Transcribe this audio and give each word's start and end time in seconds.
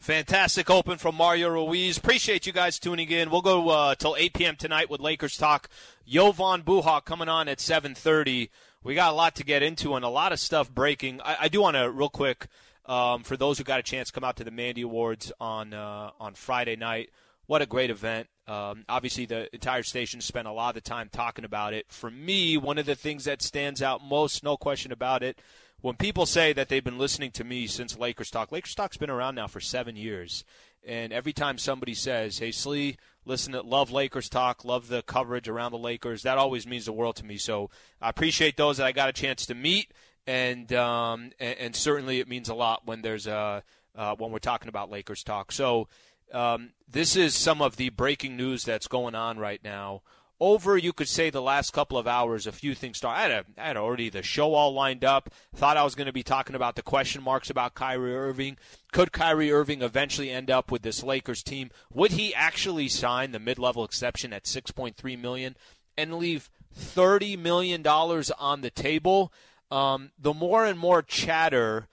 Fantastic 0.00 0.70
open 0.70 0.96
from 0.96 1.14
Mario 1.14 1.50
Ruiz. 1.50 1.98
Appreciate 1.98 2.46
you 2.46 2.54
guys 2.54 2.78
tuning 2.78 3.10
in. 3.10 3.30
We'll 3.30 3.42
go 3.42 3.68
uh, 3.68 3.94
till 3.94 4.16
8 4.18 4.32
p.m. 4.32 4.56
tonight 4.56 4.88
with 4.88 4.98
Lakers 4.98 5.36
talk. 5.36 5.68
Jovan 6.06 6.62
Buha 6.62 7.04
coming 7.04 7.28
on 7.28 7.48
at 7.48 7.58
7:30. 7.58 8.48
We 8.82 8.94
got 8.94 9.12
a 9.12 9.14
lot 9.14 9.36
to 9.36 9.44
get 9.44 9.62
into 9.62 9.94
and 9.96 10.04
a 10.04 10.08
lot 10.08 10.32
of 10.32 10.40
stuff 10.40 10.72
breaking. 10.72 11.20
I, 11.20 11.36
I 11.42 11.48
do 11.48 11.60
want 11.60 11.76
to 11.76 11.90
real 11.90 12.08
quick 12.08 12.46
um, 12.86 13.24
for 13.24 13.36
those 13.36 13.58
who 13.58 13.64
got 13.64 13.78
a 13.78 13.82
chance 13.82 14.10
come 14.10 14.24
out 14.24 14.36
to 14.36 14.44
the 14.44 14.50
Mandy 14.50 14.80
Awards 14.80 15.32
on 15.38 15.74
uh, 15.74 16.12
on 16.18 16.32
Friday 16.32 16.76
night. 16.76 17.10
What 17.44 17.60
a 17.60 17.66
great 17.66 17.90
event! 17.90 18.28
Um, 18.46 18.86
obviously, 18.88 19.26
the 19.26 19.54
entire 19.54 19.82
station 19.82 20.22
spent 20.22 20.48
a 20.48 20.52
lot 20.52 20.70
of 20.70 20.82
the 20.82 20.88
time 20.88 21.10
talking 21.12 21.44
about 21.44 21.74
it. 21.74 21.84
For 21.90 22.10
me, 22.10 22.56
one 22.56 22.78
of 22.78 22.86
the 22.86 22.94
things 22.94 23.24
that 23.24 23.42
stands 23.42 23.82
out 23.82 24.02
most, 24.02 24.42
no 24.42 24.56
question 24.56 24.92
about 24.92 25.22
it, 25.22 25.38
when 25.82 25.96
people 25.96 26.26
say 26.26 26.52
that 26.52 26.68
they've 26.68 26.84
been 26.84 26.98
listening 26.98 27.30
to 27.32 27.44
me 27.44 27.66
since 27.66 27.98
Lakers 27.98 28.30
Talk, 28.30 28.52
Lakers 28.52 28.74
Talk's 28.74 28.96
been 28.96 29.10
around 29.10 29.34
now 29.34 29.46
for 29.46 29.60
seven 29.60 29.96
years. 29.96 30.44
And 30.86 31.12
every 31.12 31.32
time 31.32 31.58
somebody 31.58 31.94
says, 31.94 32.38
"Hey, 32.38 32.52
Slee, 32.52 32.96
listen 33.24 33.52
to 33.52 33.60
love 33.60 33.90
Lakers 33.90 34.28
Talk, 34.28 34.64
love 34.64 34.88
the 34.88 35.02
coverage 35.02 35.48
around 35.48 35.72
the 35.72 35.78
Lakers," 35.78 36.22
that 36.22 36.38
always 36.38 36.66
means 36.66 36.86
the 36.86 36.92
world 36.92 37.16
to 37.16 37.24
me. 37.24 37.36
So 37.36 37.70
I 38.00 38.08
appreciate 38.08 38.56
those 38.56 38.78
that 38.78 38.86
I 38.86 38.92
got 38.92 39.10
a 39.10 39.12
chance 39.12 39.44
to 39.46 39.54
meet, 39.54 39.92
and 40.26 40.72
um, 40.72 41.32
and, 41.38 41.58
and, 41.58 41.76
certainly 41.76 42.18
it 42.20 42.28
means 42.28 42.48
a 42.48 42.54
lot 42.54 42.86
when 42.86 43.02
there's 43.02 43.26
a 43.26 43.62
uh, 43.94 44.14
when 44.16 44.32
we're 44.32 44.38
talking 44.38 44.68
about 44.68 44.90
Lakers 44.90 45.22
Talk. 45.22 45.52
So 45.52 45.88
um, 46.32 46.70
this 46.88 47.14
is 47.14 47.34
some 47.34 47.60
of 47.60 47.76
the 47.76 47.90
breaking 47.90 48.36
news 48.36 48.64
that's 48.64 48.86
going 48.86 49.14
on 49.14 49.38
right 49.38 49.62
now 49.62 50.02
over, 50.40 50.78
you 50.78 50.92
could 50.92 51.08
say, 51.08 51.28
the 51.28 51.42
last 51.42 51.72
couple 51.72 51.98
of 51.98 52.06
hours, 52.06 52.46
a 52.46 52.52
few 52.52 52.74
things 52.74 52.96
started. 52.96 53.18
I 53.18 53.22
had, 53.22 53.30
a, 53.30 53.44
I 53.62 53.66
had 53.68 53.76
already 53.76 54.08
the 54.08 54.22
show 54.22 54.54
all 54.54 54.72
lined 54.72 55.04
up. 55.04 55.30
Thought 55.54 55.76
I 55.76 55.84
was 55.84 55.94
going 55.94 56.06
to 56.06 56.12
be 56.12 56.22
talking 56.22 56.56
about 56.56 56.76
the 56.76 56.82
question 56.82 57.22
marks 57.22 57.50
about 57.50 57.74
Kyrie 57.74 58.16
Irving. 58.16 58.56
Could 58.90 59.12
Kyrie 59.12 59.52
Irving 59.52 59.82
eventually 59.82 60.30
end 60.30 60.50
up 60.50 60.72
with 60.72 60.82
this 60.82 61.02
Lakers 61.02 61.42
team? 61.42 61.70
Would 61.92 62.12
he 62.12 62.34
actually 62.34 62.88
sign 62.88 63.32
the 63.32 63.38
mid-level 63.38 63.84
exception 63.84 64.32
at 64.32 64.44
6.3 64.44 65.20
million 65.20 65.56
and 65.98 66.14
leave 66.14 66.50
30 66.72 67.36
million 67.36 67.82
dollars 67.82 68.30
on 68.30 68.62
the 68.62 68.70
table? 68.70 69.32
Um, 69.70 70.10
the 70.18 70.34
more 70.34 70.64
and 70.64 70.78
more 70.78 71.02
chatter 71.02 71.86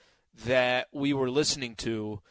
that 0.45 0.87
we 0.91 1.13
were 1.13 1.29
listening 1.29 1.75
to 1.75 2.21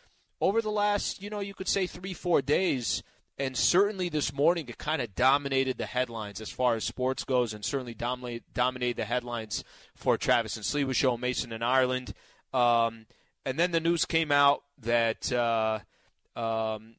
over 0.41 0.62
the 0.62 0.70
last, 0.70 1.22
you 1.22 1.31
know, 1.31 1.41
you 1.41 1.55
could 1.55 1.69
say 1.69 1.87
three, 1.87 2.14
four 2.14 2.41
days– 2.41 3.03
and 3.39 3.56
certainly 3.56 4.09
this 4.09 4.33
morning 4.33 4.67
it 4.69 4.79
kind 4.79 5.03
of 5.03 5.15
dominated 5.15 5.79
the 5.79 5.87
headlines 5.87 6.41
as 6.41 6.51
far 6.51 6.75
as 6.75 6.84
sports 6.84 7.25
goes, 7.25 7.53
and 7.53 7.65
certainly 7.65 7.95
dominate, 7.95 8.43
dominated 8.55 8.97
the 8.97 9.05
headlines 9.05 9.65
for 9.95 10.17
Travis 10.17 10.56
and 10.56 10.65
Slee 10.65 10.91
show 10.93 11.17
Mason 11.17 11.53
in 11.53 11.62
Ireland. 11.62 12.15
Um, 12.53 13.06
and 13.45 13.59
then 13.59 13.70
the 13.70 13.81
news 13.81 14.05
came 14.05 14.33
out 14.33 14.62
that 14.83 15.33
uh, 15.33 15.81
um, 16.34 16.97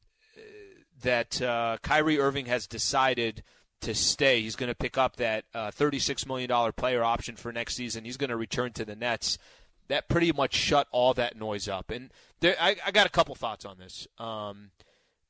that 1.02 1.40
uh, 1.40 1.78
Kyrie 1.82 2.18
Irving 2.18 2.46
has 2.46 2.66
decided 2.66 3.42
to 3.80 3.94
stay. 3.94 4.40
He's 4.40 4.56
going 4.56 4.68
to 4.68 4.74
pick 4.74 4.98
up 4.98 5.16
that 5.16 5.44
uh, 5.54 5.70
$36 5.70 6.26
million 6.26 6.72
player 6.72 7.04
option 7.04 7.36
for 7.36 7.52
next 7.52 7.76
season. 7.76 8.04
He's 8.04 8.16
going 8.16 8.30
to 8.30 8.36
return 8.36 8.72
to 8.72 8.84
the 8.84 8.96
Nets. 8.96 9.38
That 9.88 10.08
pretty 10.08 10.32
much 10.32 10.54
shut 10.54 10.88
all 10.90 11.14
that 11.14 11.36
noise 11.36 11.68
up. 11.68 11.90
And 11.90 12.10
there, 12.40 12.56
I, 12.60 12.76
I, 12.84 12.90
got 12.90 13.06
a 13.06 13.10
couple 13.10 13.34
thoughts 13.34 13.64
on 13.64 13.78
this. 13.78 14.06
Um, 14.18 14.70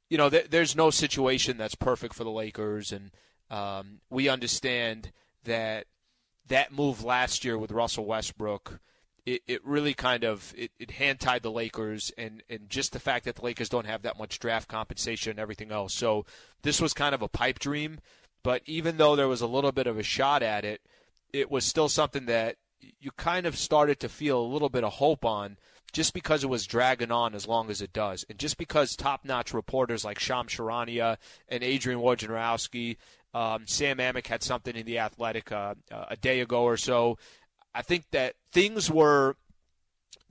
you 0.08 0.18
know, 0.18 0.30
th- 0.30 0.50
there's 0.50 0.76
no 0.76 0.90
situation 0.90 1.56
that's 1.56 1.74
perfect 1.74 2.14
for 2.14 2.24
the 2.24 2.30
Lakers, 2.30 2.92
and 2.92 3.10
um, 3.50 4.00
we 4.10 4.28
understand 4.28 5.12
that 5.44 5.86
that 6.46 6.72
move 6.72 7.04
last 7.04 7.44
year 7.44 7.58
with 7.58 7.70
Russell 7.70 8.06
Westbrook. 8.06 8.80
It, 9.26 9.42
it 9.46 9.66
really 9.66 9.92
kind 9.92 10.24
of 10.24 10.54
it, 10.56 10.70
it 10.78 10.92
hand 10.92 11.20
tied 11.20 11.42
the 11.42 11.50
Lakers 11.50 12.10
and, 12.16 12.42
and 12.48 12.70
just 12.70 12.92
the 12.92 13.00
fact 13.00 13.26
that 13.26 13.36
the 13.36 13.44
Lakers 13.44 13.68
don't 13.68 13.86
have 13.86 14.02
that 14.02 14.18
much 14.18 14.38
draft 14.38 14.68
compensation 14.68 15.32
and 15.32 15.38
everything 15.38 15.70
else. 15.70 15.92
So 15.92 16.24
this 16.62 16.80
was 16.80 16.94
kind 16.94 17.14
of 17.14 17.20
a 17.20 17.28
pipe 17.28 17.58
dream. 17.58 18.00
But 18.42 18.62
even 18.64 18.96
though 18.96 19.16
there 19.16 19.28
was 19.28 19.42
a 19.42 19.46
little 19.46 19.72
bit 19.72 19.86
of 19.86 19.98
a 19.98 20.02
shot 20.02 20.42
at 20.42 20.64
it, 20.64 20.80
it 21.32 21.50
was 21.50 21.66
still 21.66 21.90
something 21.90 22.24
that 22.26 22.56
you 23.00 23.10
kind 23.16 23.44
of 23.44 23.58
started 23.58 24.00
to 24.00 24.08
feel 24.08 24.40
a 24.40 24.52
little 24.52 24.70
bit 24.70 24.84
of 24.84 24.94
hope 24.94 25.24
on 25.24 25.58
just 25.92 26.14
because 26.14 26.44
it 26.44 26.50
was 26.50 26.66
dragging 26.66 27.10
on 27.10 27.34
as 27.34 27.46
long 27.46 27.70
as 27.70 27.80
it 27.80 27.92
does, 27.92 28.24
and 28.28 28.38
just 28.38 28.58
because 28.58 28.94
top-notch 28.94 29.54
reporters 29.54 30.04
like 30.04 30.18
Shams 30.18 30.52
Charania 30.52 31.16
and 31.48 31.62
Adrian 31.62 32.00
Wojnarowski, 32.00 32.96
um, 33.34 33.66
Sam 33.66 33.98
Amick 33.98 34.26
had 34.26 34.42
something 34.42 34.76
in 34.76 34.86
the 34.86 34.98
Athletic 34.98 35.52
uh, 35.52 35.74
uh, 35.90 36.04
a 36.10 36.16
day 36.16 36.40
ago 36.40 36.62
or 36.62 36.76
so. 36.76 37.18
I 37.74 37.82
think 37.82 38.04
that 38.12 38.34
things 38.52 38.90
were 38.90 39.36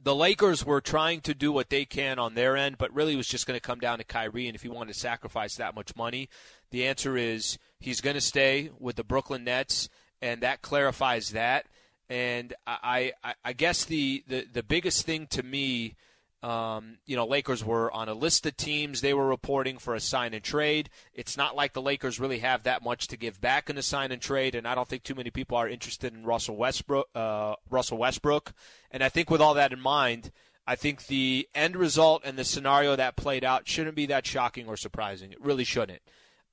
the 0.02 0.16
Lakers 0.16 0.66
were 0.66 0.82
trying 0.82 1.22
to 1.22 1.34
do 1.34 1.52
what 1.52 1.70
they 1.70 1.84
can 1.84 2.20
on 2.20 2.36
their 2.36 2.56
end, 2.56 2.78
but 2.78 2.94
really 2.94 3.14
it 3.14 3.18
was 3.18 3.28
just 3.28 3.48
going 3.48 3.58
to 3.58 3.62
come 3.62 3.80
down 3.80 3.98
to 3.98 4.04
Kyrie. 4.04 4.48
And 4.48 4.56
if 4.56 4.62
he 4.62 4.70
wanted 4.70 4.94
to 4.94 5.00
sacrifice 5.00 5.56
that 5.56 5.76
much 5.76 5.96
money, 5.96 6.30
the 6.72 6.86
answer 6.86 7.18
is 7.18 7.58
he's 7.80 8.02
going 8.02 8.16
to 8.16 8.22
stay 8.22 8.70
with 8.80 8.96
the 8.96 9.04
Brooklyn 9.04 9.44
Nets, 9.44 9.90
and 10.22 10.42
that 10.42 10.62
clarifies 10.62 11.32
that. 11.32 11.66
And 12.10 12.54
I, 12.66 13.14
I, 13.24 13.34
I 13.44 13.54
guess 13.54 13.86
the, 13.86 14.24
the, 14.28 14.46
the 14.52 14.64
biggest 14.64 15.06
thing 15.06 15.28
to 15.28 15.44
me, 15.44 15.96
um, 16.42 17.00
you 17.06 17.16
know, 17.16 17.26
Lakers 17.26 17.66
were 17.66 17.92
on 17.92 18.08
a 18.08 18.14
list 18.14 18.46
of 18.46 18.56
teams 18.56 19.02
they 19.02 19.14
were 19.14 19.28
reporting 19.28 19.78
for 19.78 19.94
a 19.94 20.00
sign 20.00 20.34
and 20.34 20.44
trade. 20.44 20.90
It's 21.14 21.36
not 21.36 21.56
like 21.56 21.74
the 21.74 21.82
Lakers 21.82 22.20
really 22.20 22.40
have 22.40 22.64
that 22.64 22.84
much 22.84 23.08
to 23.08 23.18
give 23.18 23.42
back 23.42 23.70
in 23.70 23.78
a 23.78 23.82
sign 23.82 24.12
and 24.12 24.22
trade, 24.22 24.56
and 24.56 24.68
I 24.68 24.76
don't 24.76 24.88
think 24.88 25.04
too 25.04 25.16
many 25.16 25.32
people 25.32 25.58
are 25.58 25.68
interested 25.68 26.14
in 26.14 26.24
Russell 26.24 26.56
Westbrook. 26.56 27.10
Uh, 27.14 27.56
Russell 27.70 27.98
Westbrook, 27.98 28.54
and 28.92 29.04
I 29.04 29.10
think 29.10 29.30
with 29.30 29.42
all 29.42 29.56
that 29.56 29.74
in 29.74 29.82
mind, 29.82 30.32
I 30.66 30.76
think 30.76 31.08
the 31.08 31.48
end 31.56 31.76
result 31.76 32.22
and 32.24 32.38
the 32.38 32.44
scenario 32.44 32.96
that 32.96 33.16
played 33.16 33.44
out 33.44 33.68
shouldn't 33.68 33.96
be 33.96 34.06
that 34.08 34.26
shocking 34.26 34.68
or 34.68 34.78
surprising. 34.78 35.32
It 35.32 35.42
really 35.42 35.64
shouldn't. 35.64 36.02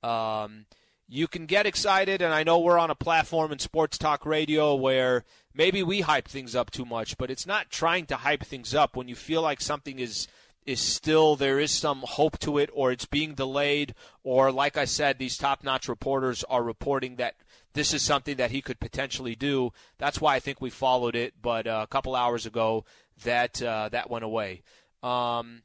Um, 0.01 0.65
you 1.07 1.27
can 1.27 1.45
get 1.45 1.65
excited, 1.65 2.21
and 2.21 2.33
I 2.33 2.43
know 2.43 2.59
we're 2.59 2.79
on 2.79 2.89
a 2.89 2.95
platform 2.95 3.51
in 3.51 3.59
sports 3.59 3.97
talk 3.97 4.25
radio 4.25 4.73
where 4.73 5.23
maybe 5.55 5.83
we 5.83 6.01
hype 6.01 6.27
things 6.27 6.55
up 6.55 6.71
too 6.71 6.85
much, 6.85 7.17
but 7.17 7.31
it's 7.31 7.47
not 7.47 7.69
trying 7.69 8.05
to 8.07 8.17
hype 8.17 8.43
things 8.43 8.75
up 8.75 8.95
when 8.95 9.07
you 9.07 9.15
feel 9.15 9.41
like 9.41 9.61
something 9.61 9.99
is 9.99 10.27
is 10.65 10.79
still 10.79 11.35
there 11.35 11.59
is 11.59 11.69
some 11.69 12.03
hope 12.07 12.39
to 12.39 12.57
it 12.57 12.71
or 12.73 12.91
it's 12.91 13.05
being 13.05 13.35
delayed 13.35 13.93
or 14.23 14.51
like 14.51 14.77
I 14.77 14.85
said 14.85 15.19
these 15.19 15.37
top-notch 15.37 15.87
reporters 15.87 16.43
are 16.45 16.63
reporting 16.63 17.17
that 17.17 17.35
this 17.73 17.93
is 17.93 18.01
something 18.01 18.37
that 18.37 18.49
he 18.49 18.63
could 18.63 18.79
potentially 18.79 19.35
do. 19.35 19.71
That's 19.99 20.19
why 20.19 20.33
I 20.33 20.39
think 20.39 20.59
we 20.59 20.71
followed 20.71 21.15
it, 21.15 21.35
but 21.39 21.67
uh, 21.67 21.81
a 21.83 21.87
couple 21.87 22.15
hours 22.15 22.47
ago 22.47 22.83
that 23.23 23.61
uh, 23.61 23.89
that 23.89 24.09
went 24.09 24.25
away. 24.25 24.63
Um, 25.03 25.61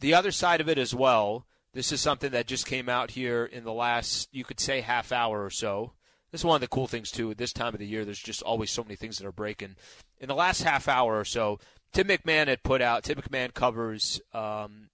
the 0.00 0.14
other 0.14 0.30
side 0.30 0.62
of 0.62 0.68
it 0.68 0.78
as 0.78 0.94
well 0.94 1.46
this 1.76 1.92
is 1.92 2.00
something 2.00 2.30
that 2.30 2.46
just 2.46 2.64
came 2.64 2.88
out 2.88 3.10
here 3.10 3.44
in 3.44 3.62
the 3.62 3.72
last, 3.72 4.30
you 4.32 4.44
could 4.44 4.58
say, 4.58 4.80
half 4.80 5.12
hour 5.12 5.44
or 5.44 5.50
so. 5.50 5.92
This 6.30 6.40
is 6.40 6.44
one 6.44 6.56
of 6.56 6.60
the 6.60 6.68
cool 6.68 6.86
things, 6.86 7.10
too. 7.10 7.30
At 7.30 7.38
this 7.38 7.52
time 7.52 7.74
of 7.74 7.78
the 7.78 7.86
year, 7.86 8.04
there's 8.04 8.18
just 8.18 8.42
always 8.42 8.70
so 8.70 8.82
many 8.82 8.96
things 8.96 9.18
that 9.18 9.26
are 9.26 9.32
breaking. 9.32 9.76
In 10.18 10.28
the 10.28 10.34
last 10.34 10.62
half 10.62 10.88
hour 10.88 11.18
or 11.18 11.24
so, 11.24 11.58
Tim 11.92 12.08
MacMahon 12.08 12.48
had 12.48 12.62
put 12.62 12.82
out, 12.82 13.04
Tim 13.04 13.18
MacMahon 13.18 13.54
covers 13.54 14.20
um, 14.34 14.90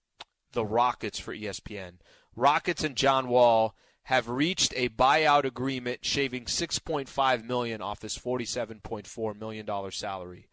the 0.53 0.65
Rockets 0.65 1.19
for 1.19 1.35
ESPN. 1.35 1.95
Rockets 2.37 2.85
and 2.85 2.97
John 2.97 3.29
Wall 3.29 3.75
have 4.05 4.29
reached 4.29 4.75
a 4.77 4.89
buyout 4.91 5.45
agreement 5.45 6.05
shaving 6.05 6.45
6.5 6.45 7.45
million 7.45 7.81
off 7.81 8.01
this 8.01 8.19
47.4 8.19 9.39
million 9.39 9.65
dollar 9.65 9.91
salary. 9.91 10.49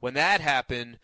When 0.00 0.14
that 0.14 0.40
happened, 0.40 0.98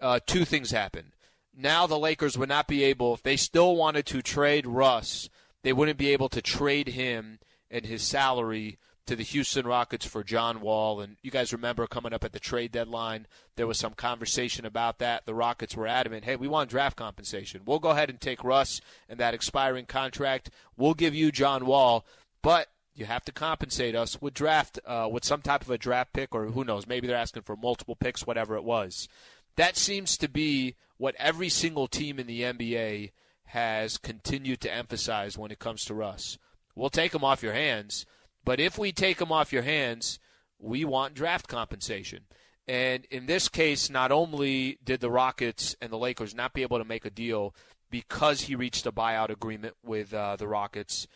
uh, 0.00 0.20
two 0.26 0.44
things 0.44 0.70
happened 0.70 1.12
now 1.56 1.86
the 1.86 1.98
Lakers 1.98 2.36
would 2.36 2.48
not 2.48 2.68
be 2.68 2.84
able, 2.84 3.14
if 3.14 3.22
they 3.22 3.36
still 3.36 3.76
wanted 3.76 4.06
to 4.06 4.22
trade 4.22 4.66
Russ, 4.66 5.30
they 5.62 5.72
wouldn't 5.72 5.98
be 5.98 6.12
able 6.12 6.28
to 6.28 6.42
trade 6.42 6.88
him 6.88 7.38
and 7.70 7.86
his 7.86 8.02
salary 8.02 8.78
to 9.06 9.14
the 9.14 9.22
Houston 9.22 9.66
Rockets 9.66 10.04
for 10.04 10.24
John 10.24 10.60
Wall. 10.60 11.00
And 11.00 11.16
you 11.22 11.30
guys 11.30 11.52
remember 11.52 11.86
coming 11.86 12.12
up 12.12 12.24
at 12.24 12.32
the 12.32 12.40
trade 12.40 12.72
deadline, 12.72 13.26
there 13.54 13.66
was 13.66 13.78
some 13.78 13.94
conversation 13.94 14.66
about 14.66 14.98
that. 14.98 15.26
The 15.26 15.34
Rockets 15.34 15.76
were 15.76 15.86
adamant, 15.86 16.24
hey, 16.24 16.36
we 16.36 16.48
want 16.48 16.70
draft 16.70 16.96
compensation. 16.96 17.62
We'll 17.64 17.78
go 17.78 17.90
ahead 17.90 18.10
and 18.10 18.20
take 18.20 18.42
Russ 18.42 18.80
and 19.08 19.20
that 19.20 19.34
expiring 19.34 19.86
contract. 19.86 20.50
We'll 20.76 20.94
give 20.94 21.14
you 21.14 21.30
John 21.30 21.66
Wall, 21.66 22.04
but 22.42 22.68
you 22.94 23.04
have 23.04 23.24
to 23.26 23.32
compensate 23.32 23.94
us 23.94 24.20
with 24.20 24.34
draft, 24.34 24.78
uh, 24.86 25.08
with 25.10 25.24
some 25.24 25.42
type 25.42 25.62
of 25.62 25.70
a 25.70 25.78
draft 25.78 26.12
pick, 26.12 26.34
or 26.34 26.46
who 26.46 26.64
knows, 26.64 26.86
maybe 26.86 27.06
they're 27.06 27.16
asking 27.16 27.42
for 27.42 27.56
multiple 27.56 27.94
picks, 27.94 28.26
whatever 28.26 28.56
it 28.56 28.64
was. 28.64 29.08
That 29.56 29.76
seems 29.76 30.16
to 30.18 30.28
be 30.28 30.74
what 30.96 31.14
every 31.18 31.48
single 31.48 31.88
team 31.88 32.18
in 32.18 32.26
the 32.26 32.42
NBA 32.42 33.12
has 33.50 33.98
continued 33.98 34.60
to 34.62 34.74
emphasize 34.74 35.38
when 35.38 35.50
it 35.50 35.58
comes 35.58 35.84
to 35.84 35.94
Russ. 35.94 36.38
We'll 36.76 36.90
take 36.90 37.10
them 37.12 37.24
off 37.24 37.42
your 37.42 37.54
hands, 37.54 38.06
but 38.44 38.60
if 38.60 38.78
we 38.78 38.92
take 38.92 39.18
them 39.18 39.32
off 39.32 39.52
your 39.52 39.62
hands, 39.62 40.20
we 40.58 40.84
want 40.84 41.14
draft 41.14 41.48
compensation. 41.48 42.26
And 42.68 43.04
in 43.06 43.26
this 43.26 43.48
case, 43.48 43.90
not 43.90 44.12
only 44.12 44.78
did 44.84 45.00
the 45.00 45.10
Rockets 45.10 45.74
and 45.80 45.90
the 45.90 45.98
Lakers 45.98 46.34
not 46.34 46.52
be 46.52 46.62
able 46.62 46.78
to 46.78 46.84
make 46.84 47.04
a 47.04 47.10
deal 47.10 47.54
because 47.90 48.42
he 48.42 48.54
reached 48.54 48.86
a 48.86 48.92
buyout 48.92 49.30
agreement 49.30 49.74
with 49.84 50.12
uh, 50.12 50.36
the 50.36 50.48
Rockets, 50.48 51.06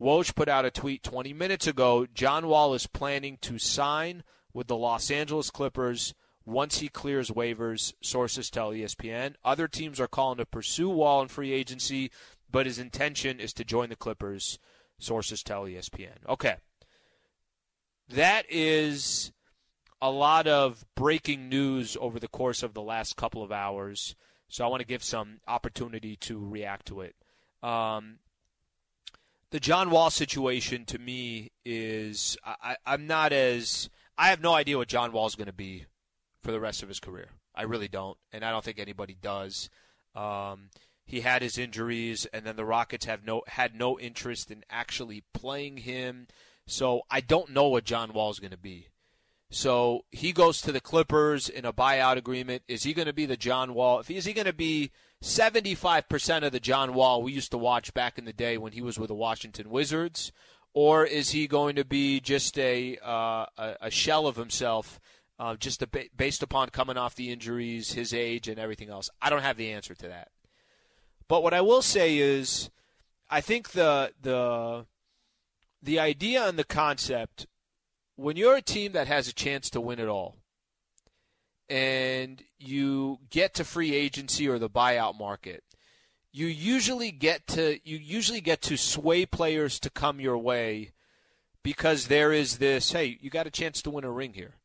Woj 0.00 0.34
put 0.34 0.48
out 0.48 0.64
a 0.64 0.70
tweet 0.70 1.02
20 1.02 1.32
minutes 1.32 1.66
ago. 1.66 2.06
John 2.12 2.46
Wall 2.46 2.74
is 2.74 2.86
planning 2.86 3.38
to 3.42 3.58
sign 3.58 4.22
with 4.52 4.66
the 4.66 4.76
Los 4.76 5.10
Angeles 5.10 5.50
Clippers 5.50 6.14
once 6.44 6.78
he 6.78 6.88
clears 6.88 7.30
waivers, 7.30 7.92
sources 8.02 8.50
tell 8.50 8.70
ESPN. 8.70 9.34
Other 9.44 9.68
teams 9.68 10.00
are 10.00 10.08
calling 10.08 10.38
to 10.38 10.46
pursue 10.46 10.88
Wall 10.88 11.22
in 11.22 11.28
free 11.28 11.52
agency, 11.52 12.10
but 12.50 12.66
his 12.66 12.78
intention 12.78 13.38
is 13.38 13.52
to 13.52 13.64
join 13.64 13.90
the 13.90 13.96
Clippers, 13.96 14.58
sources 15.00 15.42
tell 15.42 15.64
ESPN. 15.64 16.26
Okay. 16.28 16.56
That 18.08 18.44
is 18.48 19.32
a 20.02 20.10
lot 20.10 20.46
of 20.46 20.84
breaking 20.94 21.48
news 21.48 21.96
over 22.00 22.18
the 22.18 22.28
course 22.28 22.62
of 22.62 22.74
the 22.74 22.82
last 22.82 23.16
couple 23.16 23.42
of 23.42 23.52
hours, 23.52 24.16
so 24.48 24.64
I 24.64 24.68
want 24.68 24.80
to 24.80 24.86
give 24.86 25.02
some 25.02 25.40
opportunity 25.46 26.16
to 26.16 26.38
react 26.38 26.86
to 26.86 27.02
it. 27.02 27.14
Um, 27.62 28.18
the 29.50 29.60
John 29.60 29.90
Wall 29.90 30.10
situation 30.10 30.84
to 30.86 30.98
me 30.98 31.50
is 31.64 32.36
I, 32.44 32.76
I'm 32.86 33.06
not 33.06 33.32
as 33.32 33.90
I 34.16 34.28
have 34.28 34.40
no 34.40 34.54
idea 34.54 34.78
what 34.78 34.88
John 34.88 35.12
Wall 35.12 35.26
is 35.26 35.34
going 35.34 35.46
to 35.46 35.52
be 35.52 35.86
for 36.42 36.52
the 36.52 36.60
rest 36.60 36.82
of 36.82 36.88
his 36.88 37.00
career. 37.00 37.28
I 37.54 37.62
really 37.62 37.88
don't, 37.88 38.16
and 38.32 38.44
I 38.44 38.50
don't 38.50 38.64
think 38.64 38.78
anybody 38.78 39.16
does. 39.20 39.68
Um, 40.14 40.70
he 41.10 41.22
had 41.22 41.42
his 41.42 41.58
injuries, 41.58 42.24
and 42.26 42.46
then 42.46 42.54
the 42.54 42.64
Rockets 42.64 43.04
have 43.06 43.26
no 43.26 43.42
had 43.48 43.74
no 43.74 43.98
interest 43.98 44.48
in 44.48 44.62
actually 44.70 45.24
playing 45.34 45.78
him. 45.78 46.28
So 46.68 47.02
I 47.10 47.20
don't 47.20 47.50
know 47.50 47.66
what 47.66 47.82
John 47.82 48.12
Wall 48.12 48.30
is 48.30 48.38
going 48.38 48.52
to 48.52 48.56
be. 48.56 48.86
So 49.50 50.04
he 50.12 50.30
goes 50.30 50.60
to 50.60 50.70
the 50.70 50.80
Clippers 50.80 51.48
in 51.48 51.64
a 51.64 51.72
buyout 51.72 52.16
agreement. 52.16 52.62
Is 52.68 52.84
he 52.84 52.94
going 52.94 53.08
to 53.08 53.12
be 53.12 53.26
the 53.26 53.36
John 53.36 53.74
Wall? 53.74 53.98
If 53.98 54.08
is 54.08 54.24
he 54.24 54.32
going 54.32 54.46
to 54.46 54.52
be 54.52 54.92
75% 55.20 56.44
of 56.44 56.52
the 56.52 56.60
John 56.60 56.94
Wall 56.94 57.24
we 57.24 57.32
used 57.32 57.50
to 57.50 57.58
watch 57.58 57.92
back 57.92 58.16
in 58.16 58.24
the 58.24 58.32
day 58.32 58.56
when 58.56 58.70
he 58.70 58.80
was 58.80 58.96
with 58.96 59.08
the 59.08 59.14
Washington 59.16 59.68
Wizards? 59.68 60.30
Or 60.74 61.04
is 61.04 61.30
he 61.30 61.48
going 61.48 61.74
to 61.74 61.84
be 61.84 62.20
just 62.20 62.56
a, 62.56 62.98
uh, 63.04 63.46
a, 63.58 63.76
a, 63.80 63.90
shell 63.90 64.28
of 64.28 64.36
himself, 64.36 65.00
uh, 65.40 65.56
just 65.56 65.82
a, 65.82 65.88
based 66.16 66.44
upon 66.44 66.68
coming 66.68 66.96
off 66.96 67.16
the 67.16 67.32
injuries, 67.32 67.94
his 67.94 68.14
age, 68.14 68.46
and 68.46 68.60
everything 68.60 68.90
else? 68.90 69.10
I 69.20 69.28
don't 69.28 69.42
have 69.42 69.56
the 69.56 69.72
answer 69.72 69.96
to 69.96 70.06
that. 70.06 70.28
But 71.30 71.44
what 71.44 71.54
I 71.54 71.60
will 71.60 71.80
say 71.80 72.18
is, 72.18 72.70
I 73.30 73.40
think 73.40 73.70
the 73.70 74.12
the 74.20 74.86
the 75.80 76.00
idea 76.00 76.48
and 76.48 76.58
the 76.58 76.64
concept 76.64 77.46
when 78.16 78.36
you're 78.36 78.56
a 78.56 78.62
team 78.62 78.90
that 78.92 79.06
has 79.06 79.28
a 79.28 79.32
chance 79.32 79.70
to 79.70 79.80
win 79.80 80.00
it 80.00 80.08
all 80.08 80.38
and 81.68 82.42
you 82.58 83.20
get 83.30 83.54
to 83.54 83.64
free 83.64 83.94
agency 83.94 84.48
or 84.48 84.58
the 84.58 84.68
buyout 84.68 85.16
market 85.16 85.62
you 86.32 86.48
usually 86.48 87.12
get 87.12 87.46
to 87.46 87.78
you 87.88 87.96
usually 87.96 88.40
get 88.40 88.60
to 88.62 88.76
sway 88.76 89.24
players 89.24 89.78
to 89.78 89.88
come 89.88 90.20
your 90.20 90.36
way 90.36 90.90
because 91.62 92.08
there 92.08 92.32
is 92.32 92.58
this 92.58 92.90
hey 92.90 93.16
you 93.20 93.30
got 93.30 93.46
a 93.46 93.52
chance 93.52 93.80
to 93.82 93.90
win 93.90 94.02
a 94.02 94.10
ring 94.10 94.32
here. 94.32 94.56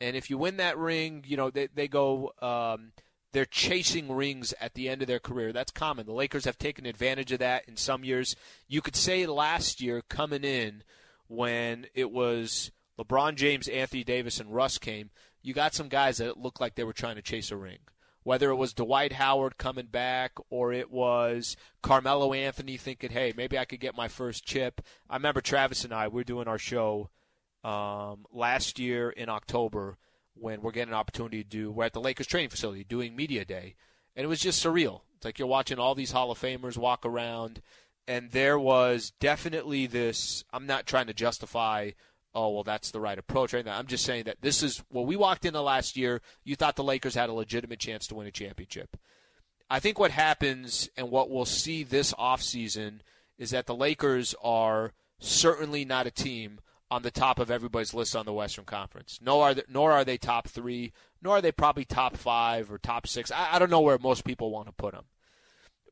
And 0.00 0.16
if 0.16 0.28
you 0.28 0.38
win 0.38 0.56
that 0.56 0.76
ring 0.76 1.22
you 1.24 1.36
know 1.36 1.50
they, 1.50 1.68
they 1.72 1.86
go 1.86 2.32
um, 2.42 2.90
they're 3.34 3.44
chasing 3.44 4.10
rings 4.10 4.54
at 4.60 4.72
the 4.72 4.88
end 4.88 5.02
of 5.02 5.08
their 5.08 5.18
career 5.18 5.52
that's 5.52 5.70
common 5.70 6.06
the 6.06 6.12
lakers 6.12 6.46
have 6.46 6.56
taken 6.56 6.86
advantage 6.86 7.32
of 7.32 7.40
that 7.40 7.68
in 7.68 7.76
some 7.76 8.04
years 8.04 8.34
you 8.66 8.80
could 8.80 8.96
say 8.96 9.26
last 9.26 9.82
year 9.82 10.02
coming 10.08 10.44
in 10.44 10.82
when 11.26 11.86
it 11.94 12.10
was 12.10 12.70
LeBron 12.98 13.34
James, 13.34 13.68
Anthony 13.68 14.04
Davis, 14.04 14.40
and 14.40 14.54
Russ 14.54 14.78
came, 14.78 15.10
you 15.42 15.52
got 15.52 15.74
some 15.74 15.88
guys 15.88 16.18
that 16.18 16.38
looked 16.38 16.60
like 16.60 16.74
they 16.74 16.84
were 16.84 16.92
trying 16.92 17.16
to 17.16 17.22
chase 17.22 17.50
a 17.50 17.56
ring. 17.56 17.78
Whether 18.22 18.50
it 18.50 18.56
was 18.56 18.72
Dwight 18.72 19.12
Howard 19.12 19.58
coming 19.58 19.86
back 19.86 20.32
or 20.48 20.72
it 20.72 20.90
was 20.90 21.56
Carmelo 21.82 22.32
Anthony 22.32 22.78
thinking, 22.78 23.10
hey, 23.10 23.34
maybe 23.36 23.58
I 23.58 23.66
could 23.66 23.80
get 23.80 23.96
my 23.96 24.08
first 24.08 24.46
chip. 24.46 24.80
I 25.10 25.16
remember 25.16 25.42
Travis 25.42 25.84
and 25.84 25.92
I, 25.92 26.08
we 26.08 26.22
are 26.22 26.24
doing 26.24 26.48
our 26.48 26.58
show 26.58 27.10
um, 27.62 28.24
last 28.32 28.78
year 28.78 29.10
in 29.10 29.28
October 29.28 29.98
when 30.34 30.60
we're 30.60 30.72
getting 30.72 30.92
an 30.92 30.98
opportunity 30.98 31.42
to 31.42 31.48
do, 31.48 31.70
we're 31.70 31.84
at 31.84 31.92
the 31.92 32.00
Lakers 32.00 32.26
training 32.26 32.50
facility 32.50 32.84
doing 32.84 33.16
Media 33.16 33.44
Day. 33.44 33.76
And 34.16 34.24
it 34.24 34.28
was 34.28 34.40
just 34.40 34.64
surreal. 34.64 35.02
It's 35.16 35.24
like 35.24 35.38
you're 35.38 35.48
watching 35.48 35.78
all 35.78 35.94
these 35.94 36.12
Hall 36.12 36.30
of 36.30 36.40
Famers 36.40 36.76
walk 36.76 37.04
around 37.04 37.60
and 38.06 38.30
there 38.30 38.58
was 38.58 39.12
definitely 39.20 39.86
this. 39.86 40.44
I'm 40.52 40.66
not 40.66 40.86
trying 40.86 41.06
to 41.06 41.14
justify. 41.14 41.90
Oh 42.34 42.50
well, 42.50 42.64
that's 42.64 42.90
the 42.90 43.00
right 43.00 43.18
approach 43.18 43.52
right. 43.52 43.66
I'm 43.66 43.86
just 43.86 44.04
saying 44.04 44.24
that 44.24 44.40
this 44.40 44.62
is 44.62 44.82
well. 44.90 45.06
We 45.06 45.16
walked 45.16 45.44
into 45.44 45.60
last 45.60 45.96
year. 45.96 46.20
You 46.42 46.56
thought 46.56 46.76
the 46.76 46.84
Lakers 46.84 47.14
had 47.14 47.28
a 47.28 47.34
legitimate 47.34 47.78
chance 47.78 48.06
to 48.08 48.14
win 48.14 48.26
a 48.26 48.32
championship. 48.32 48.96
I 49.70 49.80
think 49.80 49.98
what 49.98 50.10
happens 50.10 50.88
and 50.96 51.10
what 51.10 51.30
we'll 51.30 51.46
see 51.46 51.84
this 51.84 52.12
offseason 52.14 53.00
is 53.38 53.50
that 53.50 53.66
the 53.66 53.74
Lakers 53.74 54.34
are 54.42 54.92
certainly 55.18 55.84
not 55.84 56.06
a 56.06 56.10
team 56.10 56.60
on 56.90 57.02
the 57.02 57.10
top 57.10 57.38
of 57.38 57.50
everybody's 57.50 57.94
list 57.94 58.14
on 58.14 58.26
the 58.26 58.32
Western 58.32 58.64
Conference. 58.64 59.18
Nor 59.22 59.44
are 59.44 59.54
they, 59.54 59.62
nor 59.68 59.92
are 59.92 60.04
they 60.04 60.16
top 60.16 60.48
three, 60.48 60.92
nor 61.22 61.38
are 61.38 61.42
they 61.42 61.52
probably 61.52 61.84
top 61.84 62.16
five 62.16 62.70
or 62.70 62.78
top 62.78 63.06
six. 63.06 63.30
I, 63.30 63.54
I 63.54 63.58
don't 63.58 63.70
know 63.70 63.80
where 63.80 63.98
most 63.98 64.24
people 64.24 64.50
want 64.50 64.66
to 64.66 64.72
put 64.72 64.94
them. 64.94 65.04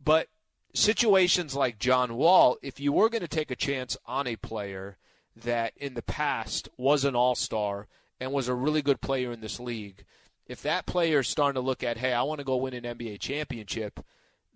But 0.02 0.28
situations 0.74 1.54
like 1.54 1.78
John 1.78 2.16
Wall, 2.16 2.56
if 2.62 2.80
you 2.80 2.92
were 2.92 3.08
going 3.08 3.22
to 3.22 3.28
take 3.28 3.50
a 3.50 3.56
chance 3.56 3.96
on 4.06 4.26
a 4.26 4.36
player 4.36 4.98
that 5.34 5.72
in 5.76 5.94
the 5.94 6.02
past 6.02 6.68
was 6.76 7.04
an 7.04 7.16
all 7.16 7.34
star 7.34 7.88
and 8.20 8.32
was 8.32 8.48
a 8.48 8.54
really 8.54 8.82
good 8.82 9.00
player 9.00 9.32
in 9.32 9.40
this 9.40 9.58
league, 9.58 10.04
if 10.46 10.62
that 10.62 10.86
player 10.86 11.20
is 11.20 11.28
starting 11.28 11.60
to 11.60 11.66
look 11.66 11.82
at, 11.82 11.98
hey, 11.98 12.12
I 12.12 12.22
want 12.22 12.38
to 12.38 12.44
go 12.44 12.56
win 12.56 12.74
an 12.74 12.84
NBA 12.84 13.20
championship, 13.20 14.00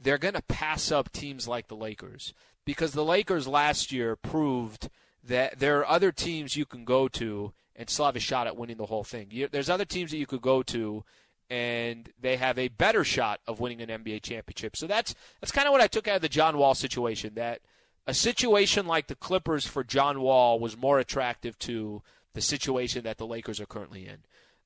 they're 0.01 0.19
going 0.19 0.35
to 0.35 0.43
pass 0.43 0.91
up 0.93 1.11
teams 1.11 1.49
like 1.49 1.69
the 1.69 1.77
Lakers. 1.77 2.35
Because 2.65 2.93
the 2.93 3.05
Lakers 3.05 3.47
last 3.47 3.93
year 3.93 4.17
proved 4.17 4.91
that 5.27 5.59
there 5.59 5.79
are 5.79 5.87
other 5.87 6.13
teams 6.13 6.57
you 6.57 6.65
can 6.65 6.85
go 6.85 7.09
to 7.09 7.53
and 7.75 7.91
still 7.91 8.07
have 8.07 8.17
a 8.17 8.21
shot 8.21 8.47
at 8.47 8.57
winning 8.57 8.77
the 8.77 8.87
whole 8.87 9.05
thing. 9.05 9.49
There's 9.51 9.71
other 9.71 9.85
teams 9.85 10.11
that 10.11 10.19
you 10.19 10.27
could 10.27 10.41
go 10.41 10.63
to 10.65 11.05
and 11.49 12.09
they 12.21 12.37
have 12.37 12.59
a 12.59 12.69
better 12.69 13.05
shot 13.05 13.41
of 13.47 13.61
winning 13.61 13.81
an 13.81 14.03
NBA 14.03 14.23
championship. 14.23 14.77
So 14.77 14.87
that's 14.87 15.15
that's 15.41 15.53
kind 15.53 15.69
of 15.69 15.73
what 15.73 15.81
I 15.81 15.87
took 15.87 16.09
out 16.09 16.17
of 16.17 16.23
the 16.23 16.29
John 16.29 16.59
Wall 16.59 16.75
situation. 16.75 17.35
That 17.35 17.61
a 18.07 18.15
situation 18.15 18.87
like 18.87 19.07
the 19.07 19.15
Clippers 19.15 19.67
for 19.67 19.85
John 19.85 20.21
Wall 20.21 20.59
was 20.59 20.77
more 20.77 20.99
attractive 20.99 21.59
to 21.61 22.03
the 22.35 22.41
situation 22.41 23.05
that 23.05 23.19
the 23.19 23.27
Lakers 23.27 23.61
are 23.61 23.67
currently 23.67 24.07
in. 24.07 24.19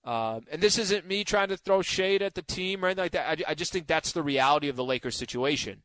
Um, 0.03 0.47
and 0.51 0.63
this 0.63 0.79
isn't 0.79 1.07
me 1.07 1.25
trying 1.25 1.49
to 1.49 1.59
throw 1.59 1.83
shade 1.83 2.23
at 2.23 2.35
the 2.35 2.43
team 2.43 2.83
or 2.83 2.89
anything 2.89 3.05
like 3.05 3.13
that. 3.13 3.29
I, 3.29 3.51
I 3.51 3.55
just 3.55 3.73
think 3.73 3.87
that's 3.87 4.13
the 4.13 4.23
reality 4.23 4.69
of 4.69 4.77
the 4.77 4.85
Lakers 4.85 5.17
situation. 5.17 5.83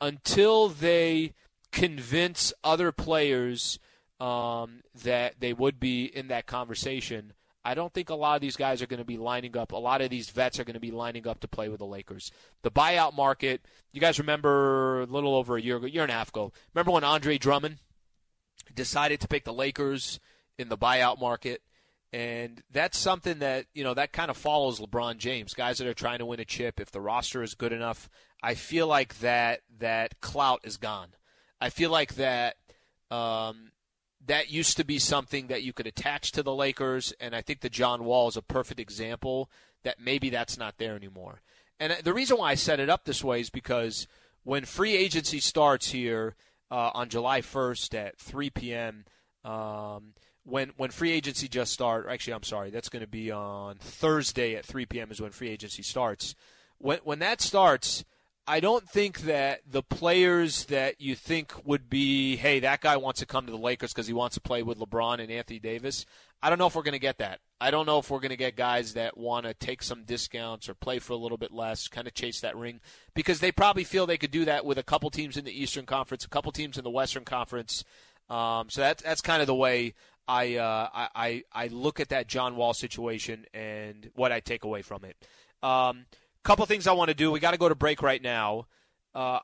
Until 0.00 0.68
they 0.68 1.32
convince 1.70 2.52
other 2.64 2.90
players 2.90 3.78
um, 4.20 4.80
that 5.04 5.40
they 5.40 5.52
would 5.52 5.78
be 5.78 6.04
in 6.04 6.28
that 6.28 6.46
conversation, 6.46 7.32
I 7.64 7.74
don't 7.74 7.92
think 7.92 8.10
a 8.10 8.14
lot 8.14 8.36
of 8.36 8.40
these 8.40 8.56
guys 8.56 8.80
are 8.80 8.86
going 8.86 9.00
to 9.00 9.04
be 9.04 9.16
lining 9.18 9.56
up. 9.56 9.72
A 9.72 9.76
lot 9.76 10.00
of 10.00 10.08
these 10.08 10.30
vets 10.30 10.60
are 10.60 10.64
going 10.64 10.74
to 10.74 10.80
be 10.80 10.92
lining 10.92 11.26
up 11.26 11.40
to 11.40 11.48
play 11.48 11.68
with 11.68 11.80
the 11.80 11.86
Lakers. 11.86 12.30
The 12.62 12.70
buyout 12.70 13.14
market, 13.14 13.60
you 13.92 14.00
guys 14.00 14.20
remember 14.20 15.02
a 15.02 15.06
little 15.06 15.34
over 15.34 15.56
a 15.56 15.60
year 15.60 15.76
ago, 15.76 15.86
year 15.86 16.02
and 16.02 16.12
a 16.12 16.14
half 16.14 16.28
ago. 16.28 16.52
Remember 16.74 16.92
when 16.92 17.02
Andre 17.02 17.38
Drummond 17.38 17.78
decided 18.72 19.20
to 19.20 19.28
pick 19.28 19.44
the 19.44 19.52
Lakers 19.52 20.20
in 20.56 20.68
the 20.68 20.78
buyout 20.78 21.20
market? 21.20 21.60
And 22.12 22.62
that's 22.70 22.96
something 22.96 23.40
that, 23.40 23.66
you 23.74 23.82
know, 23.82 23.94
that 23.94 24.12
kind 24.12 24.30
of 24.30 24.36
follows 24.36 24.78
LeBron 24.78 25.18
James. 25.18 25.52
Guys 25.52 25.78
that 25.78 25.88
are 25.88 25.92
trying 25.94 26.20
to 26.20 26.26
win 26.26 26.38
a 26.38 26.44
chip, 26.44 26.78
if 26.78 26.92
the 26.92 27.00
roster 27.00 27.42
is 27.42 27.54
good 27.54 27.72
enough, 27.72 28.08
I 28.42 28.54
feel 28.54 28.86
like 28.86 29.18
that 29.18 29.62
that 29.80 30.20
clout 30.20 30.60
is 30.62 30.76
gone. 30.76 31.08
I 31.60 31.70
feel 31.70 31.90
like 31.90 32.14
that 32.14 32.56
um, 33.10 33.72
that 34.26 34.50
used 34.50 34.76
to 34.76 34.84
be 34.84 34.98
something 34.98 35.46
that 35.46 35.62
you 35.62 35.72
could 35.72 35.86
attach 35.86 36.32
to 36.32 36.42
the 36.42 36.54
Lakers, 36.54 37.12
and 37.20 37.34
I 37.34 37.42
think 37.42 37.60
the 37.60 37.70
John 37.70 38.04
Wall 38.04 38.28
is 38.28 38.36
a 38.36 38.42
perfect 38.42 38.80
example 38.80 39.50
that 39.84 40.00
maybe 40.00 40.30
that's 40.30 40.58
not 40.58 40.78
there 40.78 40.96
anymore. 40.96 41.42
And 41.78 41.96
the 42.02 42.14
reason 42.14 42.38
why 42.38 42.50
I 42.50 42.54
set 42.54 42.80
it 42.80 42.90
up 42.90 43.04
this 43.04 43.22
way 43.22 43.40
is 43.40 43.50
because 43.50 44.08
when 44.42 44.64
free 44.64 44.96
agency 44.96 45.40
starts 45.40 45.90
here 45.90 46.34
uh, 46.70 46.90
on 46.94 47.08
July 47.08 47.40
1st 47.40 47.94
at 47.94 48.18
3 48.18 48.50
p.m., 48.50 49.04
um, 49.44 50.14
when 50.44 50.72
when 50.76 50.90
free 50.90 51.10
agency 51.10 51.48
just 51.48 51.72
start, 51.72 52.06
actually, 52.08 52.34
I'm 52.34 52.44
sorry, 52.44 52.70
that's 52.70 52.88
going 52.88 53.02
to 53.04 53.08
be 53.08 53.30
on 53.30 53.76
Thursday 53.78 54.54
at 54.54 54.64
3 54.64 54.86
p.m. 54.86 55.10
is 55.10 55.20
when 55.20 55.32
free 55.32 55.50
agency 55.50 55.82
starts. 55.82 56.34
When 56.78 57.00
when 57.04 57.18
that 57.18 57.40
starts, 57.40 58.04
I 58.48 58.60
don't 58.60 58.88
think 58.88 59.22
that 59.22 59.60
the 59.68 59.82
players 59.82 60.66
that 60.66 61.00
you 61.00 61.16
think 61.16 61.52
would 61.66 61.90
be, 61.90 62.36
hey, 62.36 62.60
that 62.60 62.80
guy 62.80 62.96
wants 62.96 63.20
to 63.20 63.26
come 63.26 63.46
to 63.46 63.52
the 63.52 63.58
Lakers 63.58 63.92
because 63.92 64.06
he 64.06 64.12
wants 64.12 64.34
to 64.36 64.40
play 64.40 64.62
with 64.62 64.78
LeBron 64.78 65.18
and 65.20 65.32
Anthony 65.32 65.58
Davis. 65.58 66.06
I 66.40 66.48
don't 66.48 66.58
know 66.58 66.66
if 66.66 66.76
we're 66.76 66.82
going 66.82 66.92
to 66.92 66.98
get 66.98 67.18
that. 67.18 67.40
I 67.60 67.70
don't 67.70 67.86
know 67.86 67.98
if 67.98 68.10
we're 68.10 68.20
going 68.20 68.30
to 68.30 68.36
get 68.36 68.54
guys 68.54 68.94
that 68.94 69.16
want 69.16 69.46
to 69.46 69.54
take 69.54 69.82
some 69.82 70.04
discounts 70.04 70.68
or 70.68 70.74
play 70.74 70.98
for 70.98 71.14
a 71.14 71.16
little 71.16 71.38
bit 71.38 71.50
less, 71.50 71.88
kind 71.88 72.06
of 72.06 72.14
chase 72.14 72.40
that 72.42 72.56
ring, 72.56 72.80
because 73.14 73.40
they 73.40 73.50
probably 73.50 73.84
feel 73.84 74.06
they 74.06 74.18
could 74.18 74.30
do 74.30 74.44
that 74.44 74.64
with 74.64 74.78
a 74.78 74.82
couple 74.82 75.10
teams 75.10 75.36
in 75.36 75.44
the 75.44 75.62
Eastern 75.62 75.86
Conference, 75.86 76.24
a 76.24 76.28
couple 76.28 76.52
teams 76.52 76.78
in 76.78 76.84
the 76.84 76.90
Western 76.90 77.24
Conference. 77.24 77.82
Um, 78.28 78.68
so 78.68 78.82
that's 78.82 79.02
that's 79.02 79.22
kind 79.22 79.40
of 79.40 79.46
the 79.46 79.54
way 79.54 79.94
I, 80.28 80.56
uh, 80.56 80.88
I 81.14 81.44
I 81.52 81.68
look 81.68 81.98
at 82.00 82.10
that 82.10 82.26
John 82.26 82.56
Wall 82.56 82.74
situation 82.74 83.46
and 83.54 84.10
what 84.14 84.32
I 84.32 84.40
take 84.40 84.64
away 84.64 84.82
from 84.82 85.04
it. 85.04 85.16
Um, 85.62 86.06
couple 86.46 86.64
things 86.64 86.86
I 86.86 86.92
want 86.92 87.08
to 87.08 87.14
do. 87.14 87.32
We 87.32 87.40
got 87.40 87.50
to 87.50 87.58
go 87.58 87.68
to 87.68 87.74
break 87.74 88.02
right 88.02 88.22
now. 88.22 88.66
Uh, 89.12 89.40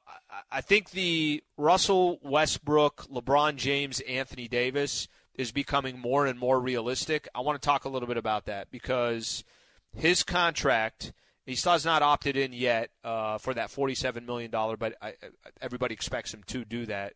I 0.50 0.60
think 0.60 0.90
the 0.90 1.42
Russell 1.56 2.20
Westbrook, 2.22 3.08
LeBron 3.12 3.56
James, 3.56 4.00
Anthony 4.00 4.46
Davis 4.46 5.08
is 5.34 5.50
becoming 5.50 5.98
more 5.98 6.26
and 6.26 6.38
more 6.38 6.60
realistic. 6.60 7.26
I 7.34 7.40
want 7.40 7.60
to 7.60 7.66
talk 7.66 7.84
a 7.84 7.88
little 7.88 8.06
bit 8.06 8.18
about 8.18 8.44
that 8.44 8.70
because 8.70 9.42
his 9.96 10.22
contract, 10.22 11.12
he 11.44 11.56
still 11.56 11.72
has 11.72 11.84
not 11.84 12.02
opted 12.02 12.36
in 12.36 12.52
yet 12.52 12.90
uh, 13.02 13.38
for 13.38 13.52
that 13.54 13.70
$47 13.70 14.24
million, 14.24 14.50
but 14.50 14.94
I, 15.02 15.14
everybody 15.60 15.94
expects 15.94 16.32
him 16.32 16.44
to 16.48 16.64
do 16.64 16.86
that. 16.86 17.14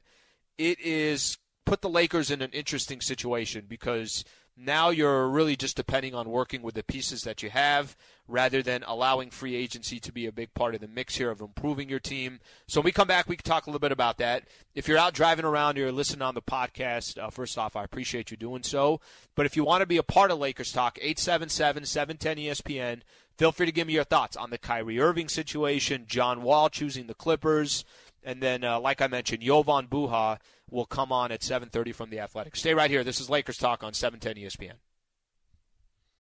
It 0.59 0.81
is 0.81 1.39
put 1.65 1.81
the 1.83 1.89
Lakers 1.89 2.31
in 2.33 2.43
an 2.43 2.51
interesting 2.51 3.01
situation 3.01 3.67
because 3.69 4.25
now 4.57 4.89
you're 4.91 5.29
really 5.29 5.55
just 5.55 5.77
depending 5.77 6.15
on 6.15 6.31
working 6.31 6.63
with 6.63 6.75
the 6.75 6.83
pieces 6.83 7.23
that 7.23 7.43
you 7.43 7.51
have 7.51 7.97
rather 8.29 8.63
than 8.63 8.83
allowing 8.87 9.31
free 9.31 9.55
agency 9.55 10.01
to 10.01 10.13
be 10.13 10.27
a 10.27 10.33
big 10.33 10.53
part 10.55 10.75
of 10.75 10.81
the 10.81 10.89
mix 10.89 11.17
here 11.17 11.31
of 11.31 11.41
improving 11.41 11.89
your 11.89 12.01
team. 12.01 12.41
So 12.67 12.81
when 12.81 12.87
we 12.87 12.93
come 12.93 13.07
back, 13.07 13.29
we 13.29 13.37
can 13.37 13.45
talk 13.45 13.67
a 13.67 13.71
little 13.71 13.81
bit 13.81 13.93
about 13.93 14.19
that. 14.19 14.45
If 14.75 14.89
you're 14.89 14.99
out 14.99 15.15
driving 15.15 15.45
around, 15.45 15.77
you're 15.77 15.93
listening 15.93 16.23
on 16.23 16.35
the 16.35 16.43
podcast, 16.43 17.23
uh, 17.23 17.31
first 17.31 17.59
off, 17.59 17.77
I 17.77 17.85
appreciate 17.85 18.31
you 18.31 18.37
doing 18.37 18.63
so. 18.63 19.01
But 19.35 19.47
if 19.47 19.57
you 19.57 19.65
want 19.65 19.83
to 19.83 19.87
be 19.87 19.99
a 19.99 20.03
part 20.03 20.31
of 20.31 20.39
Lakers 20.39 20.73
Talk, 20.73 20.99
877 21.01 21.85
710 21.85 22.37
ESPN, 22.37 23.03
feel 23.37 23.53
free 23.53 23.67
to 23.67 23.73
give 23.73 23.87
me 23.87 23.93
your 23.93 24.05
thoughts 24.05 24.37
on 24.37 24.51
the 24.51 24.59
Kyrie 24.59 24.99
Irving 24.99 25.29
situation, 25.29 26.07
John 26.09 26.43
Wall 26.43 26.69
choosing 26.69 27.07
the 27.07 27.15
Clippers, 27.15 27.85
and 28.27 28.43
then, 28.43 28.65
uh, 28.65 28.79
like 28.81 29.01
I 29.01 29.07
mentioned, 29.07 29.43
Jovan 29.43 29.87
Buha 29.87 30.39
will 30.71 30.85
come 30.85 31.13
on 31.13 31.33
at 31.33 31.43
7:30 31.43 31.93
from 31.93 32.11
the 32.11 32.21
Athletic. 32.21 32.57
Stay 32.57 32.75
right 32.75 32.91
here. 32.91 33.05
This 33.05 33.21
is 33.21 33.31
Lakers 33.31 33.57
Talk 33.57 33.83
on 33.83 33.95
710 33.95 34.43
ESPN. 34.43 34.75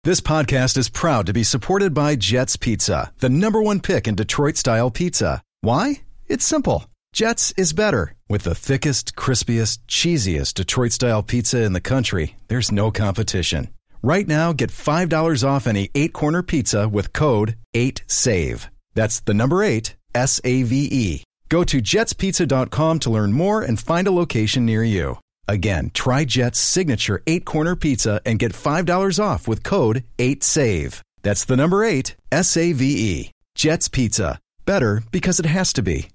This 0.03 0.21
podcast 0.21 0.77
is 0.77 0.89
proud 0.89 1.25
to 1.25 1.33
be 1.33 1.43
supported 1.43 1.95
by 1.95 2.15
Jets 2.15 2.57
Pizza, 2.57 3.11
the 3.17 3.29
number 3.29 3.59
one 3.59 3.79
pick 3.79 4.07
in 4.07 4.13
Detroit 4.13 4.55
style 4.55 4.91
pizza. 4.91 5.41
Why? 5.61 6.01
It's 6.27 6.45
simple. 6.45 6.85
Jets 7.11 7.53
is 7.57 7.73
better. 7.73 8.13
With 8.29 8.43
the 8.43 8.53
thickest, 8.53 9.15
crispiest, 9.15 9.79
cheesiest 9.87 10.53
Detroit 10.53 10.91
style 10.91 11.23
pizza 11.23 11.63
in 11.63 11.73
the 11.73 11.81
country, 11.81 12.35
there's 12.49 12.71
no 12.71 12.91
competition. 12.91 13.69
Right 14.03 14.27
now, 14.27 14.53
get 14.53 14.69
$5 14.69 15.43
off 15.47 15.65
any 15.65 15.89
eight 15.95 16.13
corner 16.13 16.43
pizza 16.43 16.87
with 16.87 17.13
code 17.13 17.55
8SAVE. 17.73 18.67
That's 18.93 19.21
the 19.21 19.33
number 19.33 19.63
eight, 19.63 19.95
S 20.13 20.39
A 20.43 20.61
V 20.63 20.87
E. 20.91 21.23
Go 21.49 21.63
to 21.63 21.81
jetspizza.com 21.81 22.99
to 22.99 23.09
learn 23.09 23.33
more 23.33 23.61
and 23.61 23.79
find 23.79 24.07
a 24.07 24.11
location 24.11 24.65
near 24.65 24.83
you. 24.83 25.19
Again, 25.47 25.91
try 25.93 26.25
Jet's 26.25 26.59
signature 26.59 27.21
eight 27.27 27.45
corner 27.45 27.75
pizza 27.75 28.19
and 28.25 28.39
get 28.39 28.53
$5 28.53 29.23
off 29.23 29.47
with 29.47 29.63
code 29.63 30.03
8SAVE. 30.17 31.01
That's 31.21 31.45
the 31.45 31.55
number 31.55 31.83
eight, 31.83 32.15
S 32.31 32.55
A 32.57 32.71
V 32.71 32.85
E. 32.85 33.31
Jet's 33.55 33.87
Pizza. 33.87 34.39
Better 34.65 35.01
because 35.11 35.39
it 35.39 35.45
has 35.45 35.73
to 35.73 35.81
be. 35.81 36.09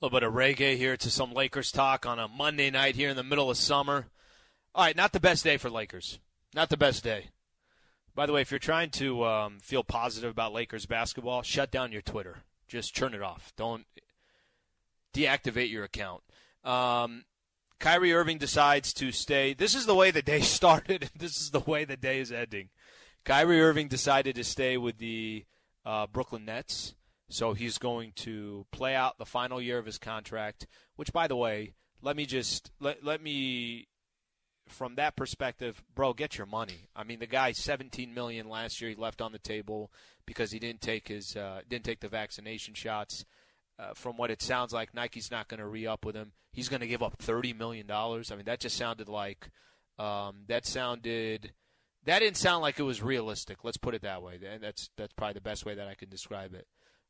A 0.00 0.06
little 0.06 0.20
bit 0.20 0.26
of 0.26 0.32
reggae 0.32 0.76
here 0.76 0.96
to 0.96 1.10
some 1.10 1.32
Lakers 1.32 1.72
talk 1.72 2.06
on 2.06 2.20
a 2.20 2.28
Monday 2.28 2.70
night 2.70 2.94
here 2.94 3.08
in 3.08 3.16
the 3.16 3.24
middle 3.24 3.50
of 3.50 3.56
summer. 3.56 4.06
All 4.74 4.84
right, 4.84 4.94
not 4.94 5.12
the 5.12 5.18
best 5.18 5.42
day 5.42 5.56
for 5.56 5.70
Lakers. 5.70 6.20
Not 6.54 6.68
the 6.68 6.76
best 6.76 7.02
day. 7.02 7.30
By 8.14 8.26
the 8.26 8.32
way, 8.32 8.42
if 8.42 8.52
you're 8.52 8.58
trying 8.60 8.90
to 8.90 9.24
um, 9.24 9.58
feel 9.60 9.82
positive 9.82 10.30
about 10.30 10.52
Lakers 10.52 10.86
basketball, 10.86 11.42
shut 11.42 11.72
down 11.72 11.90
your 11.90 12.02
Twitter. 12.02 12.44
Just 12.68 12.94
turn 12.94 13.14
it 13.14 13.22
off. 13.22 13.52
Don't 13.56 13.86
deactivate 15.14 15.70
your 15.70 15.84
account. 15.84 16.22
Um, 16.64 17.24
Kyrie 17.80 18.12
Irving 18.12 18.38
decides 18.38 18.92
to 18.94 19.12
stay. 19.12 19.54
This 19.54 19.74
is 19.74 19.86
the 19.86 19.94
way 19.94 20.10
the 20.10 20.22
day 20.22 20.40
started. 20.42 21.10
this 21.16 21.40
is 21.40 21.50
the 21.50 21.60
way 21.60 21.84
the 21.84 21.96
day 21.96 22.20
is 22.20 22.32
ending. 22.32 22.68
Kyrie 23.24 23.60
Irving 23.60 23.88
decided 23.88 24.36
to 24.36 24.44
stay 24.44 24.76
with 24.76 24.98
the 24.98 25.44
uh, 25.84 26.06
Brooklyn 26.06 26.44
Nets. 26.44 26.94
So 27.30 27.52
he's 27.52 27.78
going 27.78 28.12
to 28.16 28.64
play 28.72 28.94
out 28.94 29.18
the 29.18 29.26
final 29.26 29.60
year 29.60 29.78
of 29.78 29.84
his 29.84 29.98
contract, 29.98 30.66
which, 30.96 31.12
by 31.12 31.26
the 31.26 31.36
way, 31.36 31.74
let 32.00 32.16
me 32.16 32.24
just 32.24 32.70
let, 32.80 33.04
let 33.04 33.22
me 33.22 33.87
from 34.68 34.94
that 34.96 35.16
perspective, 35.16 35.82
bro, 35.94 36.12
get 36.12 36.38
your 36.38 36.46
money. 36.46 36.88
I 36.94 37.04
mean, 37.04 37.18
the 37.18 37.26
guy 37.26 37.52
17 37.52 38.12
million 38.14 38.48
last 38.48 38.80
year 38.80 38.90
he 38.90 38.96
left 38.96 39.20
on 39.20 39.32
the 39.32 39.38
table 39.38 39.90
because 40.26 40.50
he 40.50 40.58
didn't 40.58 40.80
take 40.80 41.08
his 41.08 41.36
uh, 41.36 41.60
didn't 41.68 41.84
take 41.84 42.00
the 42.00 42.08
vaccination 42.08 42.74
shots. 42.74 43.24
Uh, 43.78 43.94
from 43.94 44.16
what 44.16 44.30
it 44.30 44.42
sounds 44.42 44.72
like, 44.72 44.92
Nike's 44.92 45.30
not 45.30 45.46
going 45.46 45.60
to 45.60 45.66
re 45.66 45.86
up 45.86 46.04
with 46.04 46.16
him. 46.16 46.32
He's 46.52 46.68
going 46.68 46.80
to 46.80 46.88
give 46.88 47.02
up 47.02 47.16
30 47.18 47.52
million 47.52 47.86
dollars. 47.86 48.32
I 48.32 48.36
mean, 48.36 48.46
that 48.46 48.60
just 48.60 48.76
sounded 48.76 49.08
like 49.08 49.50
um, 49.98 50.44
that 50.48 50.66
sounded 50.66 51.52
that 52.04 52.20
didn't 52.20 52.36
sound 52.36 52.62
like 52.62 52.78
it 52.78 52.84
was 52.84 53.02
realistic. 53.02 53.64
Let's 53.64 53.76
put 53.76 53.94
it 53.94 54.02
that 54.02 54.22
way. 54.22 54.40
And 54.44 54.62
that's 54.62 54.90
that's 54.96 55.12
probably 55.12 55.34
the 55.34 55.40
best 55.40 55.66
way 55.66 55.74
that 55.74 55.88
I 55.88 55.94
can 55.94 56.08
describe 56.08 56.54
it. 56.54 56.66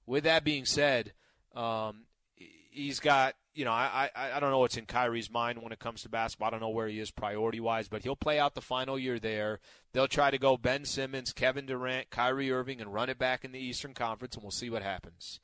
With 0.07 0.25
that 0.25 0.45
being 0.45 0.65
said, 0.65 1.13
um, 1.55 2.05
he's 2.35 3.01
got 3.01 3.35
you 3.59 3.65
know 3.65 3.73
I, 3.73 4.09
I 4.15 4.33
I 4.37 4.41
don't 4.41 4.53
know 4.53 4.61
what's 4.61 4.77
in 4.77 4.87
Kyrie's 4.87 5.33
mind 5.33 5.61
when 5.61 5.73
it 5.73 5.81
comes 5.81 6.03
to 6.03 6.09
basketball. 6.09 6.47
I 6.47 6.51
don't 6.53 6.61
know 6.61 6.69
where 6.69 6.87
he 6.87 7.01
is 7.01 7.11
priority 7.11 7.59
wise, 7.59 7.89
but 7.89 8.05
he'll 8.05 8.15
play 8.15 8.39
out 8.39 8.55
the 8.55 8.61
final 8.61 8.97
year 8.97 9.19
there. 9.19 9.59
They'll 9.93 10.07
try 10.07 10.31
to 10.31 10.39
go 10.39 10.57
Ben 10.57 10.85
Simmons, 10.85 11.33
Kevin 11.33 11.67
Durant, 11.67 12.09
Kyrie 12.11 12.53
Irving, 12.53 12.81
and 12.81 12.95
run 12.95 13.11
it 13.11 13.19
back 13.19 13.45
in 13.45 13.51
the 13.51 13.59
Eastern 13.59 13.95
Conference, 13.95 14.37
and 14.37 14.45
we'll 14.45 14.53
see 14.53 14.71
what 14.71 14.83
happens. 14.83 15.41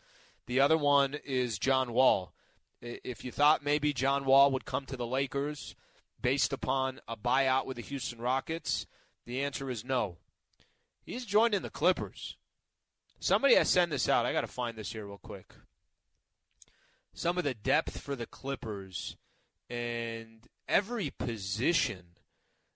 The 0.47 0.61
other 0.61 0.79
one 0.79 1.17
is 1.25 1.59
John 1.59 1.93
Wall. 1.93 2.33
If 2.81 3.25
you 3.25 3.33
thought 3.33 3.65
maybe 3.65 3.93
John 3.93 4.25
Wall 4.25 4.53
would 4.53 4.65
come 4.65 4.87
to 4.87 4.97
the 4.97 5.07
Lakers 5.07 5.75
based 6.23 6.53
upon 6.53 7.01
a 7.09 7.17
buyout 7.17 7.67
with 7.67 7.79
the 7.79 7.83
Houston 7.83 8.21
Rockets, 8.21 8.87
the 9.27 9.43
answer 9.43 9.71
is 9.71 9.85
no. 9.85 10.19
He's 11.03 11.25
joining 11.25 11.63
the 11.63 11.71
Clippers. 11.71 12.37
Somebody 13.19 13.57
has 13.57 13.69
sent 13.69 13.91
this 13.91 14.09
out. 14.09 14.25
I 14.25 14.33
got 14.33 14.43
to 14.43 14.47
find 14.47 14.77
this 14.77 14.93
here 14.93 15.05
real 15.05 15.19
quick 15.19 15.55
some 17.15 17.39
of 17.39 17.45
the 17.45 17.55
depth 17.55 18.01
for 18.01 18.17
the 18.17 18.27
Clippers 18.27 19.17
and 19.71 20.47
every 20.69 21.11
position. 21.11 22.05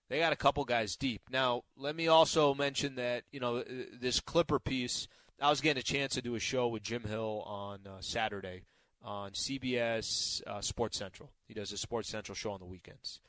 They 0.09 0.19
got 0.19 0.33
a 0.33 0.37
couple 0.37 0.65
guys 0.65 0.95
deep. 0.95 1.21
Now, 1.29 1.63
let 1.77 1.95
me 1.95 2.07
also 2.07 2.55
mention 2.55 2.95
that, 2.95 3.25
you 3.31 3.39
know, 3.39 3.63
this 3.63 4.19
Clipper 4.19 4.57
piece, 4.57 5.07
I 5.39 5.49
was 5.49 5.61
getting 5.61 5.79
a 5.79 5.83
chance 5.83 6.15
to 6.15 6.21
do 6.21 6.33
a 6.33 6.39
show 6.39 6.67
with 6.67 6.81
Jim 6.81 7.03
Hill 7.03 7.43
on 7.45 7.81
uh, 7.85 7.97
Saturday 7.99 8.63
on 9.03 9.31
CBS 9.31 10.41
uh, 10.47 10.61
Sports 10.61 10.97
Central. 10.97 11.31
He 11.47 11.53
does 11.53 11.71
a 11.71 11.77
Sports 11.77 12.09
Central 12.09 12.35
show 12.35 12.51
on 12.51 12.59
the 12.59 12.65
weekends. 12.65 13.19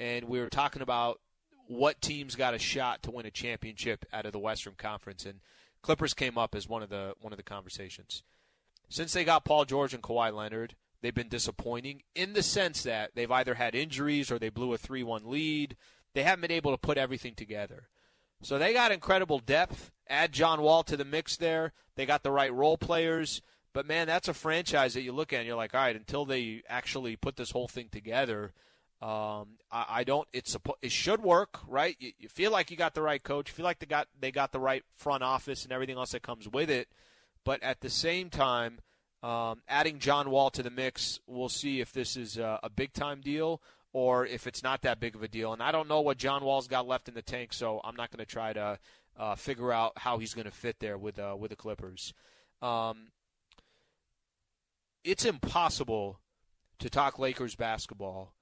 And 0.00 0.24
we 0.24 0.40
were 0.40 0.48
talking 0.48 0.82
about 0.82 1.20
what 1.68 2.00
teams 2.00 2.34
got 2.34 2.54
a 2.54 2.58
shot 2.58 3.02
to 3.02 3.10
win 3.10 3.26
a 3.26 3.30
championship 3.30 4.04
out 4.12 4.26
of 4.26 4.32
the 4.32 4.38
Western 4.38 4.74
Conference 4.76 5.24
and 5.24 5.40
Clippers 5.82 6.14
came 6.14 6.36
up 6.36 6.56
as 6.56 6.68
one 6.68 6.82
of 6.82 6.88
the 6.88 7.14
one 7.20 7.32
of 7.32 7.36
the 7.36 7.42
conversations 7.44 8.24
since 8.88 9.12
they 9.12 9.24
got 9.24 9.44
Paul 9.44 9.64
George 9.64 9.94
and 9.94 10.02
Kawhi 10.02 10.32
Leonard, 10.32 10.74
they've 11.00 11.14
been 11.14 11.28
disappointing 11.28 12.02
in 12.14 12.32
the 12.32 12.42
sense 12.42 12.82
that 12.82 13.12
they've 13.14 13.30
either 13.30 13.54
had 13.54 13.74
injuries 13.74 14.30
or 14.30 14.38
they 14.38 14.48
blew 14.48 14.72
a 14.72 14.78
3 14.78 15.02
1 15.02 15.22
lead. 15.26 15.76
They 16.14 16.22
haven't 16.22 16.42
been 16.42 16.50
able 16.50 16.72
to 16.72 16.78
put 16.78 16.98
everything 16.98 17.34
together. 17.34 17.88
So 18.42 18.58
they 18.58 18.72
got 18.72 18.92
incredible 18.92 19.38
depth. 19.38 19.90
Add 20.08 20.32
John 20.32 20.62
Wall 20.62 20.82
to 20.84 20.96
the 20.96 21.04
mix 21.04 21.36
there. 21.36 21.72
They 21.96 22.06
got 22.06 22.22
the 22.22 22.30
right 22.30 22.52
role 22.52 22.78
players. 22.78 23.42
But 23.72 23.86
man, 23.86 24.06
that's 24.06 24.28
a 24.28 24.34
franchise 24.34 24.94
that 24.94 25.02
you 25.02 25.12
look 25.12 25.32
at 25.32 25.40
and 25.40 25.46
you're 25.46 25.56
like, 25.56 25.74
all 25.74 25.80
right, 25.80 25.96
until 25.96 26.24
they 26.24 26.62
actually 26.68 27.16
put 27.16 27.36
this 27.36 27.50
whole 27.50 27.68
thing 27.68 27.88
together, 27.90 28.52
um, 29.02 29.58
I, 29.70 29.86
I, 29.88 30.04
don't. 30.04 30.26
It's 30.32 30.56
it 30.80 30.90
should 30.90 31.22
work, 31.22 31.58
right? 31.68 31.94
You, 31.98 32.12
you, 32.18 32.28
feel 32.30 32.50
like 32.50 32.70
you 32.70 32.78
got 32.78 32.94
the 32.94 33.02
right 33.02 33.22
coach. 33.22 33.50
You 33.50 33.54
feel 33.54 33.64
like 33.64 33.78
they 33.78 33.86
got 33.86 34.08
they 34.18 34.30
got 34.30 34.52
the 34.52 34.58
right 34.58 34.82
front 34.94 35.22
office 35.22 35.64
and 35.64 35.72
everything 35.72 35.98
else 35.98 36.12
that 36.12 36.22
comes 36.22 36.48
with 36.48 36.70
it. 36.70 36.88
But 37.46 37.62
at 37.62 37.80
the 37.80 37.88
same 37.88 38.28
time, 38.28 38.80
um, 39.22 39.62
adding 39.68 40.00
John 40.00 40.30
Wall 40.30 40.50
to 40.50 40.64
the 40.64 40.70
mix, 40.70 41.20
we'll 41.28 41.48
see 41.48 41.80
if 41.80 41.92
this 41.92 42.16
is 42.16 42.38
a, 42.38 42.58
a 42.64 42.68
big 42.68 42.92
time 42.92 43.20
deal 43.20 43.62
or 43.92 44.26
if 44.26 44.48
it's 44.48 44.64
not 44.64 44.82
that 44.82 44.98
big 44.98 45.14
of 45.14 45.22
a 45.22 45.28
deal. 45.28 45.52
And 45.52 45.62
I 45.62 45.70
don't 45.70 45.88
know 45.88 46.00
what 46.00 46.18
John 46.18 46.42
Wall's 46.42 46.66
got 46.66 46.88
left 46.88 47.06
in 47.08 47.14
the 47.14 47.22
tank, 47.22 47.52
so 47.52 47.80
I'm 47.84 47.94
not 47.94 48.10
going 48.10 48.18
to 48.18 48.30
try 48.30 48.52
to 48.52 48.80
uh, 49.16 49.36
figure 49.36 49.72
out 49.72 49.92
how 49.96 50.18
he's 50.18 50.34
going 50.34 50.46
to 50.46 50.50
fit 50.50 50.80
there 50.80 50.98
with 50.98 51.20
uh, 51.20 51.36
with 51.38 51.50
the 51.50 51.56
Clippers. 51.56 52.12
Um, 52.60 53.12
it's 55.04 55.24
impossible 55.24 56.18
to 56.80 56.90
talk 56.90 57.16
Lakers 57.16 57.54
basketball 57.54 58.34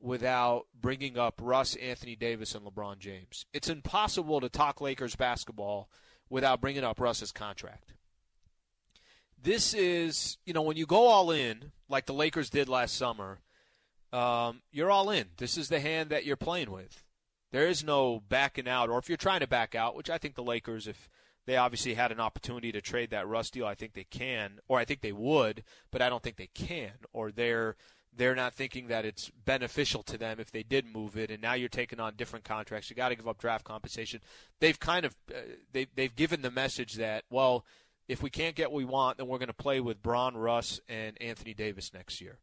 without 0.00 0.68
bringing 0.80 1.18
up 1.18 1.38
Russ, 1.40 1.76
Anthony 1.76 2.16
Davis, 2.16 2.54
and 2.54 2.64
LeBron 2.64 2.98
James. 2.98 3.44
It's 3.52 3.68
impossible 3.68 4.40
to 4.40 4.48
talk 4.48 4.80
Lakers 4.80 5.16
basketball 5.16 5.90
without 6.30 6.62
bringing 6.62 6.82
up 6.82 6.98
Russ's 6.98 7.30
contract. 7.30 7.92
This 9.42 9.74
is, 9.74 10.38
you 10.44 10.52
know, 10.52 10.62
when 10.62 10.76
you 10.76 10.86
go 10.86 11.06
all 11.06 11.30
in, 11.30 11.72
like 11.88 12.06
the 12.06 12.14
Lakers 12.14 12.50
did 12.50 12.68
last 12.68 12.96
summer, 12.96 13.40
um, 14.12 14.62
you're 14.70 14.90
all 14.90 15.10
in. 15.10 15.26
This 15.36 15.56
is 15.56 15.68
the 15.68 15.80
hand 15.80 16.10
that 16.10 16.24
you're 16.24 16.36
playing 16.36 16.70
with. 16.70 17.04
There 17.50 17.66
is 17.66 17.84
no 17.84 18.22
backing 18.28 18.68
out, 18.68 18.88
or 18.88 18.98
if 18.98 19.08
you're 19.08 19.18
trying 19.18 19.40
to 19.40 19.46
back 19.46 19.74
out, 19.74 19.94
which 19.94 20.10
I 20.10 20.18
think 20.18 20.34
the 20.34 20.42
Lakers, 20.42 20.86
if 20.86 21.08
they 21.46 21.56
obviously 21.56 21.94
had 21.94 22.12
an 22.12 22.20
opportunity 22.20 22.72
to 22.72 22.80
trade 22.80 23.10
that 23.10 23.28
Russ 23.28 23.50
deal, 23.50 23.66
I 23.66 23.74
think 23.74 23.92
they 23.92 24.04
can, 24.04 24.58
or 24.68 24.78
I 24.78 24.84
think 24.84 25.00
they 25.00 25.12
would, 25.12 25.64
but 25.90 26.00
I 26.00 26.08
don't 26.08 26.22
think 26.22 26.36
they 26.36 26.50
can, 26.54 26.92
or 27.12 27.30
they're 27.30 27.76
they're 28.14 28.34
not 28.34 28.54
thinking 28.54 28.88
that 28.88 29.06
it's 29.06 29.30
beneficial 29.44 30.02
to 30.02 30.18
them 30.18 30.38
if 30.38 30.50
they 30.50 30.62
did 30.62 30.84
move 30.84 31.16
it, 31.16 31.30
and 31.30 31.40
now 31.40 31.54
you're 31.54 31.68
taking 31.70 31.98
on 31.98 32.14
different 32.14 32.44
contracts. 32.44 32.90
You 32.90 32.96
got 32.96 33.08
to 33.08 33.16
give 33.16 33.26
up 33.26 33.38
draft 33.38 33.64
compensation. 33.64 34.20
They've 34.60 34.78
kind 34.78 35.06
of 35.06 35.14
uh, 35.30 35.40
they 35.72 35.86
they've 35.94 36.14
given 36.14 36.42
the 36.42 36.50
message 36.50 36.94
that 36.94 37.24
well, 37.30 37.64
if 38.08 38.22
we 38.22 38.30
can't 38.30 38.56
get 38.56 38.70
what 38.70 38.78
we 38.78 38.84
want, 38.84 39.18
then 39.18 39.28
we're 39.28 39.38
going 39.38 39.46
to 39.48 39.54
play 39.54 39.80
with 39.80 40.02
Bron, 40.02 40.36
Russ, 40.36 40.80
and 40.88 41.20
Anthony 41.20 41.54
Davis 41.54 41.92
next 41.94 42.20
year. 42.20 42.38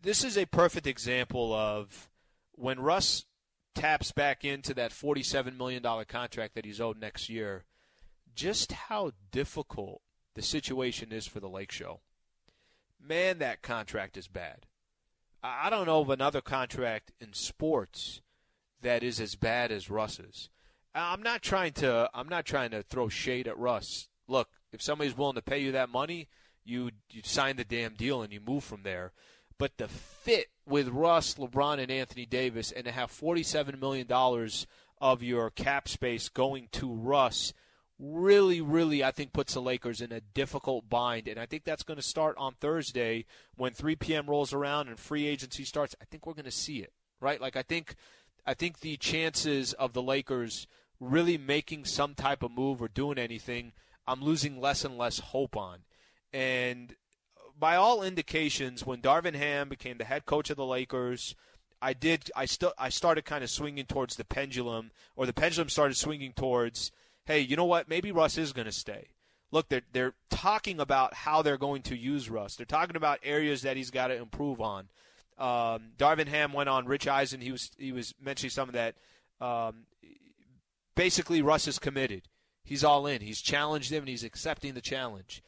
This 0.00 0.24
is 0.24 0.38
a 0.38 0.46
perfect 0.46 0.86
example 0.86 1.52
of 1.52 2.08
when 2.52 2.80
Russ 2.80 3.26
taps 3.74 4.12
back 4.12 4.44
into 4.44 4.72
that 4.74 4.92
$47 4.92 5.58
million 5.58 5.82
contract 6.06 6.54
that 6.54 6.64
he's 6.64 6.80
owed 6.80 6.98
next 6.98 7.28
year, 7.28 7.64
just 8.34 8.72
how 8.72 9.12
difficult 9.30 10.00
the 10.34 10.42
situation 10.42 11.12
is 11.12 11.26
for 11.26 11.40
the 11.40 11.48
Lake 11.48 11.72
Show. 11.72 12.00
Man, 13.00 13.38
that 13.38 13.62
contract 13.62 14.16
is 14.16 14.28
bad. 14.28 14.66
I 15.42 15.68
don't 15.68 15.86
know 15.86 16.00
of 16.00 16.08
another 16.08 16.40
contract 16.40 17.12
in 17.20 17.34
sports 17.34 18.22
that 18.80 19.02
is 19.02 19.20
as 19.20 19.34
bad 19.34 19.70
as 19.70 19.90
Russ's. 19.90 20.48
I'm 20.94 21.22
not 21.22 21.42
trying 21.42 21.72
to 21.74 22.08
I'm 22.14 22.28
not 22.28 22.44
trying 22.44 22.70
to 22.70 22.82
throw 22.82 23.08
shade 23.08 23.48
at 23.48 23.58
Russ. 23.58 24.08
Look, 24.28 24.48
if 24.72 24.80
somebody's 24.80 25.16
willing 25.16 25.34
to 25.34 25.42
pay 25.42 25.58
you 25.58 25.72
that 25.72 25.88
money, 25.88 26.28
you 26.64 26.90
you 27.10 27.22
sign 27.24 27.56
the 27.56 27.64
damn 27.64 27.94
deal 27.94 28.22
and 28.22 28.32
you 28.32 28.40
move 28.40 28.64
from 28.64 28.82
there. 28.82 29.12
But 29.58 29.76
the 29.76 29.88
fit 29.88 30.48
with 30.66 30.88
Russ, 30.88 31.34
LeBron, 31.34 31.78
and 31.78 31.90
Anthony 31.90 32.26
Davis, 32.26 32.72
and 32.72 32.86
to 32.86 32.90
have 32.90 33.10
$47 33.10 33.80
million 33.80 34.06
of 35.00 35.22
your 35.22 35.50
cap 35.50 35.88
space 35.88 36.28
going 36.28 36.68
to 36.72 36.92
Russ 36.92 37.52
really, 37.98 38.60
really, 38.60 39.04
I 39.04 39.10
think 39.10 39.32
puts 39.32 39.54
the 39.54 39.62
Lakers 39.62 40.00
in 40.00 40.12
a 40.12 40.20
difficult 40.20 40.88
bind. 40.88 41.28
And 41.28 41.38
I 41.38 41.46
think 41.46 41.64
that's 41.64 41.82
going 41.82 41.98
to 41.98 42.02
start 42.02 42.34
on 42.38 42.54
Thursday 42.54 43.26
when 43.56 43.72
3 43.72 43.96
p.m. 43.96 44.26
rolls 44.26 44.52
around 44.52 44.88
and 44.88 44.98
free 44.98 45.26
agency 45.26 45.64
starts. 45.64 45.94
I 46.00 46.04
think 46.04 46.26
we're 46.26 46.34
going 46.34 46.44
to 46.44 46.50
see 46.50 46.78
it, 46.78 46.92
right? 47.20 47.40
Like, 47.40 47.56
I 47.56 47.62
think, 47.62 47.94
I 48.46 48.54
think 48.54 48.80
the 48.80 48.96
chances 48.96 49.72
of 49.74 49.92
the 49.92 50.02
Lakers 50.02 50.66
really 51.00 51.38
making 51.38 51.84
some 51.84 52.14
type 52.14 52.42
of 52.42 52.50
move 52.50 52.80
or 52.80 52.88
doing 52.88 53.18
anything, 53.18 53.72
I'm 54.06 54.22
losing 54.22 54.60
less 54.60 54.84
and 54.84 54.98
less 54.98 55.18
hope 55.18 55.56
on. 55.56 55.80
And 56.32 56.94
by 57.58 57.76
all 57.76 58.02
indications, 58.02 58.84
when 58.84 59.00
Darvin 59.00 59.34
Ham 59.34 59.68
became 59.68 59.98
the 59.98 60.04
head 60.04 60.26
coach 60.26 60.50
of 60.50 60.56
the 60.56 60.66
Lakers, 60.66 61.34
I 61.80 61.92
did. 61.92 62.30
I 62.34 62.46
still. 62.46 62.72
I 62.78 62.88
started 62.88 63.24
kind 63.24 63.44
of 63.44 63.50
swinging 63.50 63.84
towards 63.84 64.16
the 64.16 64.24
pendulum, 64.24 64.90
or 65.16 65.26
the 65.26 65.32
pendulum 65.32 65.68
started 65.68 65.96
swinging 65.96 66.32
towards. 66.32 66.90
Hey, 67.26 67.40
you 67.40 67.56
know 67.56 67.64
what? 67.64 67.88
Maybe 67.88 68.10
Russ 68.10 68.38
is 68.38 68.52
going 68.52 68.66
to 68.66 68.72
stay. 68.72 69.08
Look, 69.50 69.68
they're 69.68 69.82
they're 69.92 70.14
talking 70.30 70.80
about 70.80 71.14
how 71.14 71.42
they're 71.42 71.58
going 71.58 71.82
to 71.82 71.96
use 71.96 72.30
Russ. 72.30 72.56
They're 72.56 72.66
talking 72.66 72.96
about 72.96 73.20
areas 73.22 73.62
that 73.62 73.76
he's 73.76 73.90
got 73.90 74.08
to 74.08 74.16
improve 74.16 74.60
on. 74.60 74.88
Um, 75.38 75.92
Darvin 75.98 76.28
Ham 76.28 76.52
went 76.52 76.68
on 76.68 76.86
Rich 76.86 77.06
Eisen. 77.06 77.40
He 77.40 77.52
was 77.52 77.70
he 77.78 77.92
was 77.92 78.14
mentioning 78.20 78.50
some 78.50 78.68
of 78.68 78.74
that. 78.74 78.94
Um, 79.40 79.84
basically, 80.94 81.42
Russ 81.42 81.66
is 81.68 81.78
committed. 81.78 82.28
He's 82.64 82.84
all 82.84 83.06
in. 83.06 83.20
He's 83.20 83.42
challenged 83.42 83.92
him, 83.92 84.00
and 84.00 84.08
he's 84.08 84.24
accepting 84.24 84.74
the 84.74 84.80
challenge. 84.80 85.42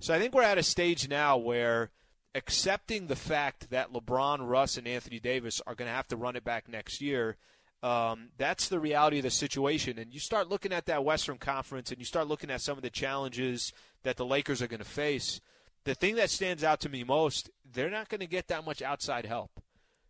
So 0.00 0.14
I 0.14 0.18
think 0.18 0.34
we're 0.34 0.42
at 0.42 0.58
a 0.58 0.62
stage 0.62 1.08
now 1.08 1.36
where 1.36 1.90
accepting 2.34 3.06
the 3.06 3.16
fact 3.16 3.70
that 3.70 3.92
LeBron, 3.92 4.48
Russ, 4.48 4.76
and 4.76 4.88
Anthony 4.88 5.20
Davis 5.20 5.60
are 5.66 5.74
going 5.74 5.88
to 5.88 5.94
have 5.94 6.08
to 6.08 6.16
run 6.16 6.36
it 6.36 6.44
back 6.44 6.68
next 6.68 7.00
year. 7.00 7.36
Um, 7.82 8.30
that's 8.38 8.68
the 8.68 8.80
reality 8.80 9.18
of 9.18 9.24
the 9.24 9.30
situation. 9.30 9.98
And 9.98 10.14
you 10.14 10.20
start 10.20 10.48
looking 10.48 10.72
at 10.72 10.86
that 10.86 11.04
Western 11.04 11.38
Conference 11.38 11.90
and 11.90 11.98
you 11.98 12.04
start 12.04 12.28
looking 12.28 12.50
at 12.50 12.60
some 12.60 12.76
of 12.76 12.82
the 12.82 12.90
challenges 12.90 13.72
that 14.02 14.16
the 14.16 14.24
Lakers 14.24 14.62
are 14.62 14.68
going 14.68 14.78
to 14.82 14.84
face. 14.84 15.40
The 15.84 15.94
thing 15.94 16.14
that 16.14 16.30
stands 16.30 16.62
out 16.62 16.80
to 16.80 16.88
me 16.88 17.02
most, 17.02 17.50
they're 17.70 17.90
not 17.90 18.08
going 18.08 18.20
to 18.20 18.26
get 18.26 18.48
that 18.48 18.64
much 18.64 18.82
outside 18.82 19.26
help. 19.26 19.50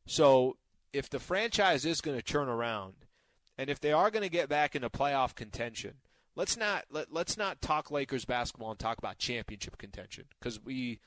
So 0.06 0.58
if 0.92 1.08
the 1.08 1.18
franchise 1.18 1.86
is 1.86 2.02
going 2.02 2.16
to 2.16 2.22
turn 2.22 2.48
around, 2.48 2.94
and 3.62 3.70
if 3.70 3.78
they 3.78 3.92
are 3.92 4.10
going 4.10 4.24
to 4.24 4.28
get 4.28 4.48
back 4.48 4.74
into 4.74 4.90
playoff 4.90 5.36
contention, 5.36 5.94
let's 6.34 6.56
not 6.56 6.84
let, 6.90 7.12
let's 7.12 7.36
not 7.36 7.62
talk 7.62 7.92
Lakers 7.92 8.24
basketball 8.24 8.70
and 8.70 8.78
talk 8.78 8.98
about 8.98 9.18
championship 9.18 9.78
contention 9.78 10.24
because 10.36 10.60
we 10.60 10.98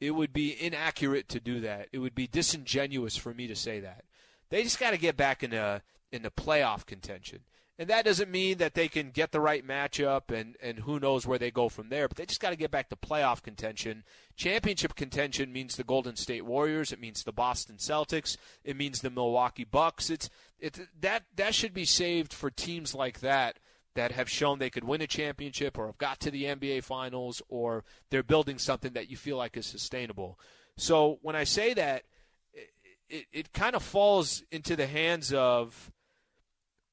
it 0.00 0.12
would 0.12 0.32
be 0.32 0.56
inaccurate 0.64 1.28
to 1.30 1.40
do 1.40 1.58
that. 1.60 1.88
It 1.92 1.98
would 1.98 2.14
be 2.14 2.28
disingenuous 2.28 3.16
for 3.16 3.34
me 3.34 3.48
to 3.48 3.56
say 3.56 3.80
that. 3.80 4.04
They 4.50 4.62
just 4.62 4.78
got 4.78 4.92
to 4.92 4.96
get 4.96 5.16
back 5.16 5.42
into 5.42 5.82
into 6.12 6.30
playoff 6.30 6.86
contention. 6.86 7.40
And 7.76 7.90
that 7.90 8.04
doesn't 8.04 8.30
mean 8.30 8.58
that 8.58 8.74
they 8.74 8.86
can 8.86 9.10
get 9.10 9.32
the 9.32 9.40
right 9.40 9.66
matchup 9.66 10.30
and, 10.30 10.56
and 10.62 10.78
who 10.78 11.00
knows 11.00 11.26
where 11.26 11.40
they 11.40 11.50
go 11.50 11.68
from 11.68 11.88
there, 11.88 12.06
but 12.06 12.16
they 12.16 12.26
just 12.26 12.40
got 12.40 12.50
to 12.50 12.56
get 12.56 12.70
back 12.70 12.88
to 12.90 12.96
playoff 12.96 13.42
contention. 13.42 14.04
Championship 14.36 14.94
contention 14.94 15.52
means 15.52 15.74
the 15.74 15.82
Golden 15.82 16.14
State 16.14 16.44
Warriors, 16.44 16.92
it 16.92 17.00
means 17.00 17.24
the 17.24 17.32
Boston 17.32 17.76
Celtics, 17.76 18.36
it 18.62 18.76
means 18.76 19.00
the 19.00 19.10
Milwaukee 19.10 19.64
Bucks. 19.64 20.08
It's 20.08 20.30
it 20.60 20.78
that 21.00 21.24
that 21.34 21.54
should 21.54 21.74
be 21.74 21.84
saved 21.84 22.32
for 22.32 22.48
teams 22.48 22.94
like 22.94 23.20
that 23.20 23.58
that 23.96 24.12
have 24.12 24.30
shown 24.30 24.58
they 24.58 24.70
could 24.70 24.84
win 24.84 25.00
a 25.00 25.06
championship 25.06 25.76
or 25.76 25.86
have 25.86 25.98
got 25.98 26.20
to 26.20 26.30
the 26.30 26.44
NBA 26.44 26.84
finals 26.84 27.42
or 27.48 27.84
they're 28.10 28.22
building 28.22 28.58
something 28.58 28.92
that 28.92 29.10
you 29.10 29.16
feel 29.16 29.36
like 29.36 29.56
is 29.56 29.66
sustainable. 29.66 30.38
So 30.76 31.18
when 31.22 31.36
I 31.36 31.44
say 31.44 31.74
that, 31.74 32.04
it, 32.52 32.70
it, 33.08 33.26
it 33.32 33.52
kind 33.52 33.76
of 33.76 33.82
falls 33.82 34.42
into 34.50 34.74
the 34.74 34.86
hands 34.86 35.32
of 35.32 35.92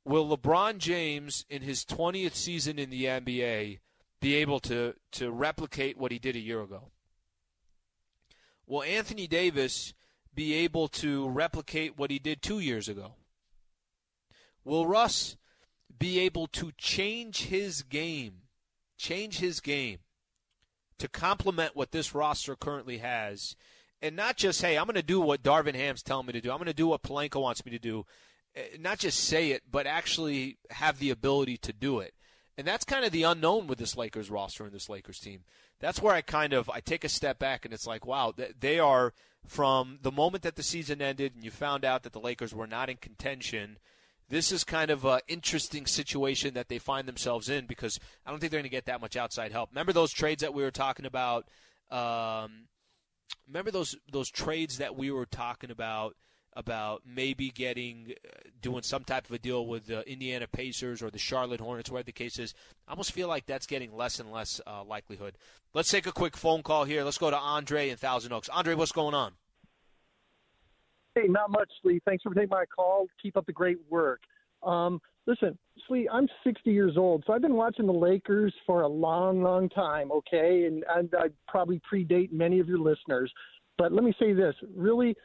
will 0.06 0.38
LeBron 0.38 0.78
James 0.78 1.46
in 1.50 1.62
his 1.62 1.86
20th 1.86 2.36
season 2.36 2.80
in 2.80 2.90
the 2.90 3.06
NBA 3.06 3.80
be 4.20 4.36
able 4.36 4.60
to, 4.62 4.94
to 5.14 5.32
replicate 5.32 5.98
what 5.98 6.12
he 6.12 6.20
did 6.20 6.36
a 6.36 6.40
year 6.40 6.62
ago? 6.62 6.92
Will 8.68 8.84
Anthony 8.84 9.28
Davis 9.28 9.94
be 10.34 10.54
able 10.54 10.88
to 10.88 11.28
replicate 11.30 11.98
what 11.98 12.10
he 12.10 12.20
did 12.20 12.42
two 12.42 12.60
years 12.60 12.88
ago? 12.88 13.16
Will 14.64 14.88
Russ 14.88 15.36
be 15.98 16.20
able 16.20 16.48
to 16.48 16.72
change 16.78 17.44
his 17.44 17.82
game, 17.82 18.44
change 18.98 19.40
his 19.40 19.60
game 19.60 20.00
to 21.00 21.08
complement 21.08 21.76
what 21.76 21.92
this 21.92 22.14
roster 22.14 22.56
currently 22.56 23.00
has, 23.00 23.56
and 24.02 24.16
not 24.16 24.38
just 24.38 24.62
hey, 24.62 24.78
I'm 24.78 24.86
going 24.86 24.96
to 24.96 25.04
do 25.04 25.20
what 25.20 25.44
Darvin 25.44 25.76
Ham's 25.76 26.04
telling 26.04 26.28
me 26.28 26.34
to 26.34 26.42
do. 26.42 26.52
I'm 26.52 26.58
going 26.58 26.68
to 26.68 26.74
do 26.74 26.88
what 26.88 27.04
Pelinka 27.04 27.42
wants 27.42 27.66
me 27.66 27.72
to 27.72 27.80
do. 27.80 28.06
Eh, 28.56 28.78
not 28.80 29.00
just 29.00 29.20
say 29.20 29.52
it, 29.52 29.64
but 29.70 29.88
actually 29.88 30.58
have 30.72 31.00
the 31.00 31.10
ability 31.10 31.58
to 31.58 31.74
do 31.74 32.00
it. 32.00 32.14
And 32.58 32.68
that's 32.68 32.86
kind 32.86 33.06
of 33.06 33.12
the 33.12 33.24
unknown 33.24 33.68
with 33.68 33.80
this 33.80 33.98
Lakers 33.98 34.30
roster 34.30 34.66
and 34.66 34.74
this 34.74 34.90
Lakers 34.90 35.20
team. 35.20 35.44
That's 35.80 36.02
where 36.02 36.14
I 36.14 36.22
kind 36.22 36.54
of 36.54 36.70
I 36.70 36.80
take 36.80 37.04
a 37.04 37.10
step 37.10 37.40
back 37.40 37.66
and 37.66 37.74
it's 37.74 37.88
like, 37.88 38.06
wow, 38.06 38.34
they 38.60 38.78
are 38.78 39.14
from 39.48 40.00
the 40.02 40.12
moment 40.12 40.44
that 40.44 40.56
the 40.56 40.64
season 40.64 41.02
ended 41.02 41.34
and 41.34 41.44
you 41.44 41.50
found 41.50 41.84
out 41.84 42.04
that 42.04 42.14
the 42.14 42.20
Lakers 42.20 42.54
were 42.54 42.68
not 42.68 42.90
in 42.90 42.98
contention 42.98 43.78
this 44.32 44.52
is 44.52 44.64
kind 44.64 44.90
of 44.90 45.04
an 45.04 45.20
interesting 45.28 45.86
situation 45.86 46.54
that 46.54 46.70
they 46.70 46.80
find 46.80 47.06
themselves 47.06 47.50
in 47.50 47.66
because 47.66 48.00
I 48.26 48.32
don't 48.32 48.40
think 48.40 48.50
they're 48.50 48.62
going 48.62 48.70
to 48.70 48.76
get 48.76 48.86
that 48.86 49.02
much 49.02 49.18
outside 49.18 49.52
help. 49.52 49.70
Remember 49.72 49.92
those 49.92 50.14
trades 50.14 50.42
that 50.42 50.54
we 50.54 50.64
were 50.64 50.72
talking 50.72 51.06
about? 51.06 51.50
Um, 51.92 52.68
remember 53.46 53.72
those 53.72 53.98
those 54.10 54.30
trades 54.30 54.78
that 54.78 54.96
we 54.96 55.12
were 55.12 55.26
talking 55.26 55.70
about 55.70 56.16
about 56.54 57.02
maybe 57.06 57.50
getting 57.50 58.14
uh, 58.26 58.50
doing 58.62 58.84
some 58.84 59.04
type 59.04 59.26
of 59.26 59.32
a 59.32 59.40
deal 59.40 59.66
with 59.66 59.88
the 59.88 60.08
Indiana 60.10 60.48
Pacers 60.48 61.02
or 61.02 61.10
the 61.10 61.18
Charlotte 61.18 61.62
Hornets, 61.62 61.90
whatever 61.90 62.06
the 62.06 62.12
case 62.12 62.40
is. 62.40 62.54
I 62.88 62.92
almost 62.92 63.12
feel 63.12 63.28
like 63.28 63.46
that's 63.46 63.66
getting 63.66 63.96
less 63.96 64.20
and 64.20 64.32
less 64.32 64.60
uh, 64.68 64.84
likelihood. 64.84 65.38
Let's 65.74 65.90
take 65.90 66.06
a 66.06 66.12
quick 66.12 66.36
phone 66.36 66.64
call 66.64 66.84
here. 66.84 67.04
Let's 67.04 67.18
go 67.18 67.30
to 67.30 67.38
Andre 67.38 67.90
in 67.90 67.98
Thousand 67.98 68.34
Oaks. 68.34 68.50
Andre, 68.50 68.76
what's 68.76 68.92
going 68.92 69.14
on? 69.14 69.34
Hey, 71.16 71.28
not 71.28 71.52
much, 71.52 71.70
Slee. 71.82 72.02
Thanks 72.06 72.24
for 72.24 72.34
taking 72.34 72.50
my 72.50 72.66
call. 72.74 73.08
Keep 73.22 73.38
up 73.38 73.46
the 73.46 73.54
great 73.54 73.78
work. 73.90 74.22
Um, 74.64 75.02
listen, 75.26 75.58
Slee, 75.88 76.08
I'm 76.12 76.28
60 76.44 76.72
years 76.72 76.98
old, 76.98 77.24
so 77.26 77.34
I've 77.34 77.42
been 77.42 77.56
watching 77.56 77.86
the 77.86 77.94
Lakers 77.94 78.54
for 78.66 78.82
a 78.82 78.88
long, 78.88 79.42
long 79.42 79.68
time, 79.70 80.12
okay? 80.12 80.66
And, 80.66 80.86
and 80.96 81.14
I 81.18 81.28
probably 81.48 81.82
predate 81.92 82.32
many 82.32 82.60
of 82.60 82.68
your 82.68 82.80
listeners. 82.80 83.32
But 83.78 83.92
let 83.92 84.04
me 84.04 84.14
say 84.20 84.34
this 84.34 84.56
really, 84.76 85.16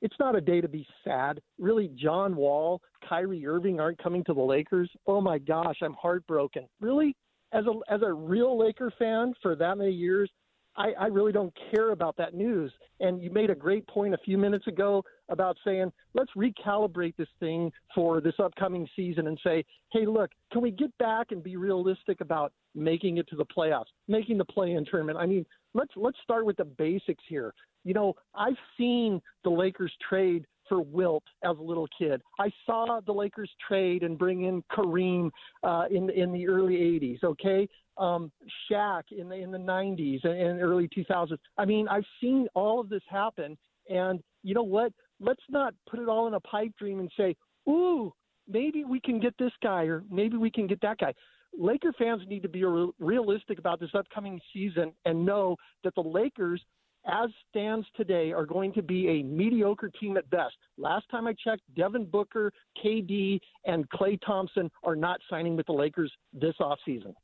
it's 0.00 0.16
not 0.18 0.36
a 0.36 0.40
day 0.40 0.60
to 0.60 0.68
be 0.68 0.86
sad. 1.04 1.40
Really, 1.58 1.90
John 1.94 2.36
Wall, 2.36 2.80
Kyrie 3.08 3.46
Irving 3.46 3.80
aren't 3.80 4.02
coming 4.02 4.24
to 4.24 4.34
the 4.34 4.40
Lakers. 4.40 4.90
Oh 5.06 5.20
my 5.20 5.38
gosh, 5.38 5.76
I'm 5.82 5.94
heartbroken. 5.94 6.66
Really? 6.80 7.16
As 7.52 7.64
a 7.66 7.92
as 7.92 8.02
a 8.02 8.12
real 8.12 8.58
Laker 8.58 8.92
fan 8.98 9.34
for 9.42 9.56
that 9.56 9.78
many 9.78 9.92
years, 9.92 10.30
I, 10.78 10.92
I 10.98 11.06
really 11.06 11.32
don't 11.32 11.52
care 11.74 11.90
about 11.90 12.16
that 12.18 12.34
news. 12.34 12.72
And 13.00 13.20
you 13.20 13.30
made 13.30 13.50
a 13.50 13.54
great 13.54 13.86
point 13.88 14.14
a 14.14 14.18
few 14.18 14.38
minutes 14.38 14.66
ago 14.68 15.02
about 15.28 15.56
saying, 15.64 15.92
let's 16.14 16.30
recalibrate 16.36 17.16
this 17.16 17.28
thing 17.40 17.72
for 17.94 18.20
this 18.20 18.34
upcoming 18.38 18.86
season 18.94 19.26
and 19.26 19.38
say, 19.42 19.64
hey, 19.92 20.06
look, 20.06 20.30
can 20.52 20.62
we 20.62 20.70
get 20.70 20.96
back 20.98 21.32
and 21.32 21.42
be 21.42 21.56
realistic 21.56 22.20
about 22.20 22.52
making 22.74 23.18
it 23.18 23.28
to 23.28 23.36
the 23.36 23.44
playoffs, 23.44 23.86
making 24.06 24.38
the 24.38 24.44
play-in 24.44 24.84
tournament? 24.84 25.18
I 25.18 25.26
mean, 25.26 25.44
let's 25.74 25.92
let's 25.96 26.18
start 26.22 26.44
with 26.44 26.56
the 26.56 26.64
basics 26.64 27.22
here. 27.28 27.52
You 27.84 27.94
know, 27.94 28.14
I've 28.34 28.56
seen 28.76 29.20
the 29.44 29.50
Lakers 29.50 29.92
trade 30.08 30.46
for 30.68 30.80
Wilt 30.82 31.24
as 31.44 31.56
a 31.58 31.62
little 31.62 31.88
kid. 31.98 32.20
I 32.38 32.50
saw 32.66 33.00
the 33.04 33.12
Lakers 33.12 33.50
trade 33.66 34.02
and 34.02 34.18
bring 34.18 34.44
in 34.44 34.62
Kareem 34.70 35.30
uh, 35.62 35.84
in 35.90 36.10
in 36.10 36.32
the 36.32 36.46
early 36.48 36.74
'80s. 36.74 37.24
Okay, 37.24 37.68
um, 37.96 38.30
Shaq 38.70 39.04
in 39.10 39.28
the 39.28 39.36
in 39.36 39.50
the 39.50 39.58
'90s 39.58 40.24
and, 40.24 40.38
and 40.38 40.62
early 40.62 40.88
2000s. 40.88 41.38
I 41.56 41.64
mean, 41.64 41.88
I've 41.88 42.06
seen 42.20 42.46
all 42.54 42.80
of 42.80 42.88
this 42.88 43.02
happen, 43.08 43.56
and 43.88 44.20
you 44.42 44.54
know 44.54 44.62
what? 44.62 44.92
Let's 45.20 45.42
not 45.48 45.74
put 45.88 46.00
it 46.00 46.08
all 46.08 46.28
in 46.28 46.34
a 46.34 46.40
pipe 46.40 46.72
dream 46.78 47.00
and 47.00 47.10
say, 47.16 47.36
"Ooh, 47.68 48.12
maybe 48.46 48.84
we 48.84 49.00
can 49.00 49.20
get 49.20 49.34
this 49.38 49.52
guy 49.62 49.84
or 49.84 50.04
maybe 50.10 50.36
we 50.36 50.50
can 50.50 50.66
get 50.66 50.80
that 50.82 50.98
guy." 50.98 51.14
Laker 51.56 51.92
fans 51.98 52.22
need 52.28 52.42
to 52.42 52.48
be 52.48 52.64
realistic 52.98 53.58
about 53.58 53.80
this 53.80 53.90
upcoming 53.94 54.40
season 54.52 54.92
and 55.04 55.24
know 55.24 55.56
that 55.84 55.94
the 55.94 56.02
Lakers 56.02 56.62
as 57.08 57.30
stands 57.48 57.86
today, 57.96 58.32
are 58.32 58.46
going 58.46 58.72
to 58.74 58.82
be 58.82 59.08
a 59.08 59.22
mediocre 59.22 59.90
team 60.00 60.16
at 60.16 60.28
best. 60.30 60.54
Last 60.76 61.06
time 61.10 61.26
I 61.26 61.34
checked, 61.42 61.62
Devin 61.74 62.06
Booker, 62.06 62.52
KD, 62.84 63.40
and 63.64 63.88
Klay 63.90 64.18
Thompson 64.24 64.70
are 64.82 64.96
not 64.96 65.20
signing 65.30 65.56
with 65.56 65.66
the 65.66 65.72
Lakers 65.72 66.12
this 66.32 66.54
offseason. 66.60 67.14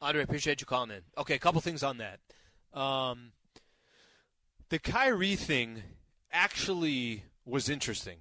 Andre, 0.00 0.22
appreciate 0.22 0.60
you 0.60 0.66
calling 0.66 0.90
in. 0.90 1.02
Okay, 1.18 1.34
a 1.34 1.38
couple 1.38 1.60
things 1.60 1.82
on 1.82 1.98
that. 1.98 2.20
Um, 2.78 3.32
the 4.70 4.78
Kyrie 4.78 5.36
thing 5.36 5.82
actually 6.32 7.24
was 7.44 7.68
interesting. 7.68 8.18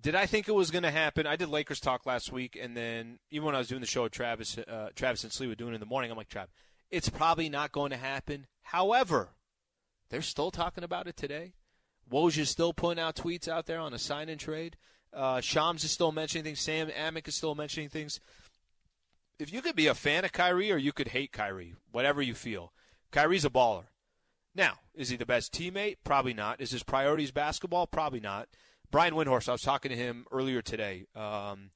Did 0.00 0.14
I 0.14 0.26
think 0.26 0.48
it 0.48 0.54
was 0.54 0.70
going 0.70 0.82
to 0.82 0.90
happen? 0.90 1.26
I 1.26 1.36
did 1.36 1.48
Lakers 1.48 1.80
talk 1.80 2.04
last 2.04 2.32
week, 2.32 2.58
and 2.60 2.76
then 2.76 3.18
even 3.30 3.46
when 3.46 3.54
I 3.54 3.58
was 3.58 3.68
doing 3.68 3.80
the 3.80 3.86
show 3.86 4.02
with 4.02 4.12
Travis, 4.12 4.58
uh, 4.58 4.88
Travis 4.94 5.24
and 5.24 5.32
Slee 5.32 5.46
were 5.46 5.54
doing 5.54 5.72
it 5.72 5.76
in 5.76 5.80
the 5.80 5.86
morning, 5.86 6.10
I'm 6.10 6.16
like, 6.16 6.28
Trav, 6.28 6.48
it's 6.90 7.08
probably 7.08 7.48
not 7.48 7.72
going 7.72 7.90
to 7.90 7.96
happen. 7.96 8.46
However, 8.62 9.30
they're 10.10 10.22
still 10.22 10.50
talking 10.50 10.84
about 10.84 11.06
it 11.06 11.16
today. 11.16 11.54
Woj 12.10 12.36
is 12.38 12.50
still 12.50 12.72
putting 12.72 13.02
out 13.02 13.16
tweets 13.16 13.48
out 13.48 13.66
there 13.66 13.80
on 13.80 13.94
a 13.94 13.98
sign 13.98 14.28
and 14.28 14.38
trade. 14.38 14.76
Uh, 15.12 15.40
Shams 15.40 15.84
is 15.84 15.90
still 15.90 16.12
mentioning 16.12 16.44
things. 16.44 16.60
Sam 16.60 16.88
Amick 16.88 17.28
is 17.28 17.34
still 17.34 17.54
mentioning 17.54 17.88
things. 17.88 18.20
If 19.38 19.52
you 19.52 19.62
could 19.62 19.76
be 19.76 19.86
a 19.86 19.94
fan 19.94 20.24
of 20.24 20.32
Kyrie 20.32 20.70
or 20.70 20.76
you 20.76 20.92
could 20.92 21.08
hate 21.08 21.32
Kyrie, 21.32 21.74
whatever 21.90 22.20
you 22.20 22.34
feel, 22.34 22.72
Kyrie's 23.10 23.44
a 23.44 23.50
baller. 23.50 23.84
Now, 24.54 24.74
is 24.94 25.08
he 25.08 25.16
the 25.16 25.26
best 25.26 25.52
teammate? 25.52 25.96
Probably 26.04 26.34
not. 26.34 26.60
Is 26.60 26.70
his 26.70 26.82
priorities 26.82 27.32
basketball? 27.32 27.86
Probably 27.86 28.20
not. 28.20 28.48
Brian 28.90 29.14
Windhorst, 29.14 29.48
I 29.48 29.52
was 29.52 29.62
talking 29.62 29.90
to 29.90 29.96
him 29.96 30.26
earlier 30.30 30.62
today, 30.62 31.06
um, 31.16 31.70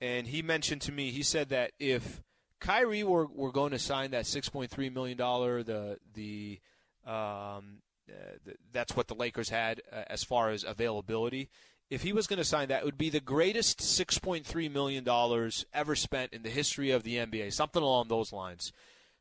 and 0.00 0.26
he 0.26 0.42
mentioned 0.42 0.80
to 0.82 0.92
me, 0.92 1.10
he 1.10 1.22
said 1.22 1.50
that 1.50 1.72
if 1.78 2.22
Kyrie 2.60 3.04
were, 3.04 3.26
were 3.26 3.52
going 3.52 3.72
to 3.72 3.78
sign 3.78 4.12
that 4.12 4.24
$6.3 4.24 4.92
million, 4.92 5.16
the, 5.16 5.98
the– 6.14 6.60
um, 7.06 7.82
uh, 8.08 8.52
that's 8.72 8.96
what 8.96 9.08
the 9.08 9.14
Lakers 9.14 9.48
had 9.48 9.82
uh, 9.92 10.04
as 10.08 10.24
far 10.24 10.50
as 10.50 10.64
availability. 10.64 11.48
If 11.90 12.02
he 12.02 12.12
was 12.12 12.26
going 12.26 12.38
to 12.38 12.44
sign 12.44 12.68
that, 12.68 12.82
it 12.82 12.84
would 12.84 12.98
be 12.98 13.10
the 13.10 13.20
greatest 13.20 13.80
$6.3 13.80 14.72
million 14.72 15.50
ever 15.72 15.94
spent 15.94 16.32
in 16.32 16.42
the 16.42 16.50
history 16.50 16.90
of 16.90 17.02
the 17.02 17.16
NBA, 17.16 17.52
something 17.52 17.82
along 17.82 18.08
those 18.08 18.32
lines. 18.32 18.72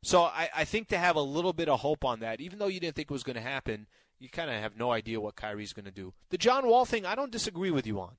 So 0.01 0.23
I, 0.23 0.49
I 0.55 0.65
think 0.65 0.89
to 0.89 0.97
have 0.97 1.15
a 1.15 1.21
little 1.21 1.53
bit 1.53 1.69
of 1.69 1.81
hope 1.81 2.03
on 2.03 2.19
that, 2.21 2.41
even 2.41 2.59
though 2.59 2.67
you 2.67 2.79
didn't 2.79 2.95
think 2.95 3.09
it 3.09 3.13
was 3.13 3.23
going 3.23 3.35
to 3.35 3.41
happen, 3.41 3.87
you 4.23 4.29
kind 4.29 4.49
of 4.49 4.55
have 4.55 4.77
no 4.77 4.91
idea 4.91 5.21
what 5.21 5.35
Kyrie's 5.35 5.73
going 5.73 5.85
to 5.85 5.91
do. 5.91 6.13
The 6.29 6.37
John 6.37 6.65
Wall 6.65 6.85
thing, 6.85 7.05
I 7.05 7.15
don't 7.15 7.31
disagree 7.31 7.71
with 7.71 7.85
you 7.85 7.99
on. 7.99 8.15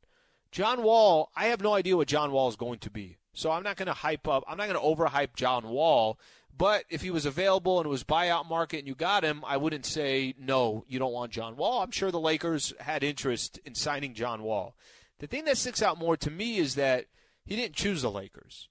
John 0.53 0.83
Wall, 0.83 1.31
I 1.35 1.47
have 1.47 1.61
no 1.61 1.75
idea 1.75 1.97
what 1.97 2.07
John 2.07 2.31
Wall 2.31 2.49
is 2.49 2.57
going 2.57 2.79
to 2.81 2.91
be. 2.91 3.17
So 3.33 3.51
I'm 3.51 3.65
not 3.65 3.77
going 3.77 3.87
to 3.87 3.95
hype 3.95 4.29
up, 4.29 4.45
I'm 4.47 4.57
not 4.57 4.69
going 4.69 4.81
to 4.81 4.87
overhype 4.87 5.35
John 5.35 5.69
Wall 5.69 6.19
but 6.57 6.85
if 6.89 7.03
he 7.03 7.11
was 7.11 7.27
available 7.27 7.79
and 7.79 7.87
it 7.87 7.91
was 7.91 8.05
buyout 8.05 8.49
market 8.49 8.79
and 8.79 8.89
you 8.89 8.95
got 8.95 9.25
him, 9.25 9.45
I 9.47 9.57
wouldn't 9.57 9.87
say 9.87 10.35
no, 10.39 10.85
you 10.89 10.99
don't 10.99 11.13
want 11.13 11.33
John 11.33 11.57
Wall. 11.57 11.83
I'm 11.83 11.91
sure 11.91 12.11
the 12.11 12.21
Lakers 12.21 12.73
had 12.79 13.03
interest 13.03 13.59
in 13.65 13.75
signing 13.75 14.15
John 14.15 14.43
Wall. 14.43 14.77
The 15.19 15.27
thing 15.27 15.45
that 15.47 15.59
sticks 15.59 15.83
out 15.83 15.99
more 15.99 16.17
to 16.19 16.31
me 16.31 16.59
is 16.59 16.77
that 16.77 17.07
he 17.45 17.57
didn't 17.57 17.75
choose 17.75 18.03
the 18.03 18.11
Lakers. 18.11 18.69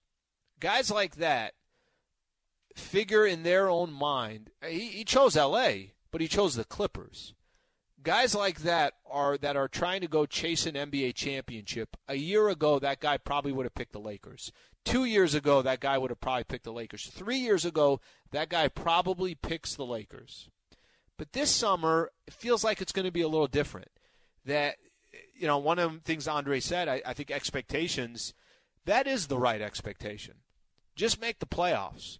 Guys 0.59 0.89
like 0.89 1.17
that 1.17 1.53
figure 2.75 3.25
in 3.25 3.43
their 3.43 3.69
own 3.69 3.91
mind. 3.91 4.49
He, 4.65 4.87
he 4.87 5.03
chose 5.03 5.35
L.A., 5.35 5.93
but 6.13 6.21
he 6.21 6.29
chose 6.29 6.55
the 6.55 6.63
Clippers 6.63 7.33
guys 8.03 8.35
like 8.35 8.59
that 8.59 8.93
are 9.09 9.37
that 9.37 9.55
are 9.55 9.67
trying 9.67 10.01
to 10.01 10.07
go 10.07 10.25
chase 10.25 10.65
an 10.65 10.75
NBA 10.75 11.15
championship. 11.15 11.95
A 12.07 12.15
year 12.15 12.49
ago, 12.49 12.77
that 12.79 12.99
guy 12.99 13.17
probably 13.17 13.51
would 13.51 13.65
have 13.65 13.73
picked 13.73 13.93
the 13.93 13.99
Lakers. 13.99 14.51
Two 14.85 15.05
years 15.05 15.33
ago, 15.33 15.61
that 15.61 15.79
guy 15.79 15.97
would 15.97 16.11
have 16.11 16.19
probably 16.19 16.43
picked 16.43 16.65
the 16.65 16.73
Lakers. 16.73 17.07
Three 17.07 17.37
years 17.37 17.63
ago, 17.63 18.01
that 18.31 18.49
guy 18.49 18.67
probably 18.67 19.33
picks 19.33 19.75
the 19.75 19.85
Lakers. 19.85 20.49
But 21.17 21.31
this 21.31 21.49
summer, 21.49 22.11
it 22.27 22.33
feels 22.33 22.63
like 22.63 22.81
it's 22.81 22.91
going 22.91 23.05
to 23.05 23.11
be 23.11 23.21
a 23.21 23.27
little 23.27 23.47
different. 23.47 23.89
That 24.45 24.75
you 25.35 25.47
know, 25.47 25.57
one 25.57 25.79
of 25.79 25.93
the 25.93 25.99
things 25.99 26.27
Andre 26.27 26.59
said, 26.59 26.87
I, 26.87 27.01
I 27.05 27.13
think 27.13 27.31
expectations. 27.31 28.33
That 28.85 29.07
is 29.07 29.27
the 29.27 29.37
right 29.37 29.61
expectation. 29.61 30.35
Just 30.95 31.21
make 31.21 31.39
the 31.39 31.45
playoffs. 31.45 32.19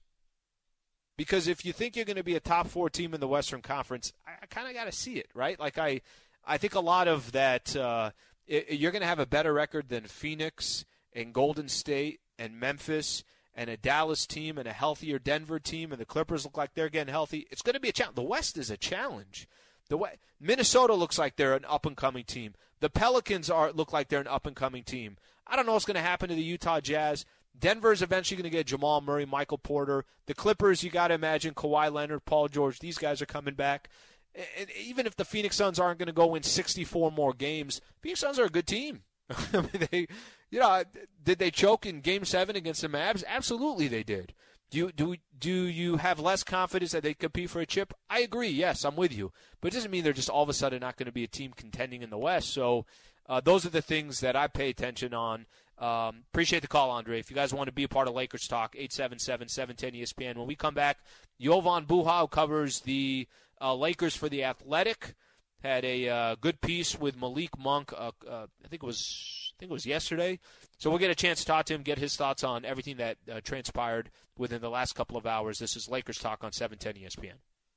Because 1.18 1.48
if 1.48 1.64
you 1.66 1.74
think 1.74 1.96
you're 1.96 2.06
going 2.06 2.18
to 2.18 2.24
be 2.24 2.36
a 2.36 2.40
top 2.40 2.68
four 2.68 2.90
team 2.90 3.14
in 3.14 3.20
the 3.20 3.28
Western 3.28 3.62
Conference, 3.62 4.14
I, 4.28 4.32
I 4.42 4.46
kind 4.48 4.68
of 4.68 4.74
got 4.74 4.86
to 4.86 4.92
see 4.92 5.16
it, 5.16 5.30
right? 5.34 5.60
Like 5.60 5.78
I, 5.78 6.02
I 6.46 6.58
think 6.58 6.76
a 6.76 6.80
lot 6.80 7.08
of 7.08 7.32
that. 7.34 7.76
Uh, 7.76 8.12
it, 8.48 8.72
you're 8.72 8.92
going 8.92 9.02
to 9.02 9.08
have 9.08 9.20
a 9.20 9.26
better 9.26 9.54
record 9.54 9.90
than 9.90 10.04
Phoenix 10.04 10.86
and 11.14 11.34
Golden 11.34 11.70
State 11.70 12.20
and 12.38 12.60
Memphis 12.60 13.24
and 13.56 13.70
a 13.70 13.78
Dallas 13.78 14.26
team 14.26 14.58
and 14.58 14.68
a 14.68 14.74
healthier 14.74 15.20
Denver 15.20 15.60
team 15.60 15.92
and 15.92 16.02
the 16.02 16.06
Clippers 16.06 16.44
look 16.44 16.58
like 16.58 16.74
they're 16.74 16.90
getting 16.90 17.12
healthy. 17.12 17.48
It's 17.52 17.62
going 17.62 17.76
to 17.76 17.80
be 17.80 17.90
a 17.90 17.94
challenge. 17.94 18.16
The 18.16 18.24
West 18.24 18.58
is 18.58 18.72
a 18.72 18.78
challenge. 18.78 19.48
The 19.90 19.98
way, 19.98 20.18
Minnesota 20.40 20.94
looks 20.96 21.20
like 21.20 21.36
they're 21.36 21.56
an 21.56 21.66
up 21.68 21.86
and 21.86 21.96
coming 21.96 22.24
team. 22.24 22.56
The 22.80 22.90
Pelicans 22.90 23.50
are 23.50 23.72
look 23.72 23.94
like 23.94 24.10
they're 24.10 24.22
an 24.22 24.28
up 24.28 24.48
and 24.48 24.56
coming 24.56 24.84
team. 24.84 25.18
I 25.46 25.56
don't 25.56 25.66
know 25.66 25.74
what's 25.74 25.86
going 25.86 25.96
to 25.96 26.02
happen 26.02 26.30
to 26.30 26.36
the 26.36 26.42
Utah 26.42 26.80
Jazz. 26.80 27.26
Denver's 27.58 28.02
eventually 28.02 28.38
going 28.38 28.50
to 28.50 28.58
get 28.58 28.68
Jamal 28.68 29.02
Murray, 29.02 29.26
Michael 29.26 29.58
Porter. 29.58 30.06
The 30.26 30.34
Clippers, 30.34 30.84
you 30.84 30.90
got 30.90 31.10
to 31.10 31.14
imagine 31.14 31.54
Kawhi 31.54 31.92
Leonard, 31.92 32.26
Paul 32.26 32.48
George. 32.48 32.80
These 32.80 32.98
guys 32.98 33.22
are 33.22 33.28
coming 33.28 33.54
back. 33.54 33.90
And 34.36 34.70
even 34.72 35.06
if 35.06 35.16
the 35.16 35.26
Phoenix 35.26 35.56
Suns 35.56 35.80
aren't 35.80 36.00
going 36.00 36.08
to 36.08 36.14
go 36.14 36.28
win 36.28 36.44
64 36.44 37.12
more 37.12 37.34
games, 37.34 37.82
Phoenix 38.02 38.20
Suns 38.20 38.40
are 38.40 38.46
a 38.46 38.50
good 38.50 38.66
team. 38.66 39.04
I 39.54 39.58
mean, 39.58 39.88
they, 39.92 40.08
you 40.50 40.60
know, 40.60 40.84
did 41.24 41.40
they 41.40 41.52
choke 41.52 41.86
in 41.86 42.02
Game 42.02 42.26
Seven 42.26 42.56
against 42.56 42.82
the 42.82 42.88
Mavs? 42.88 43.24
Absolutely, 43.28 43.88
they 43.88 44.04
did. 44.04 44.34
Do 44.72 44.80
you, 44.80 44.92
do 44.92 45.16
do 45.38 45.52
you 45.52 45.98
have 45.98 46.20
less 46.20 46.42
confidence 46.44 46.94
that 46.94 47.04
they 47.04 47.14
compete 47.14 47.52
for 47.52 47.62
a 47.62 47.66
chip? 47.66 47.94
I 48.10 48.22
agree. 48.22 48.50
Yes, 48.50 48.84
I'm 48.84 48.96
with 48.96 49.16
you, 49.16 49.32
but 49.62 49.68
it 49.68 49.76
doesn't 49.76 49.92
mean 49.92 50.04
they're 50.04 50.14
just 50.14 50.30
all 50.30 50.42
of 50.42 50.50
a 50.50 50.54
sudden 50.54 50.80
not 50.80 50.98
going 50.98 51.06
to 51.06 51.12
be 51.12 51.24
a 51.24 51.28
team 51.28 51.54
contending 51.56 52.02
in 52.02 52.10
the 52.10 52.18
West. 52.18 52.52
So 52.52 52.88
uh, 53.30 53.40
those 53.40 53.68
are 53.68 53.70
the 53.70 53.84
things 53.84 54.20
that 54.22 54.36
I 54.36 54.48
pay 54.48 54.70
attention 54.70 55.14
on. 55.14 55.46
Um, 55.84 56.24
appreciate 56.32 56.62
the 56.62 56.70
call, 56.70 56.92
Andre. 56.92 57.20
If 57.20 57.30
you 57.30 57.36
guys 57.36 57.54
want 57.54 57.68
to 57.68 57.74
be 57.74 57.84
a 57.84 57.90
part 57.90 58.08
of 58.08 58.14
Lakers 58.14 58.48
Talk, 58.48 58.74
877-710 58.76 60.02
ESPN. 60.02 60.38
When 60.38 60.48
we 60.48 60.56
come 60.56 60.74
back, 60.74 61.00
Jovan 61.42 61.86
Buha 61.86 62.32
covers 62.32 62.80
the 62.82 63.28
uh, 63.60 63.76
Lakers 63.76 64.16
for 64.16 64.30
the 64.30 64.46
Athletic. 64.46 65.14
Had 65.62 65.84
a 65.84 66.08
uh, 66.08 66.36
good 66.40 66.62
piece 66.62 66.98
with 66.98 67.20
Malik 67.20 67.58
Monk. 67.60 67.92
Uh, 67.92 68.12
uh, 68.26 68.48
I 68.64 68.68
think 68.70 68.82
it 68.82 68.86
was 68.86 69.52
I 69.54 69.60
think 69.60 69.72
it 69.72 69.74
was 69.74 69.86
yesterday. 69.86 70.40
So 70.78 70.90
we'll 70.90 71.00
get 71.00 71.12
a 71.12 71.16
chance 71.16 71.42
to 71.42 71.46
talk 71.46 71.66
to 71.66 71.74
him, 71.74 71.82
get 71.82 71.98
his 71.98 72.16
thoughts 72.16 72.46
on 72.46 72.64
everything 72.64 72.98
that 72.98 73.18
uh, 73.30 73.42
transpired 73.44 74.10
within 74.38 74.62
the 74.62 74.70
last 74.70 74.94
couple 74.94 75.18
of 75.18 75.26
hours. 75.26 75.60
This 75.60 75.76
is 75.76 75.90
Lakers 75.90 76.18
Talk 76.18 76.46
on 76.46 76.54
710 76.54 77.04
ESPN. 77.04 77.36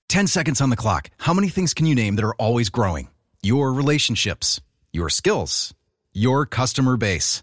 10 0.09 0.29
seconds 0.29 0.61
on 0.61 0.71
the 0.71 0.77
clock. 0.77 1.11
How 1.19 1.35
many 1.35 1.49
things 1.49 1.75
can 1.75 1.87
you 1.87 1.95
name 1.97 2.15
that 2.17 2.25
are 2.25 2.37
always 2.37 2.69
growing? 2.71 3.09
Your 3.43 3.73
relationships, 3.73 4.61
your 4.93 5.09
skills, 5.09 5.75
your 6.13 6.47
customer 6.47 6.97
base. 6.97 7.43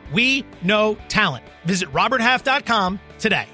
we 0.13 0.45
know 0.63 0.97
talent. 1.07 1.43
Visit 1.65 1.89
RobertHalf.com 1.91 2.99
today. 3.19 3.47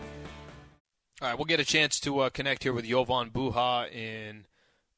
All 1.22 1.30
right, 1.30 1.38
we'll 1.38 1.46
get 1.46 1.60
a 1.60 1.66
chance 1.66 2.00
to 2.02 2.20
uh, 2.20 2.30
connect 2.30 2.64
here 2.64 2.74
with 2.74 2.86
Jovan 2.86 3.32
Buha 3.32 3.92
in 3.92 4.46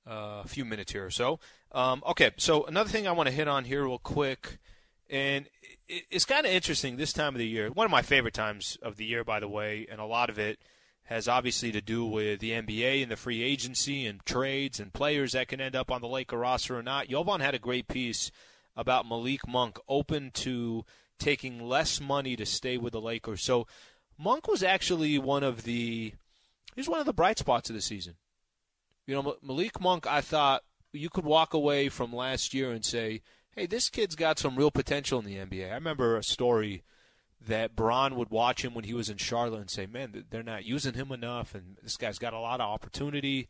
uh, 0.05 0.41
a 0.43 0.47
few 0.47 0.65
minutes 0.65 0.91
here 0.91 1.05
or 1.05 1.11
so. 1.11 1.39
Um, 1.71 2.03
okay, 2.07 2.31
so 2.37 2.65
another 2.65 2.89
thing 2.89 3.07
I 3.07 3.13
want 3.13 3.27
to 3.27 3.33
hit 3.33 3.47
on 3.47 3.63
here 3.63 3.85
real 3.85 3.99
quick, 3.99 4.57
and 5.09 5.47
it's 5.87 6.25
kind 6.25 6.45
of 6.45 6.51
interesting 6.51 6.97
this 6.97 7.13
time 7.13 7.35
of 7.35 7.39
the 7.39 7.47
year. 7.47 7.69
One 7.69 7.85
of 7.85 7.91
my 7.91 8.01
favorite 8.01 8.33
times 8.33 8.77
of 8.81 8.97
the 8.97 9.05
year, 9.05 9.23
by 9.23 9.39
the 9.39 9.47
way, 9.47 9.87
and 9.89 10.01
a 10.01 10.05
lot 10.05 10.29
of 10.29 10.37
it 10.37 10.59
has 11.03 11.27
obviously 11.27 11.71
to 11.71 11.81
do 11.81 12.05
with 12.05 12.39
the 12.39 12.51
NBA 12.51 13.01
and 13.01 13.11
the 13.11 13.15
free 13.15 13.41
agency 13.41 14.05
and 14.05 14.23
trades 14.25 14.79
and 14.79 14.93
players 14.93 15.31
that 15.31 15.47
can 15.47 15.59
end 15.59 15.75
up 15.75 15.89
on 15.89 16.01
the 16.01 16.07
Laker 16.07 16.37
roster 16.37 16.77
or 16.77 16.83
not. 16.83 17.07
Jovan 17.07 17.41
had 17.41 17.55
a 17.55 17.59
great 17.59 17.87
piece 17.87 18.29
about 18.75 19.07
Malik 19.07 19.47
Monk 19.47 19.79
open 19.87 20.31
to 20.31 20.85
taking 21.19 21.61
less 21.61 21.99
money 21.99 22.35
to 22.35 22.45
stay 22.45 22.77
with 22.77 22.93
the 22.93 23.01
Lakers. 23.01 23.41
So 23.41 23.67
Monk 24.17 24.47
was 24.47 24.63
actually 24.63 25.17
one 25.19 25.43
of 25.43 25.63
the 25.63 26.13
he's 26.75 26.89
one 26.89 26.99
of 26.99 27.05
the 27.05 27.13
bright 27.13 27.37
spots 27.37 27.69
of 27.69 27.75
the 27.75 27.81
season. 27.81 28.15
You 29.05 29.15
know, 29.15 29.35
Malik 29.41 29.79
Monk, 29.81 30.07
I 30.07 30.21
thought 30.21 30.63
you 30.93 31.09
could 31.09 31.25
walk 31.25 31.53
away 31.53 31.89
from 31.89 32.13
last 32.13 32.53
year 32.53 32.71
and 32.71 32.83
say, 32.83 33.21
"Hey, 33.55 33.65
this 33.65 33.89
kid's 33.89 34.15
got 34.15 34.39
some 34.39 34.55
real 34.55 34.71
potential 34.71 35.19
in 35.19 35.25
the 35.25 35.37
NBA." 35.37 35.71
I 35.71 35.75
remember 35.75 36.15
a 36.15 36.23
story 36.23 36.83
that 37.41 37.75
Bron 37.75 38.15
would 38.15 38.29
watch 38.29 38.63
him 38.63 38.73
when 38.73 38.83
he 38.83 38.93
was 38.93 39.09
in 39.09 39.17
Charlotte 39.17 39.61
and 39.61 39.69
say, 39.69 39.85
"Man, 39.85 40.25
they're 40.29 40.43
not 40.43 40.65
using 40.65 40.93
him 40.93 41.11
enough, 41.11 41.55
and 41.55 41.77
this 41.81 41.97
guy's 41.97 42.19
got 42.19 42.33
a 42.33 42.39
lot 42.39 42.61
of 42.61 42.69
opportunity." 42.69 43.47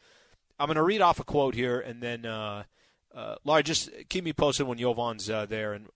I'm 0.60 0.68
going 0.68 0.76
to 0.76 0.84
read 0.84 1.02
off 1.02 1.20
a 1.20 1.24
quote 1.24 1.56
here, 1.56 1.80
and 1.80 2.04
then 2.04 2.26
uh, 2.26 2.64
uh, 3.16 3.62
just 3.62 3.90
keep 4.10 4.26
me 4.26 4.34
posted 4.34 4.68
when 4.68 4.78
Jovan's 4.78 5.30
uh, 5.30 5.46
there. 5.46 5.74
And 5.74 5.88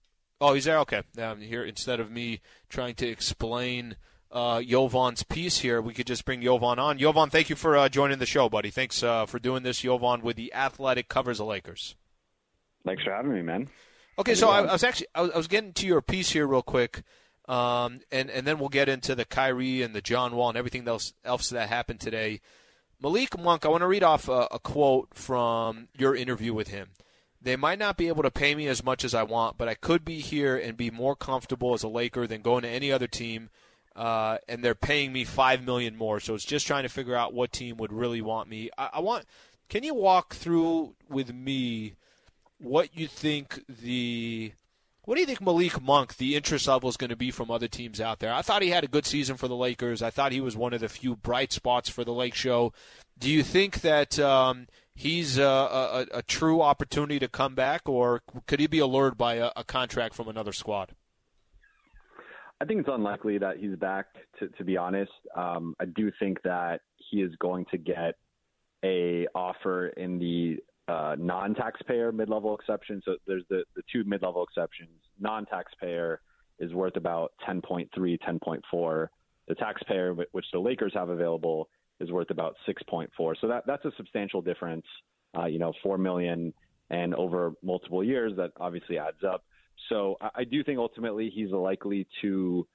oh, 0.44 0.54
he's 0.54 0.66
there. 0.66 0.80
Okay, 0.80 1.02
um, 1.20 1.40
here 1.40 1.64
instead 1.64 2.00
of 2.00 2.12
me 2.12 2.42
trying 2.70 2.96
to 2.96 3.08
explain 3.08 3.96
uh, 4.32 4.62
Jovan's 4.62 5.24
piece 5.24 5.60
here, 5.60 5.82
we 5.82 5.94
could 5.94 6.08
just 6.08 6.26
bring 6.26 6.42
Jovan 6.42 6.80
on. 6.80 6.98
Jovan, 6.98 7.30
thank 7.30 7.50
you 7.50 7.56
for 7.56 7.78
uh, 7.78 7.90
joining 7.90 8.20
the 8.20 8.26
show, 8.26 8.50
buddy. 8.50 8.70
Thanks 8.70 9.02
uh, 9.02 9.26
for 9.26 9.40
doing 9.40 9.64
this. 9.64 9.80
Jovan 9.80 10.22
with 10.22 10.36
the 10.36 10.54
Athletic 10.54 11.08
covers 11.08 11.38
the 11.38 11.46
Lakers. 11.46 11.96
Thanks 12.86 13.04
for 13.04 13.12
having 13.12 13.34
me, 13.34 13.42
man. 13.42 13.70
Okay, 14.20 14.36
so 14.36 14.50
I, 14.50 14.60
I, 14.60 14.74
was 14.74 14.84
actually 14.84 15.08
I 15.16 15.22
was, 15.22 15.32
I 15.32 15.38
was, 15.38 15.48
getting 15.48 15.74
to 15.74 15.88
your 15.88 16.02
piece 16.02 16.32
here 16.32 16.46
real 16.46 16.62
quick, 16.62 17.02
um, 17.48 18.02
and 18.12 18.30
and 18.30 18.46
then 18.46 18.60
we'll 18.60 18.70
get 18.70 18.90
into 18.90 19.16
the 19.16 19.26
Kyrie 19.26 19.82
and 19.82 19.96
the 19.96 20.02
John 20.02 20.36
Wall 20.36 20.50
and 20.50 20.58
everything 20.58 20.88
else 20.88 21.14
else 21.24 21.50
that 21.50 21.70
happened 21.70 22.02
today. 22.02 22.42
Malik 23.02 23.40
Monk, 23.40 23.66
I 23.66 23.70
want 23.70 23.82
to 23.82 23.88
read 23.88 24.04
off 24.04 24.28
a, 24.28 24.48
a 24.52 24.60
quote 24.60 25.10
from 25.14 25.88
your 25.98 26.16
interview 26.16 26.54
with 26.54 26.68
him. 26.68 26.90
They 27.44 27.56
might 27.58 27.80
not 27.80 27.98
be 27.98 28.08
able 28.08 28.24
to 28.24 28.32
pay 28.32 28.56
me 28.56 28.68
as 28.68 28.84
much 28.84 29.04
as 29.04 29.14
I 29.14 29.24
want, 29.24 29.58
but 29.58 29.68
I 29.68 29.76
could 29.76 30.06
be 30.06 30.20
here 30.20 30.58
and 30.58 30.78
be 30.78 30.90
more 30.90 31.16
comfortable 31.16 31.74
as 31.74 31.84
a 31.84 31.90
Laker 31.90 32.26
than 32.26 32.42
going 32.42 32.64
to 32.64 32.70
any 32.70 32.92
other 32.92 33.08
team 33.08 33.50
uh, 33.96 34.38
and 34.48 34.64
they're 34.64 34.76
paying 34.76 35.14
me 35.14 35.24
five 35.24 35.64
million 35.64 35.96
more. 35.96 36.20
So 36.20 36.34
it's 36.34 36.46
just 36.46 36.68
trying 36.68 36.84
to 36.84 36.90
figure 36.90 37.16
out 37.16 37.34
what 37.34 37.52
team 37.52 37.78
would 37.78 37.94
really 37.94 38.22
want 38.22 38.50
me. 38.50 38.70
I, 38.78 38.90
I 38.94 39.00
want. 39.00 39.26
Can 39.70 39.84
you 39.84 39.94
walk 39.94 40.34
through 40.36 40.96
with 41.10 41.34
me 41.34 41.96
what 42.58 42.96
you 42.98 43.08
think 43.08 43.64
the 43.68 44.54
what 45.06 45.16
do 45.16 45.22
you 45.22 45.28
think 45.28 45.42
Malik 45.42 45.82
Monk, 45.82 46.16
the 46.16 46.36
interest 46.36 46.68
level 46.68 46.90
is 46.90 46.96
going 46.96 47.10
to 47.10 47.16
be 47.16 47.30
from 47.30 47.52
other 47.52 47.68
teams 47.68 48.00
out 48.00 48.20
there? 48.20 48.34
I 48.34 48.42
thought 48.42 48.62
he 48.62 48.70
had 48.70 48.86
a 48.86 48.90
good 48.90 49.06
season 49.06 49.36
for 49.36 49.48
the 49.48 49.56
Lakers. 49.56 50.02
I 50.02 50.10
thought 50.10 50.32
he 50.32 50.42
was 50.42 50.56
one 50.56 50.74
of 50.74 50.80
the 50.80 50.90
few 50.90 51.16
bright 51.16 51.52
spots 51.52 51.90
for 51.90 52.04
the 52.04 52.14
Lake 52.14 52.36
Show. 52.36 52.72
Do 53.20 53.30
you 53.30 53.44
think 53.44 53.82
that 53.82 54.18
um, 54.18 54.68
he's 54.96 55.38
a, 55.38 55.44
a, 55.44 56.06
a, 56.14 56.22
true 56.22 56.62
opportunity 56.62 57.20
to 57.20 57.28
come 57.28 57.56
back, 57.56 57.88
or 57.88 58.22
could 58.48 58.60
he 58.60 58.68
be 58.68 58.80
allured 58.80 59.18
by 59.18 59.36
a, 59.36 59.52
a 59.56 59.64
contract 59.64 60.16
from 60.16 60.28
another 60.28 60.54
squad? 60.54 60.94
I 62.62 62.66
think 62.66 62.80
it's 62.80 62.90
unlikely 62.92 63.40
that 63.40 63.58
he's 63.58 63.76
back. 63.76 64.08
To, 64.40 64.48
to 64.50 64.64
be 64.64 64.78
honest, 64.78 65.12
um, 65.36 65.76
I 65.80 65.86
do 65.86 66.12
think 66.20 66.42
that 66.44 66.82
he 67.10 67.22
is 67.22 67.32
going 67.40 67.66
to 67.72 67.78
get 67.78 68.16
a 68.84 69.28
offer 69.36 69.88
in 69.88 70.20
the 70.20 70.58
uh, 70.88 71.16
non-taxpayer 71.18 72.12
mid-level 72.12 72.56
exception. 72.56 73.02
So 73.06 73.16
there's 73.28 73.44
the 73.50 73.64
the 73.76 73.84
two 73.92 74.04
mid-level 74.06 74.44
exceptions. 74.44 75.00
Non-taxpayer 75.20 76.22
is 76.60 76.74
worth 76.74 76.96
about 76.96 77.34
10.3, 77.48 77.90
10.4. 77.98 79.08
The 79.48 79.56
taxpayer, 79.56 80.14
which 80.14 80.46
the 80.54 80.60
Lakers 80.60 80.94
have 80.96 81.10
available, 81.10 81.68
is 82.00 82.12
worth 82.12 82.30
about 82.30 82.56
6.4. 82.68 83.36
So 83.40 83.48
that 83.48 83.64
that's 83.68 83.86
a 83.86 83.92
substantial 83.98 84.42
difference. 84.42 84.86
Uh, 85.38 85.46
you 85.46 85.60
know, 85.60 85.74
four 85.82 85.98
million 85.98 86.54
and 86.90 87.16
over 87.16 87.54
multiple 87.64 88.04
years, 88.04 88.34
that 88.38 88.52
obviously 88.60 88.98
adds 88.98 89.24
up. 89.28 89.44
So 89.90 90.18
I 90.22 90.30
I 90.36 90.44
do 90.44 90.64
think 90.64 90.80
ultimately 90.80 91.32
he's 91.34 91.52
likely 91.52 92.08
to 92.22 92.68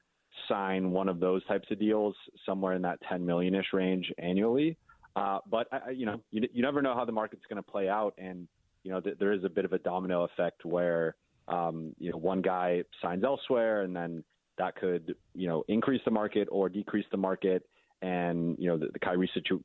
sign 0.49 0.91
one 0.91 1.09
of 1.09 1.21
those 1.21 1.45
types 1.47 1.69
of 1.71 1.79
deals 1.79 2.15
somewhere 2.47 2.75
in 2.75 2.83
that 2.83 2.99
10 3.09 3.25
million-ish 3.25 3.73
range 3.73 4.13
annually. 4.19 4.77
Uh, 5.17 5.39
but 5.51 5.67
I, 5.73 5.91
you 5.91 6.07
know, 6.07 6.21
you, 6.31 6.43
you 6.53 6.63
never 6.63 6.83
know 6.83 6.95
how 6.95 7.05
the 7.05 7.13
market's 7.13 7.43
going 7.49 7.63
to 7.63 7.69
play 7.69 7.89
out, 7.89 8.15
and 8.19 8.47
you 8.85 8.93
know 8.93 9.01
th- 9.01 9.17
there 9.19 9.33
is 9.33 9.43
a 9.43 9.49
bit 9.49 9.65
of 9.65 9.73
a 9.73 9.79
domino 9.79 10.25
effect 10.25 10.65
where 10.65 11.17
um, 11.49 11.93
you 11.99 12.13
know 12.13 12.19
one 12.19 12.41
guy 12.41 12.85
signs 13.03 13.25
elsewhere, 13.25 13.83
and 13.83 13.97
then 13.97 14.23
that 14.59 14.77
could 14.77 15.15
you 15.35 15.49
know 15.49 15.65
increase 15.67 16.01
the 16.05 16.11
market 16.11 16.47
or 16.53 16.69
decrease 16.69 17.07
the 17.11 17.17
market. 17.17 17.65
And 18.01 18.57
you 18.59 18.69
know 18.69 18.79
the, 18.79 18.89
the 18.93 18.99
Kyrie 18.99 19.31
situ- 19.35 19.65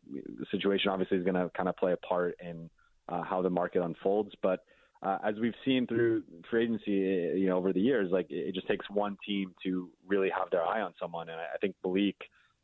situation 0.52 0.90
obviously 0.90 1.18
is 1.18 1.24
going 1.24 1.36
to 1.36 1.50
kind 1.56 1.70
of 1.70 1.78
play 1.78 1.94
a 1.94 1.98
part 1.98 2.36
in 2.44 2.70
uh, 3.08 3.22
how 3.22 3.42
the 3.42 3.50
market 3.50 3.84
unfolds, 3.84 4.32
but 4.42 4.62
uh, 5.04 5.18
as 5.24 5.36
we've 5.40 5.56
seen 5.66 5.86
through 5.86 6.24
free 6.50 6.64
agency, 6.64 7.04
eh, 7.04 7.36
you 7.36 7.48
know, 7.48 7.58
over 7.58 7.74
the 7.74 7.80
years, 7.80 8.10
like 8.12 8.28
it 8.30 8.56
just 8.56 8.68
takes 8.68 8.90
one 8.90 9.18
team 9.26 9.54
to 9.62 9.90
really 10.08 10.30
have 10.30 10.50
their 10.50 10.64
eye 10.64 10.82
on 10.82 10.94
someone. 11.00 11.28
And 11.30 11.38
I 11.38 11.58
think 11.60 11.76
Malik, 11.84 12.16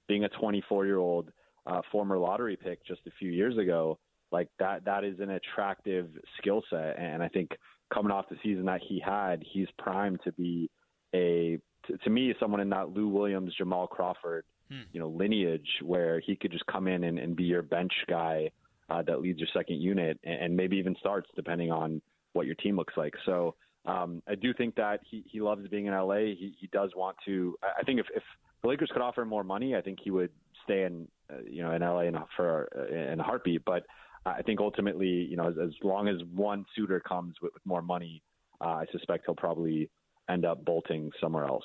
being 0.08 0.23
a 0.23 0.29
24 0.29 0.86
year 0.86 0.97
old 0.97 1.32
uh, 1.67 1.82
former 1.91 2.17
lottery 2.17 2.55
pick 2.55 2.86
just 2.86 3.01
a 3.08 3.12
few 3.19 3.29
years 3.29 3.58
ago, 3.58 3.99
like 4.32 4.47
that, 4.60 4.86
that 4.86 5.03
is 5.03 5.19
an 5.19 5.32
attractive 5.32 6.08
skill 6.38 6.63
set. 6.69 6.97
And 6.97 7.21
I 7.21 7.27
think 7.27 7.51
coming 7.93 8.12
off 8.12 8.29
the 8.29 8.38
season 8.41 8.65
that 8.65 8.82
he 8.88 9.01
had, 9.05 9.43
he's 9.51 9.67
primed 9.77 10.21
to 10.23 10.32
be 10.32 10.69
a, 11.13 11.60
to, 11.88 11.97
to 11.97 12.10
me, 12.10 12.34
someone 12.39 12.62
in 12.62 12.69
that 12.69 12.89
Lou 12.89 13.10
Williams, 13.10 13.53
Jamal 13.58 13.88
Crawford, 13.88 14.45
hmm. 14.69 14.82
you 14.91 14.99
know, 14.99 15.10
lineage 15.10 15.67
where 15.82 16.19
he 16.19 16.36
could 16.36 16.51
just 16.51 16.65
come 16.65 16.88
in 16.88 17.03
and, 17.03 17.19
and 17.19 17.36
be 17.36 17.43
your 17.43 17.62
bench 17.62 17.93
guy. 18.08 18.51
Uh, 18.89 19.03
that 19.03 19.21
leads 19.21 19.38
your 19.38 19.47
second 19.53 19.79
unit 19.79 20.19
and, 20.23 20.41
and 20.41 20.58
maybe 20.58 20.75
even 20.77 20.95
starts 20.99 21.29
depending 21.36 21.71
on 21.71 22.01
what 22.34 22.47
your 22.47 22.55
team 22.55 22.75
looks 22.75 22.95
like. 22.97 23.13
So 23.23 23.53
um, 23.86 24.21
I 24.27 24.36
do 24.36 24.53
think 24.53 24.75
that 24.75 25.01
he, 25.10 25.23
he 25.27 25.41
loves 25.41 25.67
being 25.67 25.86
in 25.86 25.93
LA. 25.93 26.15
He, 26.15 26.55
he 26.60 26.67
does 26.71 26.91
want 26.95 27.17
to. 27.25 27.55
I 27.63 27.84
think 27.84 27.99
if, 27.99 28.08
if 28.15 28.23
the 28.62 28.67
Lakers 28.67 28.89
could 28.91 29.01
offer 29.01 29.21
him 29.21 29.29
more 29.29 29.43
money, 29.43 29.75
I 29.75 29.82
think 29.82 29.99
he 30.03 30.12
would 30.12 30.32
stay 30.63 30.84
in 30.84 31.08
uh, 31.32 31.38
you 31.47 31.63
know 31.63 31.71
in 31.71 31.82
LA 31.82 32.01
in 32.01 32.15
for 32.36 32.67
uh, 32.77 33.12
in 33.13 33.19
a 33.19 33.23
heartbeat. 33.23 33.63
But 33.65 33.86
I 34.25 34.41
think 34.41 34.60
ultimately, 34.60 35.08
you 35.08 35.38
know, 35.38 35.47
as, 35.47 35.55
as 35.62 35.71
long 35.84 36.08
as 36.08 36.17
one 36.34 36.65
suitor 36.75 36.99
comes 36.99 37.36
with, 37.41 37.53
with 37.53 37.65
more 37.65 37.82
money, 37.82 38.21
uh, 38.62 38.65
I 38.67 38.86
suspect 38.91 39.23
he'll 39.25 39.36
probably 39.36 39.89
end 40.29 40.45
up 40.45 40.63
bolting 40.65 41.12
somewhere 41.21 41.45
else. 41.45 41.63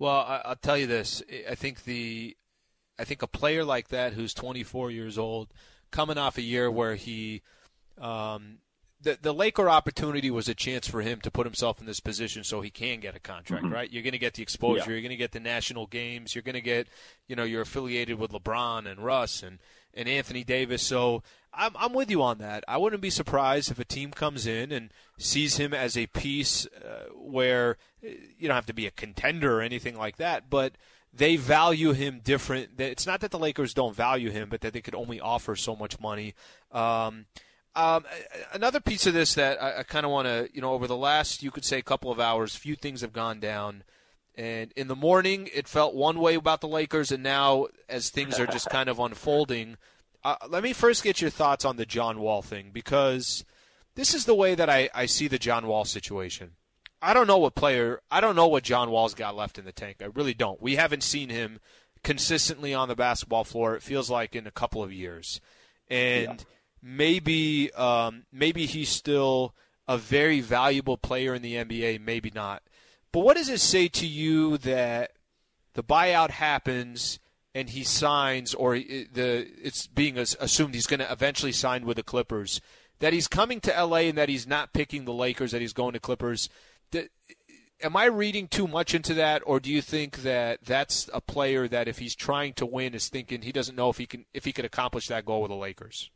Well, 0.00 0.16
I, 0.16 0.40
I'll 0.46 0.56
tell 0.56 0.78
you 0.78 0.88
this. 0.88 1.22
I 1.48 1.54
think 1.54 1.84
the 1.84 2.36
I 2.98 3.04
think 3.04 3.22
a 3.22 3.28
player 3.28 3.64
like 3.64 3.88
that 3.88 4.14
who's 4.14 4.34
24 4.34 4.90
years 4.90 5.16
old, 5.18 5.52
coming 5.92 6.18
off 6.18 6.38
a 6.38 6.42
year 6.42 6.70
where 6.70 6.96
he 6.96 7.42
um, 8.00 8.58
the 9.02 9.18
the 9.20 9.34
Laker 9.34 9.68
opportunity 9.68 10.30
was 10.30 10.48
a 10.48 10.54
chance 10.54 10.88
for 10.88 11.02
him 11.02 11.20
to 11.20 11.30
put 11.30 11.46
himself 11.46 11.80
in 11.80 11.86
this 11.86 12.00
position 12.00 12.44
so 12.44 12.62
he 12.62 12.70
can 12.70 13.00
get 13.00 13.14
a 13.14 13.20
contract, 13.20 13.64
mm-hmm. 13.64 13.74
right? 13.74 13.92
You're 13.92 14.02
going 14.02 14.12
to 14.12 14.18
get 14.18 14.34
the 14.34 14.42
exposure, 14.42 14.84
yeah. 14.86 14.88
you're 14.88 15.00
going 15.02 15.10
to 15.10 15.16
get 15.16 15.32
the 15.32 15.40
national 15.40 15.86
games, 15.86 16.34
you're 16.34 16.42
going 16.42 16.54
to 16.54 16.62
get, 16.62 16.88
you 17.28 17.36
know, 17.36 17.44
you're 17.44 17.62
affiliated 17.62 18.18
with 18.18 18.32
LeBron 18.32 18.90
and 18.90 19.04
Russ 19.04 19.42
and 19.42 19.58
and 19.92 20.08
Anthony 20.08 20.44
Davis. 20.44 20.82
So 20.82 21.22
I'm 21.52 21.72
I'm 21.78 21.92
with 21.92 22.10
you 22.10 22.22
on 22.22 22.38
that. 22.38 22.64
I 22.68 22.76
wouldn't 22.76 23.02
be 23.02 23.10
surprised 23.10 23.70
if 23.70 23.78
a 23.78 23.84
team 23.84 24.10
comes 24.12 24.46
in 24.46 24.70
and 24.72 24.92
sees 25.18 25.56
him 25.56 25.74
as 25.74 25.96
a 25.96 26.06
piece 26.06 26.66
uh, 26.66 27.08
where 27.14 27.76
you 28.02 28.48
don't 28.48 28.54
have 28.54 28.66
to 28.66 28.74
be 28.74 28.86
a 28.86 28.92
contender 28.92 29.58
or 29.58 29.62
anything 29.62 29.96
like 29.96 30.16
that, 30.16 30.48
but 30.48 30.74
they 31.12 31.36
value 31.36 31.92
him 31.92 32.20
different. 32.22 32.78
It's 32.78 33.06
not 33.06 33.20
that 33.20 33.30
the 33.30 33.38
Lakers 33.38 33.74
don't 33.74 33.94
value 33.94 34.30
him, 34.30 34.48
but 34.48 34.60
that 34.60 34.72
they 34.72 34.80
could 34.80 34.94
only 34.94 35.20
offer 35.20 35.56
so 35.56 35.74
much 35.74 35.98
money. 36.00 36.34
Um, 36.70 37.26
um, 37.74 38.04
another 38.52 38.80
piece 38.80 39.06
of 39.06 39.14
this 39.14 39.34
that 39.34 39.62
I, 39.62 39.78
I 39.78 39.82
kind 39.82 40.06
of 40.06 40.12
want 40.12 40.26
to, 40.26 40.48
you 40.52 40.60
know, 40.60 40.72
over 40.72 40.86
the 40.86 40.96
last, 40.96 41.42
you 41.42 41.50
could 41.50 41.64
say, 41.64 41.82
couple 41.82 42.10
of 42.10 42.20
hours, 42.20 42.54
few 42.54 42.76
things 42.76 43.00
have 43.00 43.12
gone 43.12 43.40
down. 43.40 43.84
And 44.36 44.72
in 44.76 44.88
the 44.88 44.96
morning, 44.96 45.48
it 45.52 45.68
felt 45.68 45.94
one 45.94 46.18
way 46.18 46.34
about 46.36 46.60
the 46.60 46.68
Lakers, 46.68 47.10
and 47.10 47.22
now, 47.22 47.66
as 47.88 48.10
things 48.10 48.38
are 48.38 48.46
just 48.46 48.70
kind 48.70 48.88
of 48.88 48.98
unfolding, 48.98 49.76
uh, 50.24 50.36
let 50.48 50.62
me 50.62 50.72
first 50.72 51.02
get 51.02 51.20
your 51.20 51.30
thoughts 51.30 51.64
on 51.64 51.76
the 51.76 51.86
John 51.86 52.20
Wall 52.20 52.42
thing 52.42 52.70
because 52.72 53.44
this 53.94 54.14
is 54.14 54.24
the 54.24 54.34
way 54.34 54.54
that 54.54 54.68
I, 54.68 54.90
I 54.94 55.06
see 55.06 55.28
the 55.28 55.38
John 55.38 55.66
Wall 55.66 55.84
situation. 55.84 56.52
I 57.02 57.14
don't 57.14 57.26
know 57.26 57.38
what 57.38 57.54
player, 57.54 58.00
I 58.10 58.20
don't 58.20 58.36
know 58.36 58.46
what 58.46 58.62
John 58.62 58.90
Wall's 58.90 59.14
got 59.14 59.34
left 59.34 59.58
in 59.58 59.64
the 59.64 59.72
tank. 59.72 59.98
I 60.02 60.08
really 60.14 60.34
don't. 60.34 60.60
We 60.60 60.76
haven't 60.76 61.02
seen 61.02 61.30
him 61.30 61.58
consistently 62.02 62.74
on 62.74 62.88
the 62.88 62.96
basketball 62.96 63.44
floor. 63.44 63.74
It 63.74 63.82
feels 63.82 64.10
like 64.10 64.34
in 64.36 64.46
a 64.46 64.50
couple 64.50 64.82
of 64.82 64.92
years, 64.92 65.40
and 65.88 66.38
yeah. 66.38 66.44
maybe 66.82 67.72
um, 67.72 68.24
maybe 68.32 68.66
he's 68.66 68.90
still 68.90 69.54
a 69.88 69.96
very 69.96 70.40
valuable 70.40 70.98
player 70.98 71.34
in 71.34 71.42
the 71.42 71.54
NBA. 71.54 72.00
Maybe 72.00 72.30
not. 72.34 72.62
But 73.12 73.20
what 73.20 73.36
does 73.36 73.48
it 73.48 73.60
say 73.60 73.88
to 73.88 74.06
you 74.06 74.58
that 74.58 75.12
the 75.74 75.82
buyout 75.82 76.30
happens 76.30 77.18
and 77.54 77.70
he 77.70 77.82
signs, 77.82 78.54
or 78.54 78.74
the 78.74 79.48
it's 79.62 79.86
being 79.86 80.18
assumed 80.18 80.74
he's 80.74 80.86
going 80.86 81.00
to 81.00 81.10
eventually 81.10 81.52
sign 81.52 81.84
with 81.84 81.96
the 81.96 82.02
Clippers? 82.02 82.60
That 83.00 83.12
he's 83.12 83.28
coming 83.28 83.60
to 83.60 83.84
LA 83.84 83.98
and 83.98 84.18
that 84.18 84.28
he's 84.28 84.46
not 84.46 84.72
picking 84.72 85.04
the 85.04 85.12
Lakers. 85.12 85.52
That 85.52 85.60
he's 85.60 85.72
going 85.72 85.94
to 85.94 86.00
Clippers. 86.00 86.48
Am 87.82 87.96
I 87.96 88.04
reading 88.04 88.46
too 88.46 88.68
much 88.68 88.94
into 88.94 89.14
that, 89.14 89.42
or 89.46 89.58
do 89.58 89.72
you 89.72 89.80
think 89.80 90.18
that 90.18 90.58
that's 90.62 91.08
a 91.14 91.20
player 91.20 91.66
that 91.66 91.88
if 91.88 91.98
he's 91.98 92.14
trying 92.14 92.52
to 92.54 92.66
win 92.66 92.94
is 92.94 93.08
thinking 93.08 93.40
he 93.40 93.52
doesn't 93.52 93.74
know 93.74 93.88
if 93.88 93.96
he 93.96 94.06
can 94.06 94.26
if 94.34 94.44
he 94.44 94.52
could 94.52 94.66
accomplish 94.66 95.08
that 95.08 95.24
goal 95.24 95.42
with 95.42 95.50
the 95.50 95.56
Lakers? 95.56 96.10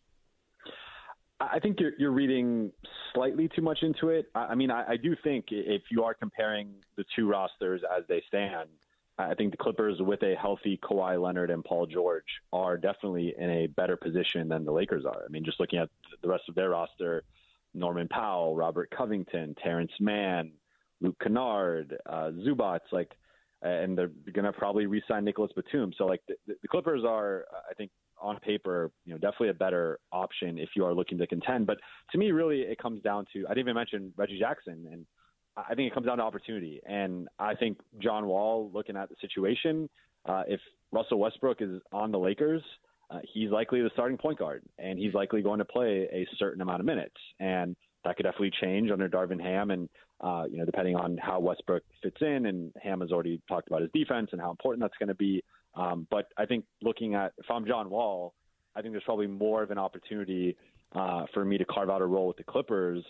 I 1.41 1.59
think 1.59 1.81
you're 1.81 1.93
you're 1.99 2.11
reading 2.11 2.71
slightly 3.13 3.49
too 3.49 3.63
much 3.63 3.79
into 3.83 4.09
it. 4.11 4.27
I, 4.35 4.55
mean, 4.55 4.71
I, 4.71 4.93
I 4.93 4.97
do 4.97 5.17
think 5.23 5.47
if 5.51 5.83
you 5.91 6.05
are 6.05 6.15
comparing 6.15 6.69
the 6.97 7.05
two 7.17 7.29
rosters 7.29 7.83
as 7.97 8.05
they 8.09 8.23
stand, 8.29 8.69
I 9.17 9.35
think 9.35 9.53
the 9.53 9.57
Clippers 9.57 9.99
with 10.01 10.23
a 10.23 10.35
healthy 10.35 10.79
Kawhi 10.83 11.23
Leonard 11.23 11.51
and 11.51 11.65
Paul 11.65 11.87
George 11.87 12.25
are 12.53 12.77
definitely 12.77 13.35
in 13.39 13.49
a 13.49 13.67
better 13.69 13.97
position 13.97 14.49
than 14.49 14.65
the 14.65 14.73
Lakers 14.73 15.05
are. 15.05 15.23
I 15.25 15.29
mean, 15.31 15.45
just 15.45 15.61
looking 15.61 15.79
at 15.79 15.89
the 16.21 16.29
rest 16.29 16.45
of 16.49 16.57
their 16.57 16.71
roster, 16.71 17.23
Norman 17.75 18.09
Powell, 18.09 18.57
Robert 18.57 18.91
Covington, 18.91 19.55
Terrence 19.63 19.93
Mann, 20.01 20.53
Luke 21.01 21.17
Kennard, 21.23 21.97
uh, 22.07 22.31
Zubac, 22.45 22.81
like, 22.91 23.13
and 23.63 23.97
they're 23.97 24.11
going 24.33 24.45
to 24.45 24.53
probably 24.53 24.87
re-sign 24.87 25.25
Nicolas 25.25 25.53
Batum. 25.55 25.93
So 25.97 26.07
like 26.07 26.21
the, 26.29 26.35
the 26.47 26.69
Clippers 26.69 27.03
are, 27.07 27.47
I 27.71 27.75
think, 27.75 27.91
on 28.21 28.39
paper, 28.41 28.91
you 29.05 29.13
know, 29.13 29.19
definitely 29.19 29.51
a 29.51 29.55
better 29.55 29.99
option 30.13 30.59
if 30.59 30.71
you 30.77 30.85
are 30.85 30.95
looking 30.95 31.19
to 31.19 31.27
contend. 31.27 31.67
But 31.67 31.79
to 32.13 32.19
me, 32.19 32.31
really, 32.31 32.61
it 32.63 32.79
comes 32.79 33.03
down 33.03 33.27
to 33.33 33.45
I 33.47 33.51
didn't 33.51 33.61
even 33.61 33.75
mention 33.75 34.13
Reggie 34.17 34.39
Jackson, 34.39 34.87
and 34.91 35.07
I 35.57 35.75
think 35.75 35.91
it 35.91 35.95
comes 35.95 36.07
down 36.07 36.19
to 36.19 36.25
opportunity. 36.25 36.81
And 36.87 37.29
I 37.39 37.55
think 37.55 37.79
John 37.99 38.27
Wall, 38.27 38.71
looking 38.73 38.97
at 38.97 39.09
the 39.09 39.17
situation, 39.21 39.89
uh, 40.27 40.43
if 40.49 40.61
Russell 40.91 41.19
Westbrook 41.19 41.61
is 41.61 41.81
on 41.93 42.11
the 42.11 42.19
Lakers, 42.19 42.63
uh, 43.11 43.19
he's 43.33 43.51
likely 43.51 43.83
the 43.83 43.91
starting 43.93 44.17
point 44.17 44.39
guard, 44.39 44.63
and 44.79 44.99
he's 44.99 45.15
likely 45.15 45.43
going 45.43 45.59
to 45.59 45.65
play 45.65 46.09
a 46.13 46.27
certain 46.39 46.63
amount 46.63 46.81
of 46.81 46.87
minutes, 46.87 47.17
and 47.39 47.77
that 48.05 48.17
could 48.17 48.25
definitely 48.25 48.53
change 48.61 48.91
under 48.91 49.09
Darvin 49.09 49.41
Ham, 49.41 49.71
and 49.71 49.89
uh, 50.21 50.45
you 50.51 50.59
know, 50.59 50.65
depending 50.65 50.97
on 50.97 51.19
how 51.19 51.41
Westbrook 51.41 51.83
fits 52.03 52.17
in. 52.21 52.47
And 52.47 52.73
Ham 52.83 53.01
has 53.01 53.11
already 53.13 53.41
talked 53.49 53.67
about 53.69 53.83
his 53.83 53.91
defense 53.93 54.31
and 54.33 54.41
how 54.41 54.51
important 54.51 54.83
that's 54.83 54.97
going 54.99 55.09
to 55.09 55.15
be. 55.15 55.43
Um, 55.75 56.07
but 56.11 56.29
I 56.39 56.47
think 56.47 56.65
looking 56.83 57.15
at 57.15 57.33
if 57.39 57.47
I'm 57.51 57.67
John 57.67 57.91
Wall, 57.91 58.33
I 58.75 58.81
think 58.81 58.93
there's 58.93 59.05
probably 59.05 59.27
more 59.27 59.63
of 59.63 59.71
an 59.71 59.79
opportunity 59.79 60.57
uh, 60.95 61.27
for 61.35 61.45
me 61.45 61.59
to 61.59 61.65
carve 61.65 61.91
out 61.91 62.01
a 62.01 62.07
role 62.07 62.29
with 62.29 62.37
the 62.37 62.45
Clippers, 62.45 63.05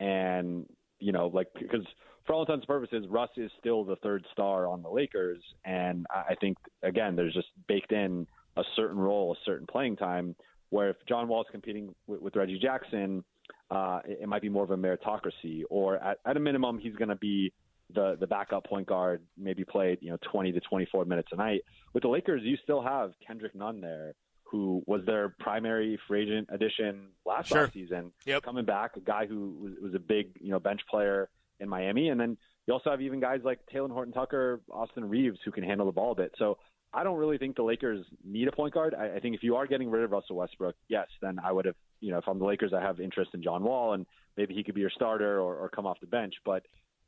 and 0.00 0.66
you 0.98 1.12
know, 1.12 1.28
like 1.28 1.48
because 1.58 1.86
for 2.26 2.34
all 2.34 2.42
intents 2.42 2.64
and 2.64 2.68
purposes, 2.68 3.06
Russ 3.08 3.30
is 3.36 3.50
still 3.58 3.84
the 3.84 3.96
third 3.96 4.24
star 4.32 4.66
on 4.66 4.82
the 4.82 4.88
Lakers, 4.88 5.42
and 5.64 6.06
I 6.10 6.34
think 6.40 6.58
again, 6.82 7.16
there's 7.16 7.34
just 7.34 7.48
baked 7.68 7.92
in 7.92 8.26
a 8.56 8.62
certain 8.74 8.98
role, 8.98 9.32
a 9.32 9.44
certain 9.44 9.66
playing 9.66 9.96
time. 9.96 10.34
Where 10.70 10.90
if 10.90 10.96
John 11.08 11.28
Wall 11.28 11.42
is 11.42 11.46
competing 11.52 11.94
with, 12.08 12.20
with 12.20 12.34
Reggie 12.34 12.58
Jackson, 12.58 13.22
uh, 13.70 14.00
it, 14.04 14.18
it 14.22 14.28
might 14.28 14.42
be 14.42 14.48
more 14.48 14.64
of 14.64 14.72
a 14.72 14.76
meritocracy, 14.76 15.62
or 15.70 15.96
at, 15.96 16.18
at 16.26 16.36
a 16.36 16.40
minimum, 16.40 16.78
he's 16.78 16.96
going 16.96 17.08
to 17.08 17.16
be 17.16 17.52
the 17.94 18.16
the 18.18 18.26
backup 18.26 18.66
point 18.66 18.86
guard 18.86 19.22
maybe 19.38 19.64
played 19.64 19.98
you 20.00 20.10
know 20.10 20.18
20 20.32 20.52
to 20.52 20.60
24 20.60 21.04
minutes 21.04 21.28
a 21.32 21.36
night. 21.36 21.60
With 21.92 22.02
the 22.02 22.08
Lakers, 22.08 22.42
you 22.44 22.56
still 22.62 22.82
have 22.82 23.12
Kendrick 23.24 23.54
Nunn 23.54 23.80
there, 23.80 24.14
who 24.50 24.82
was 24.86 25.04
their 25.04 25.34
primary 25.40 25.98
free 26.06 26.22
agent 26.22 26.48
addition 26.50 27.08
last 27.24 27.48
sure. 27.48 27.70
season, 27.72 28.12
yep. 28.24 28.42
coming 28.42 28.64
back, 28.64 28.96
a 28.96 29.00
guy 29.00 29.26
who 29.26 29.56
was, 29.60 29.72
was 29.82 29.94
a 29.94 29.98
big 29.98 30.36
you 30.40 30.50
know 30.50 30.60
bench 30.60 30.80
player 30.88 31.28
in 31.60 31.68
Miami, 31.68 32.08
and 32.08 32.20
then 32.20 32.36
you 32.66 32.74
also 32.74 32.90
have 32.90 33.00
even 33.00 33.20
guys 33.20 33.40
like 33.44 33.60
Talen 33.72 33.90
Horton 33.90 34.12
Tucker, 34.12 34.60
Austin 34.70 35.08
Reaves, 35.08 35.38
who 35.44 35.50
can 35.50 35.64
handle 35.64 35.86
the 35.86 35.92
ball 35.92 36.12
a 36.12 36.14
bit. 36.14 36.32
So 36.38 36.58
I 36.92 37.04
don't 37.04 37.18
really 37.18 37.38
think 37.38 37.56
the 37.56 37.62
Lakers 37.62 38.04
need 38.24 38.48
a 38.48 38.52
point 38.52 38.74
guard. 38.74 38.94
I, 38.94 39.16
I 39.16 39.20
think 39.20 39.34
if 39.34 39.42
you 39.42 39.56
are 39.56 39.66
getting 39.66 39.90
rid 39.90 40.02
of 40.02 40.10
Russell 40.10 40.36
Westbrook, 40.36 40.74
yes, 40.88 41.06
then 41.20 41.38
I 41.42 41.52
would 41.52 41.66
have, 41.66 41.74
you 42.00 42.10
know, 42.10 42.18
if 42.18 42.24
I'm 42.26 42.38
the 42.38 42.44
Lakers, 42.44 42.72
I 42.72 42.80
have 42.80 43.00
interest 43.00 43.32
in 43.34 43.42
John 43.42 43.62
Wall, 43.62 43.92
and 43.92 44.06
maybe 44.36 44.54
he 44.54 44.64
could 44.64 44.74
be 44.74 44.80
your 44.80 44.90
starter 44.90 45.40
or, 45.40 45.56
or 45.56 45.68
come 45.68 45.86
off 45.86 46.00
the 46.00 46.06
bench. 46.06 46.34
But 46.44 46.62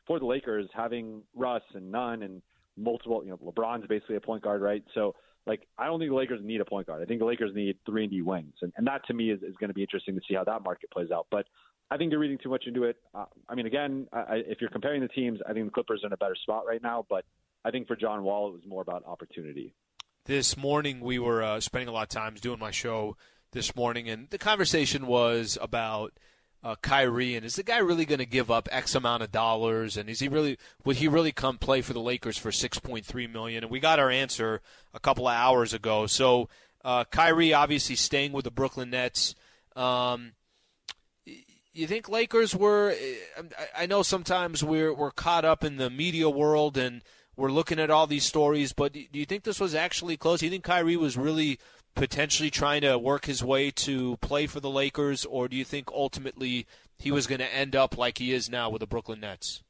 for 0.06 0.18
the 0.18 0.26
Lakers, 0.26 0.68
having 0.74 1.22
Russ 1.34 1.62
and 1.74 1.90
Nunn 1.90 2.22
and 2.22 2.42
multiple, 2.76 3.22
you 3.24 3.30
know, 3.30 3.38
LeBron's 3.38 3.86
basically 3.86 4.16
a 4.16 4.20
point 4.20 4.42
guard, 4.42 4.62
right? 4.62 4.84
So, 4.94 5.14
like, 5.48 5.66
I 5.78 5.86
don't 5.86 5.98
think 5.98 6.10
the 6.10 6.16
Lakers 6.16 6.40
need 6.42 6.60
a 6.60 6.64
point 6.64 6.86
guard. 6.86 7.02
I 7.02 7.06
think 7.06 7.18
the 7.18 7.26
Lakers 7.26 7.52
need 7.54 7.76
three 7.86 8.04
and 8.04 8.12
D 8.12 8.22
wings, 8.22 8.54
and, 8.62 8.72
and 8.76 8.86
that 8.86 9.06
to 9.06 9.14
me 9.14 9.30
is, 9.30 9.42
is 9.42 9.56
going 9.56 9.68
to 9.68 9.74
be 9.74 9.82
interesting 9.82 10.14
to 10.14 10.20
see 10.28 10.34
how 10.34 10.44
that 10.44 10.62
market 10.62 10.90
plays 10.90 11.10
out. 11.10 11.26
But 11.30 11.46
I 11.90 11.96
think 11.96 12.12
you're 12.12 12.20
reading 12.20 12.38
too 12.40 12.50
much 12.50 12.64
into 12.66 12.84
it. 12.84 12.96
Uh, 13.14 13.24
I 13.48 13.54
mean, 13.54 13.66
again, 13.66 14.06
I, 14.12 14.42
if 14.46 14.60
you're 14.60 14.70
comparing 14.70 15.00
the 15.00 15.08
teams, 15.08 15.40
I 15.48 15.54
think 15.54 15.64
the 15.64 15.72
Clippers 15.72 16.04
are 16.04 16.08
in 16.08 16.12
a 16.12 16.18
better 16.18 16.36
spot 16.36 16.64
right 16.66 16.82
now. 16.82 17.06
But 17.08 17.24
I 17.64 17.70
think 17.70 17.88
for 17.88 17.96
John 17.96 18.22
Wall, 18.22 18.50
it 18.50 18.52
was 18.52 18.62
more 18.66 18.82
about 18.82 19.04
opportunity. 19.06 19.74
This 20.26 20.56
morning, 20.56 21.00
we 21.00 21.18
were 21.18 21.42
uh, 21.42 21.60
spending 21.60 21.88
a 21.88 21.92
lot 21.92 22.02
of 22.02 22.08
time 22.10 22.34
doing 22.40 22.58
my 22.58 22.70
show 22.70 23.16
this 23.52 23.74
morning, 23.74 24.08
and 24.08 24.28
the 24.30 24.38
conversation 24.38 25.06
was 25.06 25.58
about– 25.60 26.12
uh, 26.62 26.74
Kyrie, 26.82 27.36
and 27.36 27.46
is 27.46 27.56
the 27.56 27.62
guy 27.62 27.78
really 27.78 28.04
going 28.04 28.18
to 28.18 28.26
give 28.26 28.50
up 28.50 28.68
X 28.72 28.94
amount 28.94 29.22
of 29.22 29.30
dollars? 29.30 29.96
And 29.96 30.08
is 30.08 30.20
he 30.20 30.28
really 30.28 30.58
would 30.84 30.96
he 30.96 31.08
really 31.08 31.32
come 31.32 31.58
play 31.58 31.82
for 31.82 31.92
the 31.92 32.00
Lakers 32.00 32.36
for 32.36 32.50
6.3 32.50 33.32
million? 33.32 33.64
And 33.64 33.70
we 33.70 33.80
got 33.80 33.98
our 33.98 34.10
answer 34.10 34.60
a 34.92 35.00
couple 35.00 35.28
of 35.28 35.34
hours 35.34 35.72
ago. 35.72 36.06
So 36.06 36.48
uh, 36.84 37.04
Kyrie 37.04 37.54
obviously 37.54 37.94
staying 37.96 38.32
with 38.32 38.44
the 38.44 38.50
Brooklyn 38.50 38.90
Nets. 38.90 39.34
Um, 39.76 40.32
you 41.24 41.86
think 41.86 42.08
Lakers 42.08 42.56
were? 42.56 42.94
I 43.76 43.86
know 43.86 44.02
sometimes 44.02 44.64
we're 44.64 44.92
we're 44.92 45.12
caught 45.12 45.44
up 45.44 45.62
in 45.62 45.76
the 45.76 45.90
media 45.90 46.28
world 46.28 46.76
and 46.76 47.02
we're 47.36 47.52
looking 47.52 47.78
at 47.78 47.90
all 47.90 48.08
these 48.08 48.24
stories, 48.24 48.72
but 48.72 48.92
do 48.92 49.06
you 49.12 49.24
think 49.24 49.44
this 49.44 49.60
was 49.60 49.72
actually 49.72 50.16
close? 50.16 50.40
Do 50.40 50.46
you 50.46 50.50
think 50.50 50.64
Kyrie 50.64 50.96
was 50.96 51.16
really 51.16 51.60
potentially 51.98 52.50
trying 52.50 52.82
to 52.82 52.96
work 52.96 53.24
his 53.24 53.42
way 53.42 53.70
to 53.72 54.16
play 54.18 54.46
for 54.46 54.60
the 54.60 54.70
Lakers, 54.70 55.24
or 55.24 55.48
do 55.48 55.56
you 55.56 55.64
think 55.64 55.90
ultimately 55.92 56.66
he 56.96 57.10
was 57.10 57.26
going 57.26 57.40
to 57.40 57.54
end 57.54 57.74
up 57.74 57.98
like 57.98 58.18
he 58.18 58.32
is 58.32 58.48
now 58.48 58.70
with 58.70 58.80
the 58.80 58.86
Brooklyn 58.86 59.20
Nets? 59.20 59.62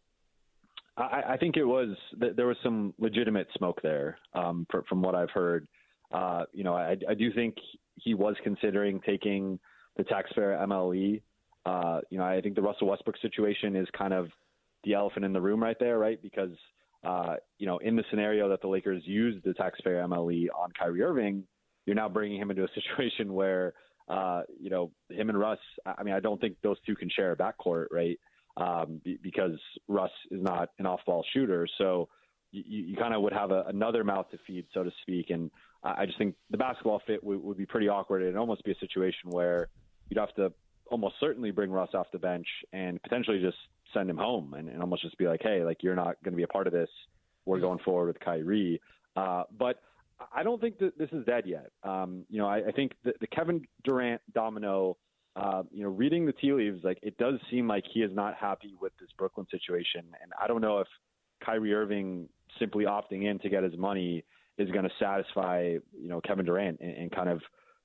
I, 0.96 1.22
I 1.30 1.36
think 1.36 1.56
it 1.56 1.64
was 1.64 1.96
there 2.20 2.46
was 2.46 2.56
some 2.62 2.92
legitimate 2.98 3.48
smoke 3.56 3.80
there 3.82 4.18
um, 4.34 4.66
for, 4.70 4.84
from 4.88 5.00
what 5.00 5.14
I've 5.14 5.30
heard. 5.30 5.66
Uh, 6.12 6.44
you 6.52 6.64
know, 6.64 6.74
I, 6.74 6.96
I 7.08 7.14
do 7.14 7.32
think 7.32 7.54
he 7.96 8.14
was 8.14 8.36
considering 8.42 9.00
taking 9.06 9.58
the 9.96 10.04
taxpayer 10.04 10.58
MLE. 10.66 11.22
Uh, 11.64 12.00
you 12.10 12.18
know, 12.18 12.24
I 12.24 12.40
think 12.40 12.54
the 12.54 12.62
Russell 12.62 12.88
Westbrook 12.88 13.16
situation 13.20 13.76
is 13.76 13.86
kind 13.96 14.12
of 14.12 14.28
the 14.84 14.94
elephant 14.94 15.24
in 15.24 15.32
the 15.32 15.40
room 15.40 15.62
right 15.62 15.76
there, 15.78 15.98
right? 15.98 16.20
Because 16.20 16.56
uh, 17.04 17.36
you 17.58 17.66
know, 17.66 17.78
in 17.78 17.96
the 17.96 18.04
scenario 18.10 18.48
that 18.48 18.60
the 18.60 18.68
Lakers 18.68 19.02
used 19.04 19.44
the 19.44 19.54
taxpayer 19.54 20.02
MLE 20.06 20.46
on 20.58 20.70
Kyrie 20.78 21.02
Irving, 21.02 21.44
you're 21.88 21.96
now 21.96 22.09
bringing 22.09 22.38
him 22.38 22.51
into 22.51 22.64
a 22.64 22.68
situation 22.74 23.33
where, 23.33 23.72
uh, 24.09 24.42
you 24.61 24.68
know, 24.68 24.92
him 25.09 25.31
and 25.31 25.38
Russ. 25.38 25.59
I 25.87 26.03
mean, 26.03 26.14
I 26.14 26.20
don't 26.20 26.40
think 26.40 26.57
those 26.62 26.77
two 26.87 26.94
can 26.94 27.09
share 27.09 27.33
a 27.33 27.37
backcourt, 27.37 27.87
right? 27.90 28.20
Um, 28.59 29.01
because 29.22 29.59
Russ 29.87 30.11
is 30.31 30.42
not 30.42 30.70
an 30.79 30.87
off-ball 30.87 31.24
shooter, 31.33 31.66
so 31.79 32.09
you, 32.51 32.62
you 32.66 32.96
kind 32.96 33.14
of 33.14 33.22
would 33.22 33.33
have 33.33 33.53
a, 33.53 33.64
another 33.68 34.03
mouth 34.05 34.29
to 34.33 34.38
feed, 34.46 34.66
so 34.74 34.83
to 34.83 34.90
speak. 35.03 35.31
And 35.31 35.51
I 35.83 36.07
just 36.07 36.18
think 36.18 36.35
the 36.51 36.59
basketball 36.59 37.01
fit 37.07 37.22
would, 37.22 37.42
would 37.42 37.57
be 37.57 37.66
pretty 37.66 37.88
awkward. 37.88 38.22
It'd 38.22 38.37
almost 38.37 38.64
be 38.64 38.72
a 38.72 38.79
situation 38.79 39.31
where 39.31 39.68
you'd 40.11 40.18
have 40.18 40.35
to 40.35 40.53
almost 40.90 41.14
certainly 41.20 41.53
bring 41.53 41.70
Russ 41.70 41.90
off 41.94 42.09
the 42.12 42.18
bench 42.18 42.46
and 42.72 43.01
potentially 43.03 43.40
just 43.40 43.59
send 43.94 44.11
him 44.11 44.16
home 44.16 44.55
and, 44.55 44.68
and 44.68 44.81
almost 44.81 45.03
just 45.03 45.16
be 45.18 45.27
like, 45.27 45.40
hey, 45.42 45.64
like 45.64 45.83
you're 45.83 45.94
not 45.94 46.16
going 46.24 46.33
to 46.33 46.37
be 46.37 46.42
a 46.42 46.48
part 46.48 46.66
of 46.66 46.72
this. 46.72 46.90
We're 47.46 47.61
going 47.61 47.79
forward 47.79 48.09
with 48.09 48.20
Kyrie. 48.20 48.81
Uh, 49.16 49.44
but 49.57 49.81
I 50.33 50.42
don't 50.42 50.61
think 50.61 50.78
that 50.78 50.98
this 50.98 51.09
is 51.12 51.24
dead 51.24 51.44
yet. 51.46 51.70
Um, 51.83 52.24
you 52.28 52.38
know, 52.38 52.46
I, 52.46 52.68
I 52.68 52.72
think 52.72 52.92
the, 53.04 53.12
the 53.20 53.26
Kevin 53.26 53.62
Durant 53.85 54.20
domino, 54.35 54.96
uh, 55.37 55.62
you 55.70 55.83
know, 55.85 55.90
reading 55.90 56.26
the 56.26 56.33
tea 56.33 56.52
leaves, 56.52 56.83
like 56.83 56.98
it 57.02 57.16
does 57.18 57.35
seem 57.50 57.68
like 57.68 57.85
he 57.92 58.00
is 58.00 58.11
not 58.12 58.35
happy 58.35 58.74
with 58.81 58.92
this 59.00 59.11
Brooklyn 59.16 59.46
situation. 59.50 60.02
And 60.20 60.33
I 60.40 60.48
don't 60.48 60.61
know 60.61 60.78
if 60.81 60.88
Kyrie 61.44 61.72
Irving 61.74 62.28
simply 62.59 62.85
opting 62.85 63.31
in 63.31 63.38
to 63.40 63.48
get 63.48 63.62
his 63.62 63.76
money 63.76 64.24
is 64.59 64.70
going 64.70 64.85
to 64.85 64.90
satisfy, 64.98 65.77
you 65.96 66.08
know, 66.08 66.21
Kevin 66.21 66.44
Durant 66.44 66.81
and, 66.81 66.96
and 66.96 67.12
kind 67.12 67.29
of, 67.29 67.40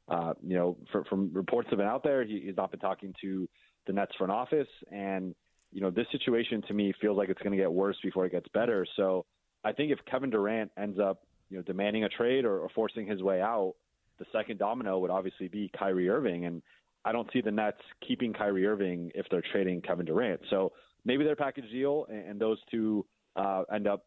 uh, 0.10 0.34
you 0.42 0.56
know, 0.56 0.78
for, 0.92 1.04
from 1.06 1.32
reports 1.34 1.70
have 1.70 1.78
been 1.78 1.88
out 1.88 2.04
there, 2.04 2.24
he, 2.24 2.42
he's 2.46 2.58
not 2.58 2.72
been 2.72 2.80
talking 2.80 3.14
to 3.22 3.48
the 3.86 3.94
Nets 3.94 4.12
front 4.18 4.32
office. 4.32 4.68
And, 4.92 5.36
you 5.72 5.82
know, 5.82 5.92
this 5.92 6.08
situation 6.12 6.64
to 6.68 6.74
me 6.74 6.94
feels 7.00 7.18
like 7.18 7.30
it's 7.30 7.42
going 7.42 7.56
to 7.56 7.58
get 7.58 7.72
worse 7.72 7.98
before 8.02 8.26
it 8.26 8.32
gets 8.32 8.48
better. 8.54 8.88
So 8.96 9.26
I 9.64 9.72
think 9.72 9.92
if 9.92 10.00
Kevin 10.10 10.32
Durant 10.32 10.72
ends 10.78 10.98
up 11.00 11.22
you 11.50 11.58
know, 11.58 11.64
demanding 11.64 12.04
a 12.04 12.10
trade 12.10 12.46
or, 12.46 12.60
or 12.60 12.70
forcing 12.70 13.06
his 13.06 13.22
way 13.22 13.42
out, 13.42 13.76
the 14.20 14.26
second 14.32 14.60
domino 14.60 15.00
would 15.00 15.12
obviously 15.12 15.48
be 15.48 15.72
Kyrie 15.78 16.10
Irving. 16.10 16.46
And 16.46 16.62
I 17.06 17.12
don't 17.12 17.30
see 17.34 17.42
the 17.42 17.52
Nets 17.52 17.82
keeping 18.08 18.34
Kyrie 18.34 18.66
Irving 18.66 19.12
if 19.16 19.26
they're 19.30 19.44
trading 19.52 19.82
Kevin 19.82 20.06
Durant. 20.06 20.42
So 20.50 20.72
maybe 21.06 21.24
they're 21.24 21.36
package 21.36 21.70
deal, 21.72 22.06
and, 22.10 22.30
and 22.30 22.42
those 22.42 22.58
two 22.72 23.06
uh, 23.36 23.64
end 23.74 23.88
up 23.88 24.06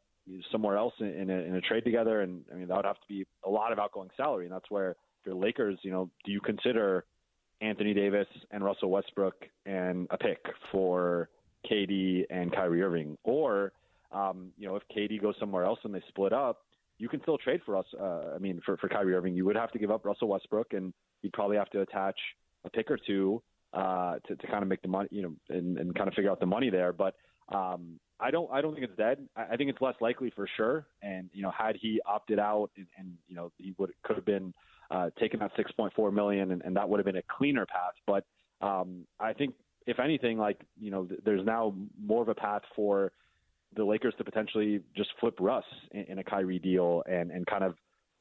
somewhere 0.50 0.76
else 0.76 0.94
in, 0.98 1.06
in, 1.06 1.30
a, 1.30 1.34
in 1.34 1.54
a 1.56 1.60
trade 1.60 1.84
together. 1.84 2.22
And 2.22 2.42
I 2.52 2.56
mean, 2.56 2.68
that 2.68 2.76
would 2.76 2.84
have 2.84 3.00
to 3.00 3.08
be 3.08 3.26
a 3.44 3.50
lot 3.50 3.72
of 3.72 3.78
outgoing 3.78 4.10
salary, 4.16 4.46
and 4.46 4.54
that's 4.54 4.70
where 4.70 4.90
if 4.90 5.26
you're 5.26 5.34
Lakers, 5.34 5.78
you 5.82 5.90
know, 5.90 6.10
do 6.24 6.32
you 6.32 6.40
consider 6.40 7.04
Anthony 7.60 7.94
Davis 7.94 8.26
and 8.50 8.64
Russell 8.64 8.90
Westbrook 8.90 9.34
and 9.64 10.06
a 10.10 10.18
pick 10.18 10.44
for 10.70 11.28
KD 11.70 12.24
and 12.30 12.52
Kyrie 12.52 12.82
Irving, 12.82 13.16
or 13.24 13.72
um, 14.12 14.52
you 14.56 14.68
know, 14.68 14.76
if 14.76 14.82
KD 14.94 15.20
goes 15.20 15.34
somewhere 15.40 15.64
else 15.64 15.78
and 15.84 15.94
they 15.94 16.02
split 16.08 16.32
up, 16.32 16.62
you 16.98 17.08
can 17.08 17.20
still 17.22 17.38
trade 17.38 17.60
for 17.64 17.76
us. 17.76 17.86
Uh, 17.98 18.34
I 18.34 18.38
mean, 18.38 18.60
for 18.64 18.76
for 18.76 18.88
Kyrie 18.88 19.14
Irving, 19.14 19.34
you 19.34 19.44
would 19.44 19.56
have 19.56 19.70
to 19.72 19.78
give 19.78 19.90
up 19.90 20.04
Russell 20.04 20.28
Westbrook, 20.28 20.72
and 20.72 20.92
you'd 21.22 21.32
probably 21.32 21.56
have 21.56 21.70
to 21.70 21.80
attach 21.82 22.16
a 22.64 22.70
pick 22.70 22.90
or 22.90 22.98
two 23.06 23.42
uh, 23.72 24.16
to 24.26 24.36
to 24.36 24.46
kind 24.46 24.62
of 24.62 24.68
make 24.68 24.82
the 24.82 24.88
money, 24.88 25.08
you 25.10 25.22
know, 25.22 25.32
and, 25.50 25.78
and 25.78 25.94
kind 25.94 26.08
of 26.08 26.14
figure 26.14 26.30
out 26.30 26.40
the 26.40 26.46
money 26.46 26.70
there. 26.70 26.92
But 26.92 27.14
um, 27.52 27.98
I 28.18 28.30
don't 28.30 28.50
I 28.50 28.60
don't 28.60 28.74
think 28.74 28.84
it's 28.84 28.96
dead. 28.96 29.18
I, 29.36 29.44
I 29.52 29.56
think 29.56 29.70
it's 29.70 29.80
less 29.80 29.94
likely 30.00 30.30
for 30.34 30.48
sure. 30.56 30.86
And 31.02 31.30
you 31.32 31.42
know, 31.42 31.52
had 31.56 31.76
he 31.80 32.00
opted 32.06 32.38
out, 32.38 32.70
and, 32.76 32.86
and 32.98 33.12
you 33.28 33.36
know, 33.36 33.52
he 33.58 33.74
would 33.78 33.92
could 34.02 34.16
have 34.16 34.24
been 34.24 34.54
uh, 34.90 35.10
taking 35.18 35.40
that 35.40 35.50
6.4 35.56 36.12
million, 36.12 36.52
and, 36.52 36.62
and 36.62 36.76
that 36.76 36.88
would 36.88 36.98
have 36.98 37.06
been 37.06 37.16
a 37.16 37.22
cleaner 37.36 37.66
path. 37.66 37.94
But 38.06 38.24
um, 38.66 39.06
I 39.20 39.32
think 39.32 39.54
if 39.86 40.00
anything, 40.00 40.38
like 40.38 40.60
you 40.80 40.90
know, 40.90 41.04
th- 41.04 41.20
there's 41.24 41.44
now 41.44 41.74
more 42.02 42.22
of 42.22 42.28
a 42.28 42.34
path 42.34 42.62
for 42.74 43.12
the 43.76 43.84
Lakers 43.84 44.14
to 44.18 44.24
potentially 44.24 44.80
just 44.96 45.10
flip 45.20 45.34
Russ 45.38 45.64
in, 45.92 46.04
in 46.08 46.18
a 46.18 46.24
Kyrie 46.24 46.58
deal 46.58 47.02
and 47.08 47.30
and 47.30 47.46
kind 47.46 47.64
of 47.64 47.74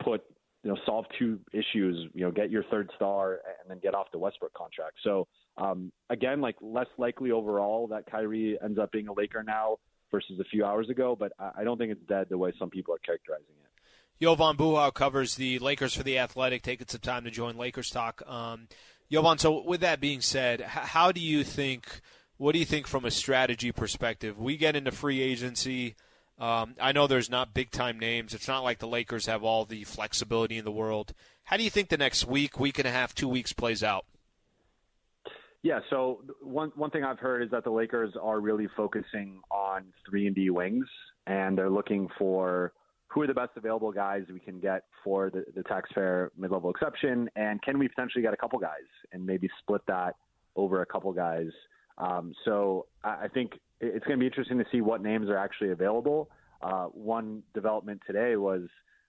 put 0.03 0.23
you 0.63 0.71
know 0.71 0.77
solve 0.85 1.05
two 1.17 1.39
issues. 1.53 2.09
You 2.13 2.25
know, 2.25 2.31
get 2.31 2.51
your 2.51 2.63
third 2.65 2.91
star 2.95 3.39
and 3.61 3.69
then 3.69 3.79
get 3.79 3.95
off 3.95 4.07
the 4.11 4.19
Westbrook 4.19 4.53
contract. 4.53 4.97
So 5.03 5.27
um, 5.57 5.91
again, 6.09 6.41
like 6.41 6.55
less 6.61 6.87
likely 6.97 7.31
overall 7.31 7.87
that 7.87 8.09
Kyrie 8.09 8.57
ends 8.63 8.77
up 8.77 8.91
being 8.91 9.07
a 9.07 9.13
Laker 9.13 9.43
now 9.43 9.77
versus 10.11 10.39
a 10.39 10.43
few 10.45 10.65
hours 10.65 10.89
ago, 10.89 11.15
but 11.19 11.33
I 11.39 11.63
don't 11.63 11.77
think 11.77 11.91
it's 11.91 12.05
dead 12.07 12.27
the 12.29 12.37
way 12.37 12.53
some 12.57 12.69
people 12.69 12.93
are 12.93 12.99
characterizing 12.99 13.55
it. 13.63 14.23
Jovan 14.23 14.55
Buha 14.55 14.93
covers 14.93 15.35
the 15.35 15.59
Lakers 15.59 15.93
for 15.93 16.03
the 16.03 16.19
Athletic, 16.19 16.63
taking 16.63 16.87
some 16.87 17.01
time 17.01 17.25
to 17.25 17.31
join 17.31 17.57
Lakers 17.57 17.89
talk. 17.89 18.21
Um, 18.25 18.67
Jovan, 19.11 19.37
so 19.37 19.63
with 19.63 19.81
that 19.81 19.99
being 19.99 20.21
said, 20.21 20.61
how 20.61 21.11
do 21.11 21.19
you 21.19 21.43
think? 21.43 22.01
What 22.37 22.51
do 22.53 22.59
you 22.59 22.65
think 22.65 22.87
from 22.87 23.05
a 23.05 23.11
strategy 23.11 23.71
perspective? 23.71 24.37
We 24.37 24.57
get 24.57 24.75
into 24.75 24.91
free 24.91 25.21
agency. 25.21 25.95
Um, 26.37 26.75
I 26.81 26.91
know 26.91 27.07
there's 27.07 27.29
not 27.29 27.53
big 27.53 27.71
time 27.71 27.97
names. 27.97 28.33
It's 28.33 28.47
not 28.47 28.63
like 28.63 28.79
the 28.79 28.87
Lakers 28.87 29.25
have 29.27 29.43
all 29.43 29.63
the 29.63 29.85
flexibility 29.85 30.57
in 30.57 30.65
the 30.65 30.71
world. 30.71 31.13
How 31.43 31.55
do 31.55 31.63
you 31.63 31.69
think 31.69 31.89
the 31.89 31.97
next 31.97 32.25
week, 32.27 32.59
week 32.59 32.77
and 32.77 32.87
a 32.87 32.91
half, 32.91 33.15
two 33.15 33.29
weeks 33.29 33.53
plays 33.53 33.83
out? 33.83 34.05
Yeah, 35.61 35.79
so 35.89 36.21
one 36.41 36.71
one 36.75 36.91
thing 36.91 37.03
I've 37.03 37.19
heard 37.19 37.41
is 37.41 37.49
that 37.51 37.63
the 37.63 37.71
Lakers 37.71 38.13
are 38.21 38.39
really 38.39 38.67
focusing 38.75 39.41
on 39.49 39.85
three 40.07 40.27
and 40.27 40.35
D 40.35 40.49
wings, 40.51 40.85
and 41.25 41.57
they're 41.57 41.71
looking 41.71 42.07
for 42.19 42.73
who 43.07 43.21
are 43.21 43.27
the 43.27 43.33
best 43.33 43.51
available 43.55 43.91
guys 43.91 44.23
we 44.31 44.39
can 44.39 44.59
get 44.59 44.83
for 45.03 45.29
the, 45.29 45.45
the 45.55 45.63
taxpayer 45.63 46.31
mid-level 46.37 46.69
exception, 46.69 47.29
and 47.35 47.61
can 47.61 47.79
we 47.79 47.87
potentially 47.87 48.21
get 48.21 48.33
a 48.33 48.37
couple 48.37 48.59
guys 48.59 48.85
and 49.13 49.25
maybe 49.25 49.49
split 49.61 49.81
that 49.87 50.15
over 50.55 50.81
a 50.81 50.85
couple 50.85 51.11
guys. 51.13 51.47
Um, 51.97 52.33
so 52.43 52.87
I, 53.03 53.27
think 53.33 53.53
it's 53.79 54.05
going 54.05 54.19
to 54.19 54.21
be 54.21 54.25
interesting 54.25 54.57
to 54.57 54.65
see 54.71 54.81
what 54.81 55.01
names 55.01 55.29
are 55.29 55.37
actually 55.37 55.71
available. 55.71 56.29
Uh, 56.61 56.85
one 56.85 57.43
development 57.53 58.01
today 58.05 58.35
was 58.35 58.63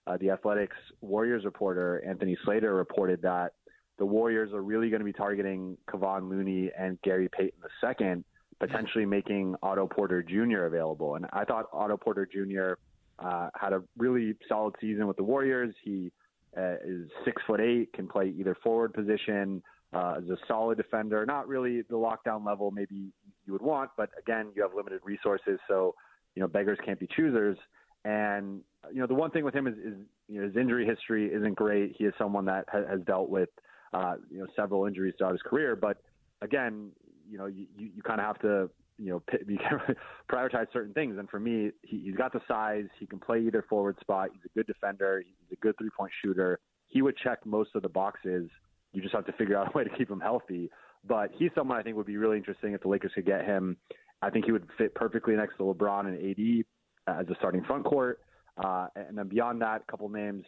uh, 0.05 0.17
the 0.17 0.29
Athletics 0.29 0.75
Warriors 1.01 1.43
reporter 1.43 2.03
Anthony 2.07 2.37
Slater 2.45 2.73
reported 2.73 3.21
that 3.23 3.53
the 3.99 4.05
Warriors 4.05 4.53
are 4.53 4.61
really 4.61 4.89
going 4.89 4.99
to 5.01 5.05
be 5.05 5.13
targeting 5.13 5.77
Kevon 5.89 6.29
Looney 6.29 6.71
and 6.77 7.01
Gary 7.01 7.29
Payton 7.29 7.59
II, 7.83 8.23
potentially 8.59 9.05
making 9.05 9.55
Otto 9.61 9.87
Porter 9.87 10.23
Jr. 10.23 10.65
available. 10.65 11.15
And 11.15 11.25
I 11.33 11.43
thought 11.43 11.65
Otto 11.73 11.97
Porter 11.97 12.25
Jr 12.25 12.79
uh, 13.19 13.49
had 13.59 13.73
a 13.73 13.83
really 13.97 14.35
solid 14.47 14.75
season 14.79 15.07
with 15.07 15.17
the 15.17 15.23
Warriors. 15.23 15.73
He 15.83 16.11
uh, 16.57 16.75
is 16.85 17.09
six 17.25 17.41
foot 17.45 17.59
eight, 17.59 17.93
can 17.93 18.07
play 18.07 18.33
either 18.37 18.55
forward 18.63 18.93
position, 18.93 19.61
uh, 19.97 20.19
is 20.23 20.29
a 20.29 20.37
solid 20.47 20.77
defender. 20.77 21.25
Not 21.25 21.47
really 21.47 21.81
the 21.81 21.95
lockdown 21.95 22.45
level 22.45 22.71
maybe 22.71 23.11
you 23.45 23.53
would 23.53 23.61
want, 23.61 23.91
but 23.97 24.09
again, 24.19 24.47
you 24.55 24.61
have 24.61 24.73
limited 24.75 25.01
resources, 25.03 25.59
so 25.67 25.95
you 26.35 26.41
know 26.41 26.47
beggars 26.47 26.77
can't 26.85 26.99
be 26.99 27.07
choosers. 27.15 27.57
And 28.05 28.61
you 28.93 29.01
know 29.01 29.07
the 29.07 29.15
one 29.15 29.31
thing 29.31 29.43
with 29.43 29.55
him 29.55 29.67
is, 29.67 29.75
is 29.75 29.95
you 30.27 30.39
know 30.39 30.47
his 30.47 30.55
injury 30.55 30.85
history 30.85 31.33
isn't 31.33 31.55
great. 31.55 31.95
He 31.97 32.05
is 32.05 32.13
someone 32.17 32.45
that 32.45 32.65
ha- 32.71 32.87
has 32.89 33.01
dealt 33.01 33.29
with 33.29 33.49
uh, 33.93 34.15
you 34.29 34.39
know 34.39 34.47
several 34.55 34.85
injuries 34.85 35.15
throughout 35.17 35.33
his 35.33 35.41
career, 35.41 35.75
but 35.75 35.97
again, 36.41 36.91
you 37.27 37.37
know 37.37 37.47
you, 37.47 37.65
you, 37.77 37.89
you 37.95 38.01
kind 38.03 38.19
of 38.19 38.27
have 38.27 38.39
to 38.39 38.69
you 38.99 39.11
know, 39.11 39.21
you 39.47 39.59
prioritize 40.31 40.67
certain 40.73 40.93
things. 40.93 41.17
And 41.19 41.29
for 41.29 41.39
me, 41.39 41.71
he, 41.83 41.99
he's 41.99 42.15
got 42.15 42.33
the 42.33 42.41
size. 42.47 42.85
He 42.99 43.05
can 43.05 43.19
play 43.19 43.41
either 43.41 43.63
forward 43.69 43.95
spot. 44.01 44.29
He's 44.33 44.41
a 44.45 44.57
good 44.57 44.67
defender. 44.67 45.23
He's 45.23 45.57
a 45.57 45.61
good 45.61 45.77
three 45.77 45.91
point 45.95 46.11
shooter. 46.23 46.59
He 46.87 47.01
would 47.01 47.15
check 47.17 47.45
most 47.45 47.71
of 47.75 47.83
the 47.83 47.89
boxes. 47.89 48.49
You 48.93 49.01
just 49.01 49.13
have 49.13 49.25
to 49.25 49.33
figure 49.33 49.57
out 49.57 49.73
a 49.73 49.77
way 49.77 49.83
to 49.83 49.89
keep 49.97 50.09
him 50.09 50.19
healthy. 50.19 50.69
But 51.07 51.31
he's 51.37 51.51
someone 51.55 51.77
I 51.77 51.83
think 51.83 51.95
would 51.95 52.05
be 52.05 52.17
really 52.17 52.37
interesting 52.37 52.73
if 52.73 52.81
the 52.81 52.87
Lakers 52.87 53.11
could 53.15 53.25
get 53.25 53.45
him. 53.45 53.77
I 54.21 54.29
think 54.29 54.45
he 54.45 54.51
would 54.51 54.67
fit 54.77 54.95
perfectly 54.95 55.35
next 55.35 55.57
to 55.57 55.63
LeBron 55.63 56.07
and 56.07 56.17
AD 56.17 57.19
as 57.19 57.29
a 57.29 57.35
starting 57.35 57.63
front 57.63 57.85
court. 57.85 58.19
Uh, 58.57 58.87
and 58.95 59.17
then 59.17 59.27
beyond 59.27 59.61
that, 59.61 59.83
a 59.87 59.91
couple 59.91 60.09
names. 60.09 60.43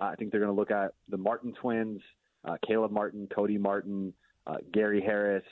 Uh, 0.00 0.04
I 0.04 0.14
think 0.16 0.30
they're 0.30 0.40
going 0.40 0.52
to 0.52 0.58
look 0.58 0.70
at 0.70 0.92
the 1.08 1.18
Martin 1.18 1.52
twins, 1.60 2.00
uh, 2.44 2.56
Caleb 2.66 2.90
Martin, 2.90 3.28
Cody 3.34 3.58
Martin, 3.58 4.14
uh, 4.46 4.56
Gary 4.72 5.02
Harris, 5.02 5.44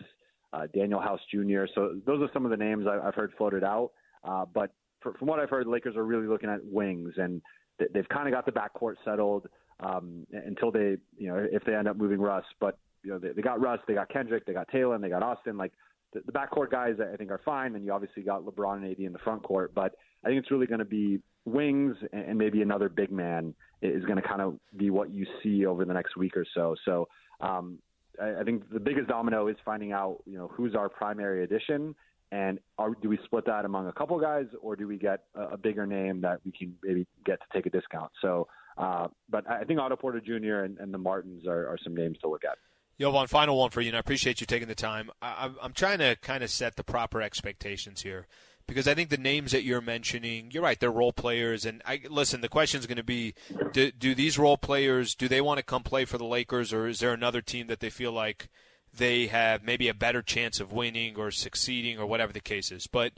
uh, 0.52 0.66
Danuel 0.74 1.02
House 1.02 1.20
Jr. 1.30 1.64
So 1.74 2.00
those 2.06 2.22
are 2.22 2.30
some 2.32 2.44
of 2.44 2.50
the 2.50 2.56
names 2.56 2.86
I, 2.86 3.04
have 3.04 3.14
heard 3.14 3.32
floated 3.36 3.62
out. 3.62 3.90
Uh, 4.24 4.46
but 4.52 4.72
for, 5.00 5.12
from 5.14 5.28
what 5.28 5.38
I've 5.38 5.50
heard, 5.50 5.66
Lakers 5.66 5.96
are 5.96 6.04
really 6.04 6.26
looking 6.26 6.48
at 6.48 6.64
wings, 6.64 7.12
and 7.18 7.42
they, 7.78 7.86
have 7.94 8.08
kind 8.08 8.26
of 8.26 8.34
got 8.34 8.46
the 8.46 8.52
backcourt 8.52 8.94
settled 9.04 9.46
um, 9.80 10.26
until 10.32 10.70
they, 10.70 10.96
you 11.16 11.28
know, 11.28 11.46
if 11.50 11.64
they 11.64 11.74
end 11.74 11.88
up 11.88 11.96
moving 11.96 12.20
Russ. 12.20 12.44
But 12.60 12.78
you 13.02 13.10
know, 13.10 13.18
they, 13.18 13.32
they 13.32 13.42
got 13.42 13.60
Russ, 13.60 13.80
they 13.86 13.94
got 13.94 14.08
Kendrick, 14.08 14.46
they 14.46 14.52
got 14.52 14.68
Taylor, 14.68 14.94
and 14.94 15.02
they 15.02 15.08
got 15.08 15.22
Austin. 15.22 15.56
Like 15.56 15.72
the, 16.12 16.20
the 16.26 16.32
backcourt 16.32 16.70
guys, 16.70 16.96
I 17.00 17.16
think 17.16 17.30
are 17.30 17.40
fine. 17.44 17.74
And 17.74 17.84
you 17.84 17.92
obviously 17.92 18.22
got 18.22 18.44
LeBron 18.44 18.78
and 18.78 18.90
AD 18.90 18.98
in 18.98 19.12
the 19.12 19.18
front 19.20 19.42
court. 19.42 19.74
But 19.74 19.94
I 20.24 20.28
think 20.28 20.40
it's 20.40 20.50
really 20.50 20.66
going 20.66 20.80
to 20.80 20.84
be 20.84 21.20
wings 21.44 21.96
and, 22.12 22.36
maybe 22.36 22.62
another 22.62 22.88
big 22.88 23.10
man 23.10 23.54
is 23.80 24.04
going 24.04 24.20
to 24.20 24.26
kind 24.26 24.40
of 24.40 24.58
be 24.76 24.90
what 24.90 25.10
you 25.10 25.26
see 25.42 25.64
over 25.64 25.84
the 25.84 25.94
next 25.94 26.16
week 26.16 26.36
or 26.36 26.44
so. 26.54 26.74
So 26.84 27.08
um, 27.40 27.78
I, 28.20 28.40
I 28.40 28.44
think 28.44 28.70
the 28.70 28.80
biggest 28.80 29.08
domino 29.08 29.48
is 29.48 29.56
finding 29.64 29.92
out, 29.92 30.18
you 30.26 30.36
know, 30.36 30.48
who's 30.48 30.74
our 30.74 30.88
primary 30.88 31.44
addition, 31.44 31.94
and 32.30 32.58
are, 32.76 32.90
do 33.00 33.08
we 33.08 33.18
split 33.24 33.46
that 33.46 33.64
among 33.64 33.86
a 33.86 33.92
couple 33.92 34.18
guys, 34.20 34.46
or 34.60 34.76
do 34.76 34.86
we 34.86 34.98
get 34.98 35.24
a, 35.34 35.54
a 35.54 35.56
bigger 35.56 35.86
name 35.86 36.20
that 36.20 36.40
we 36.44 36.52
can 36.52 36.74
maybe 36.82 37.06
get 37.24 37.40
to 37.40 37.46
take 37.52 37.66
a 37.66 37.70
discount? 37.70 38.10
So, 38.20 38.48
uh, 38.78 39.08
but 39.28 39.48
I 39.50 39.64
think 39.64 39.80
Otto 39.80 39.96
Porter 39.96 40.20
Jr. 40.20 40.64
and, 40.64 40.78
and 40.78 40.94
the 40.94 40.98
Martins 40.98 41.46
are, 41.46 41.66
are 41.66 41.78
some 41.82 41.94
names 41.94 42.16
to 42.22 42.28
look 42.28 42.44
at. 42.44 42.56
Jovan, 43.00 43.26
final 43.26 43.58
one 43.58 43.70
for 43.70 43.80
you, 43.80 43.88
and 43.88 43.96
I 43.96 44.00
appreciate 44.00 44.40
you 44.40 44.46
taking 44.46 44.68
the 44.68 44.74
time. 44.74 45.10
I, 45.22 45.50
I'm 45.62 45.72
trying 45.72 45.98
to 45.98 46.16
kind 46.20 46.42
of 46.42 46.50
set 46.50 46.76
the 46.76 46.84
proper 46.84 47.22
expectations 47.22 48.02
here 48.02 48.26
because 48.66 48.86
I 48.86 48.94
think 48.94 49.08
the 49.08 49.16
names 49.16 49.52
that 49.52 49.64
you're 49.64 49.80
mentioning, 49.80 50.50
you're 50.52 50.62
right, 50.62 50.78
they're 50.78 50.90
role 50.90 51.12
players. 51.12 51.64
And 51.64 51.80
I 51.86 52.02
listen, 52.08 52.40
the 52.40 52.48
question 52.48 52.80
is 52.80 52.86
going 52.86 52.96
to 52.96 53.04
be, 53.04 53.34
do, 53.72 53.90
do 53.90 54.14
these 54.14 54.38
role 54.38 54.58
players 54.58 55.14
do 55.14 55.26
they 55.26 55.40
want 55.40 55.58
to 55.58 55.64
come 55.64 55.82
play 55.82 56.04
for 56.04 56.18
the 56.18 56.24
Lakers, 56.24 56.72
or 56.72 56.86
is 56.86 57.00
there 57.00 57.12
another 57.12 57.40
team 57.40 57.68
that 57.68 57.80
they 57.80 57.90
feel 57.90 58.12
like 58.12 58.48
they 58.92 59.26
have 59.28 59.62
maybe 59.62 59.88
a 59.88 59.94
better 59.94 60.22
chance 60.22 60.60
of 60.60 60.72
winning 60.72 61.16
or 61.16 61.30
succeeding 61.30 61.98
or 61.98 62.06
whatever 62.06 62.32
the 62.32 62.40
case 62.40 62.70
is? 62.70 62.86
But 62.86 63.14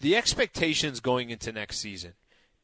the 0.00 0.14
expectations 0.14 1.00
going 1.00 1.30
into 1.30 1.52
next 1.52 1.78
season, 1.78 2.14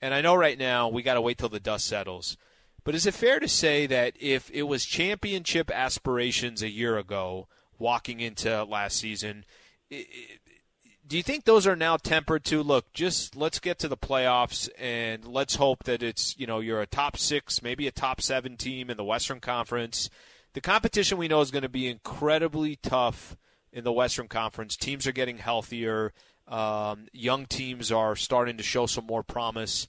and 0.03 0.13
I 0.13 0.21
know 0.21 0.35
right 0.35 0.59
now 0.59 0.89
we 0.89 1.03
got 1.03 1.15
to 1.15 1.21
wait 1.21 1.39
till 1.39 1.49
the 1.49 1.61
dust 1.61 1.87
settles. 1.87 2.37
But 2.85 2.97
is 2.97 3.07
it 3.07 3.15
fair 3.15 3.39
to 3.39 3.49
say 3.49 3.87
that 3.87 4.15
if 4.19 4.51
it 4.51 4.65
was 4.65 4.85
championship 4.85 5.71
aspirations 5.71 6.63
a 6.63 6.69
year 6.69 6.99
ago, 6.99 7.47
walking 7.79 8.19
into 8.19 8.65
last 8.65 8.99
season, 8.99 9.45
do 9.89 11.17
you 11.17 11.23
think 11.23 11.45
those 11.45 11.67
are 11.67 11.77
now 11.77 11.97
tempered 11.97 12.45
to 12.47 12.63
look 12.63 12.93
just 12.93 13.37
let's 13.37 13.61
get 13.61 13.79
to 13.79 13.89
the 13.89 13.97
playoffs 13.97 14.69
and 14.79 15.25
let's 15.25 15.57
hope 15.57 15.85
that 15.85 16.03
it's 16.03 16.37
you 16.39 16.47
know 16.47 16.59
you're 16.61 16.81
a 16.81 16.87
top 16.87 17.17
six 17.17 17.63
maybe 17.63 17.87
a 17.87 17.93
top 17.93 18.21
seven 18.21 18.57
team 18.57 18.91
in 18.91 18.97
the 18.97 19.05
western 19.05 19.39
conference? 19.39 20.11
The 20.55 20.61
competition 20.61 21.17
we 21.17 21.29
know 21.29 21.41
is 21.41 21.51
going 21.51 21.63
to 21.63 21.69
be 21.69 21.89
incredibly 21.89 22.77
tough 22.77 23.37
in 23.73 23.85
the 23.85 23.93
western 23.93 24.29
conference. 24.29 24.77
Teams 24.77 25.07
are 25.07 25.13
getting 25.13 25.39
healthier 25.39 26.13
um, 26.49 27.07
young 27.13 27.47
teams 27.47 27.93
are 27.93 28.17
starting 28.17 28.57
to 28.57 28.63
show 28.63 28.87
some 28.87 29.07
more 29.07 29.23
promise 29.23 29.89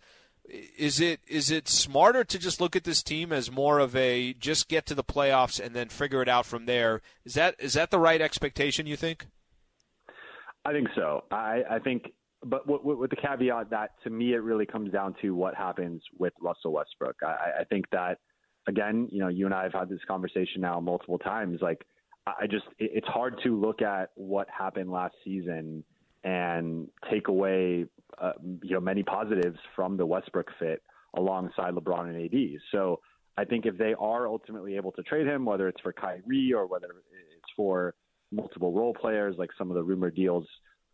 is 0.78 0.99
it 0.99 1.22
is 1.26 1.49
it 1.49 1.70
smarter 1.70 2.24
to 2.26 2.38
just 2.38 2.60
look 2.60 2.76
at 2.76 2.84
this 2.84 3.01
team 3.01 3.32
as 3.32 3.49
more 3.49 3.80
of 3.80 3.95
a 3.95 4.34
just 4.34 4.68
get 4.68 4.86
to 4.86 4.93
the 4.93 5.04
playoffs 5.04 5.58
and 5.58 5.74
then 5.74 5.88
figure 5.88 6.22
it 6.22 6.28
out 6.28 6.45
from 6.45 6.66
there 6.66 7.01
is 7.24 7.34
that 7.34 7.56
is 7.60 7.74
that 7.74 7.91
the 7.91 7.99
right 7.99 8.22
expectation 8.22 8.86
you 8.86 8.97
think 8.97 9.26
I 10.66 10.72
think 10.72 10.88
so. 10.95 11.26
I, 11.32 11.62
I 11.70 11.80
think, 11.80 12.14
but 12.43 12.68
with, 12.68 12.97
with 12.97 13.10
the 13.10 13.16
caveat 13.16 13.70
that 13.72 13.91
to 14.04 14.10
me 14.10 14.34
it 14.34 14.41
really 14.41 14.66
comes 14.66 14.91
down 14.91 15.16
to 15.22 15.36
what 15.36 15.56
happens 15.56 16.01
with 16.18 16.34
Russell 16.41 16.74
Westbrook. 16.74 17.18
I, 17.24 17.62
I 17.62 17.64
think 17.66 17.89
that 17.91 18.20
again, 18.68 19.10
you 19.12 19.20
know, 19.20 19.28
you 19.28 19.45
and 19.45 19.54
I 19.54 19.64
have 19.64 19.74
had 19.74 19.89
this 19.89 19.99
conversation 20.08 20.62
now 20.62 20.80
multiple 20.80 21.18
times. 21.18 21.60
Like, 21.62 21.86
I 22.26 22.47
just 22.47 22.64
it's 22.80 23.08
hard 23.08 23.36
to 23.43 23.60
look 23.60 23.82
at 23.82 24.12
what 24.16 24.47
happened 24.49 24.89
last 24.89 25.16
season 25.26 25.84
and 26.24 26.88
take 27.11 27.28
away 27.28 27.86
uh, 28.21 28.34
you 28.61 28.74
know 28.74 28.80
many 28.80 29.03
positives 29.03 29.57
from 29.76 29.97
the 29.97 30.05
Westbrook 30.05 30.47
fit 30.59 30.82
alongside 31.15 31.74
LeBron 31.74 32.09
and 32.09 32.26
AD. 32.26 32.59
So 32.71 32.99
I 33.38 33.45
think 33.45 33.65
if 33.65 33.78
they 33.78 33.93
are 33.99 34.28
ultimately 34.28 34.76
able 34.76 34.91
to 34.93 35.03
trade 35.03 35.28
him, 35.28 35.45
whether 35.45 35.67
it's 35.67 35.82
for 35.82 35.93
Kyrie 35.93 36.53
or 36.53 36.67
whether 36.67 36.88
it's 36.88 37.51
for 37.55 37.95
multiple 38.32 38.71
role 38.71 38.93
players, 38.93 39.36
like 39.38 39.49
some 39.57 39.69
of 39.69 39.76
the 39.76 39.84
rumored 39.84 40.15
deals 40.15 40.45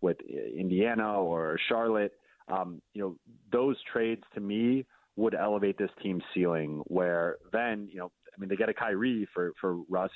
with 0.01 0.17
Indiana 0.21 1.21
or 1.21 1.59
Charlotte, 1.67 2.13
um, 2.47 2.81
you 2.93 3.01
know, 3.01 3.15
those 3.51 3.77
trades 3.91 4.23
to 4.33 4.39
me 4.39 4.85
would 5.15 5.35
elevate 5.35 5.77
this 5.77 5.89
team's 6.01 6.23
ceiling. 6.33 6.81
Where 6.85 7.37
then, 7.51 7.89
you 7.91 7.99
know, 7.99 8.11
I 8.35 8.39
mean, 8.39 8.49
they 8.49 8.55
get 8.55 8.69
a 8.69 8.73
Kyrie 8.73 9.27
for 9.33 9.53
for 9.59 9.77
Russ. 9.89 10.11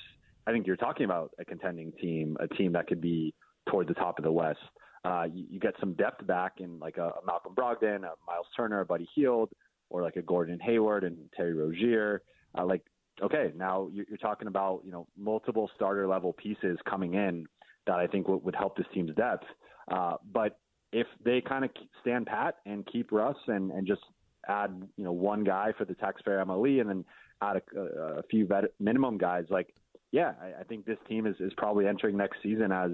I 0.46 0.52
think 0.52 0.66
you're 0.66 0.76
talking 0.76 1.04
about 1.04 1.30
a 1.38 1.44
contending 1.44 1.92
team, 2.00 2.36
a 2.40 2.48
team 2.48 2.72
that 2.72 2.86
could 2.86 3.00
be 3.00 3.34
toward 3.70 3.88
the 3.88 3.94
top 3.94 4.18
of 4.18 4.24
the 4.24 4.32
West. 4.32 4.58
Uh, 5.04 5.24
you, 5.32 5.44
you 5.50 5.60
get 5.60 5.74
some 5.80 5.92
depth 5.94 6.26
back 6.26 6.54
in 6.58 6.78
like 6.78 6.96
a, 6.96 7.08
a 7.08 7.26
Malcolm 7.26 7.54
Brogdon, 7.54 8.04
a 8.04 8.14
Miles 8.26 8.46
Turner, 8.56 8.80
a 8.80 8.86
Buddy 8.86 9.08
Hield, 9.14 9.50
or 9.90 10.02
like 10.02 10.16
a 10.16 10.22
Gordon 10.22 10.58
Hayward 10.60 11.04
and 11.04 11.16
Terry 11.36 11.54
Rozier. 11.54 12.22
Uh, 12.56 12.64
like, 12.64 12.82
okay, 13.22 13.52
now 13.54 13.88
you're, 13.92 14.06
you're 14.08 14.18
talking 14.18 14.48
about 14.48 14.80
you 14.84 14.92
know 14.92 15.06
multiple 15.16 15.70
starter 15.74 16.06
level 16.06 16.32
pieces 16.32 16.78
coming 16.88 17.14
in 17.14 17.46
that 17.86 17.96
I 17.96 18.06
think 18.06 18.28
would, 18.28 18.42
would 18.44 18.56
help 18.56 18.76
this 18.76 18.86
team's 18.94 19.14
depth. 19.14 19.44
Uh, 19.90 20.14
but 20.32 20.58
if 20.92 21.06
they 21.22 21.42
kind 21.42 21.64
of 21.64 21.70
stand 22.00 22.26
pat 22.26 22.56
and 22.64 22.86
keep 22.86 23.12
Russ 23.12 23.36
and, 23.46 23.70
and 23.72 23.86
just 23.86 24.00
add 24.48 24.70
you 24.96 25.04
know 25.04 25.12
one 25.12 25.44
guy 25.44 25.72
for 25.76 25.84
the 25.84 25.94
taxpayer 25.94 26.42
MLE 26.44 26.80
and 26.80 26.88
then 26.88 27.04
add 27.42 27.60
a, 27.76 27.80
a 27.80 28.22
few 28.30 28.46
vet, 28.46 28.64
minimum 28.80 29.18
guys, 29.18 29.44
like 29.50 29.74
yeah, 30.12 30.32
I, 30.40 30.60
I 30.60 30.64
think 30.64 30.86
this 30.86 30.98
team 31.08 31.26
is, 31.26 31.36
is 31.40 31.52
probably 31.56 31.86
entering 31.86 32.16
next 32.16 32.38
season 32.42 32.72
as 32.72 32.92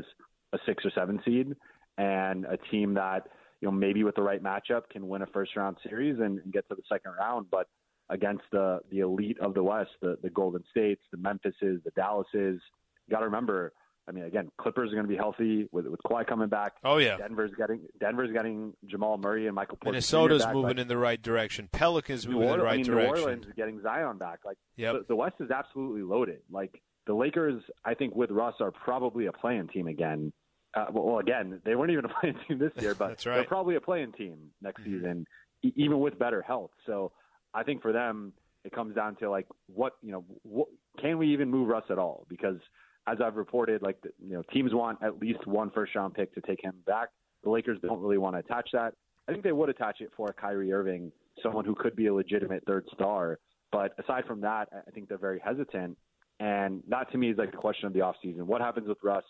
a 0.52 0.58
six 0.66 0.84
or 0.84 0.90
seven 0.90 1.20
seed 1.24 1.54
and 1.98 2.44
a 2.44 2.56
team 2.70 2.94
that 2.94 3.28
you 3.60 3.68
know 3.68 3.72
maybe 3.72 4.04
with 4.04 4.14
the 4.14 4.22
right 4.22 4.42
matchup 4.42 4.88
can 4.90 5.08
win 5.08 5.22
a 5.22 5.26
first 5.26 5.56
round 5.56 5.76
series 5.88 6.18
and, 6.18 6.38
and 6.40 6.52
get 6.52 6.68
to 6.68 6.74
the 6.74 6.82
second 6.88 7.12
round, 7.18 7.46
but 7.50 7.66
against 8.08 8.42
the 8.52 8.80
the 8.90 9.00
elite 9.00 9.38
of 9.40 9.54
the 9.54 9.62
West, 9.62 9.90
the 10.02 10.16
the 10.22 10.30
Golden 10.30 10.64
States, 10.70 11.02
the 11.10 11.18
Memphises, 11.18 11.80
the 11.84 11.90
Dallases. 11.96 12.60
You 13.06 13.10
got 13.10 13.20
to 13.20 13.26
remember. 13.26 13.72
I 14.08 14.12
mean, 14.12 14.24
again, 14.24 14.50
Clippers 14.58 14.90
are 14.90 14.94
going 14.94 15.04
to 15.04 15.08
be 15.10 15.16
healthy 15.16 15.68
with 15.70 15.86
with 15.86 16.00
Kawhi 16.04 16.26
coming 16.26 16.48
back. 16.48 16.72
Oh 16.82 16.96
yeah, 16.96 17.16
Denver's 17.16 17.52
getting 17.56 17.82
Denver's 18.00 18.32
getting 18.32 18.72
Jamal 18.86 19.18
Murray 19.18 19.46
and 19.46 19.54
Michael. 19.54 19.76
Porter 19.76 19.92
Minnesota's 19.92 20.44
back. 20.44 20.54
moving 20.54 20.68
like, 20.68 20.78
in 20.78 20.88
the 20.88 20.96
right 20.96 21.20
direction. 21.20 21.68
Pelicans 21.70 22.26
moving 22.26 22.48
Orleans, 22.48 22.54
in 22.54 22.58
the 22.58 22.64
right 22.64 22.72
I 22.72 22.76
mean, 22.78 22.86
direction. 22.86 23.14
New 23.14 23.22
Orleans 23.22 23.46
is 23.46 23.52
getting 23.56 23.82
Zion 23.82 24.18
back. 24.18 24.40
Like 24.44 24.56
Yep. 24.76 24.92
the, 24.94 25.04
the 25.10 25.16
West 25.16 25.36
is 25.38 25.50
absolutely 25.50 26.02
loaded. 26.02 26.40
Like 26.50 26.80
the 27.06 27.14
Lakers, 27.14 27.62
I 27.84 27.94
think 27.94 28.16
with 28.16 28.30
Russ 28.30 28.54
are 28.60 28.72
probably 28.72 29.26
a 29.26 29.32
play-in 29.32 29.68
team 29.68 29.86
again. 29.86 30.32
Uh, 30.74 30.86
well, 30.92 31.04
well, 31.04 31.18
again, 31.18 31.60
they 31.64 31.74
weren't 31.74 31.90
even 31.90 32.04
a 32.04 32.08
play-in 32.08 32.36
team 32.46 32.58
this 32.58 32.72
year, 32.82 32.94
but 32.94 33.24
right. 33.26 33.36
they're 33.36 33.44
probably 33.44 33.74
a 33.76 33.80
play-in 33.80 34.12
team 34.12 34.50
next 34.62 34.82
Mhm. 34.82 34.84
season, 34.84 35.26
e- 35.62 35.72
even 35.76 35.98
with 35.98 36.18
better 36.18 36.42
health. 36.42 36.70
So 36.86 37.12
I 37.52 37.64
think 37.64 37.82
for 37.82 37.92
them, 37.92 38.32
it 38.64 38.72
comes 38.72 38.94
down 38.94 39.16
to 39.16 39.30
like 39.30 39.46
what 39.66 39.94
you 40.02 40.12
know, 40.12 40.24
what, 40.42 40.68
can 41.00 41.18
we 41.18 41.28
even 41.32 41.50
move 41.50 41.68
Russ 41.68 41.84
at 41.90 41.98
all? 41.98 42.26
Because 42.28 42.58
as 43.06 43.18
I've 43.20 43.36
reported, 43.36 43.82
like 43.82 44.00
the, 44.02 44.10
you 44.22 44.34
know, 44.34 44.42
teams 44.52 44.72
want 44.72 44.98
at 45.02 45.18
least 45.18 45.44
one 45.46 45.70
first 45.70 45.94
round 45.94 46.14
pick 46.14 46.32
to 46.34 46.40
take 46.42 46.62
him 46.62 46.74
back. 46.86 47.08
The 47.42 47.50
Lakers 47.50 47.78
don't 47.80 48.00
really 48.00 48.18
want 48.18 48.36
to 48.36 48.40
attach 48.40 48.68
that. 48.72 48.94
I 49.26 49.32
think 49.32 49.42
they 49.42 49.52
would 49.52 49.70
attach 49.70 50.00
it 50.00 50.10
for 50.16 50.28
Kyrie 50.32 50.72
Irving, 50.72 51.10
someone 51.42 51.64
who 51.64 51.74
could 51.74 51.96
be 51.96 52.06
a 52.08 52.14
legitimate 52.14 52.62
third 52.66 52.86
star. 52.92 53.38
But 53.72 53.92
aside 53.98 54.24
from 54.26 54.42
that, 54.42 54.68
I 54.86 54.90
think 54.90 55.08
they're 55.08 55.18
very 55.18 55.40
hesitant. 55.40 55.96
And 56.38 56.82
that 56.88 57.10
to 57.12 57.18
me 57.18 57.30
is 57.30 57.38
like 57.38 57.50
the 57.50 57.56
question 57.56 57.86
of 57.86 57.92
the 57.92 58.00
offseason. 58.00 58.42
What 58.42 58.60
happens 58.60 58.86
with 58.86 58.98
Russ? 59.02 59.24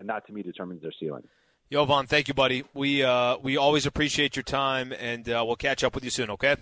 And 0.00 0.08
that 0.08 0.26
to 0.26 0.32
me 0.32 0.42
determines 0.42 0.82
their 0.82 0.92
ceiling. 0.98 1.22
Jovan, 1.70 2.06
thank 2.06 2.28
you, 2.28 2.34
buddy. 2.34 2.64
We 2.74 3.02
uh, 3.02 3.38
we 3.38 3.56
always 3.56 3.86
appreciate 3.86 4.36
your 4.36 4.42
time, 4.42 4.92
and 4.92 5.28
uh, 5.28 5.42
we'll 5.46 5.56
catch 5.56 5.82
up 5.82 5.94
with 5.94 6.04
you 6.04 6.10
soon. 6.10 6.30
Okay. 6.30 6.56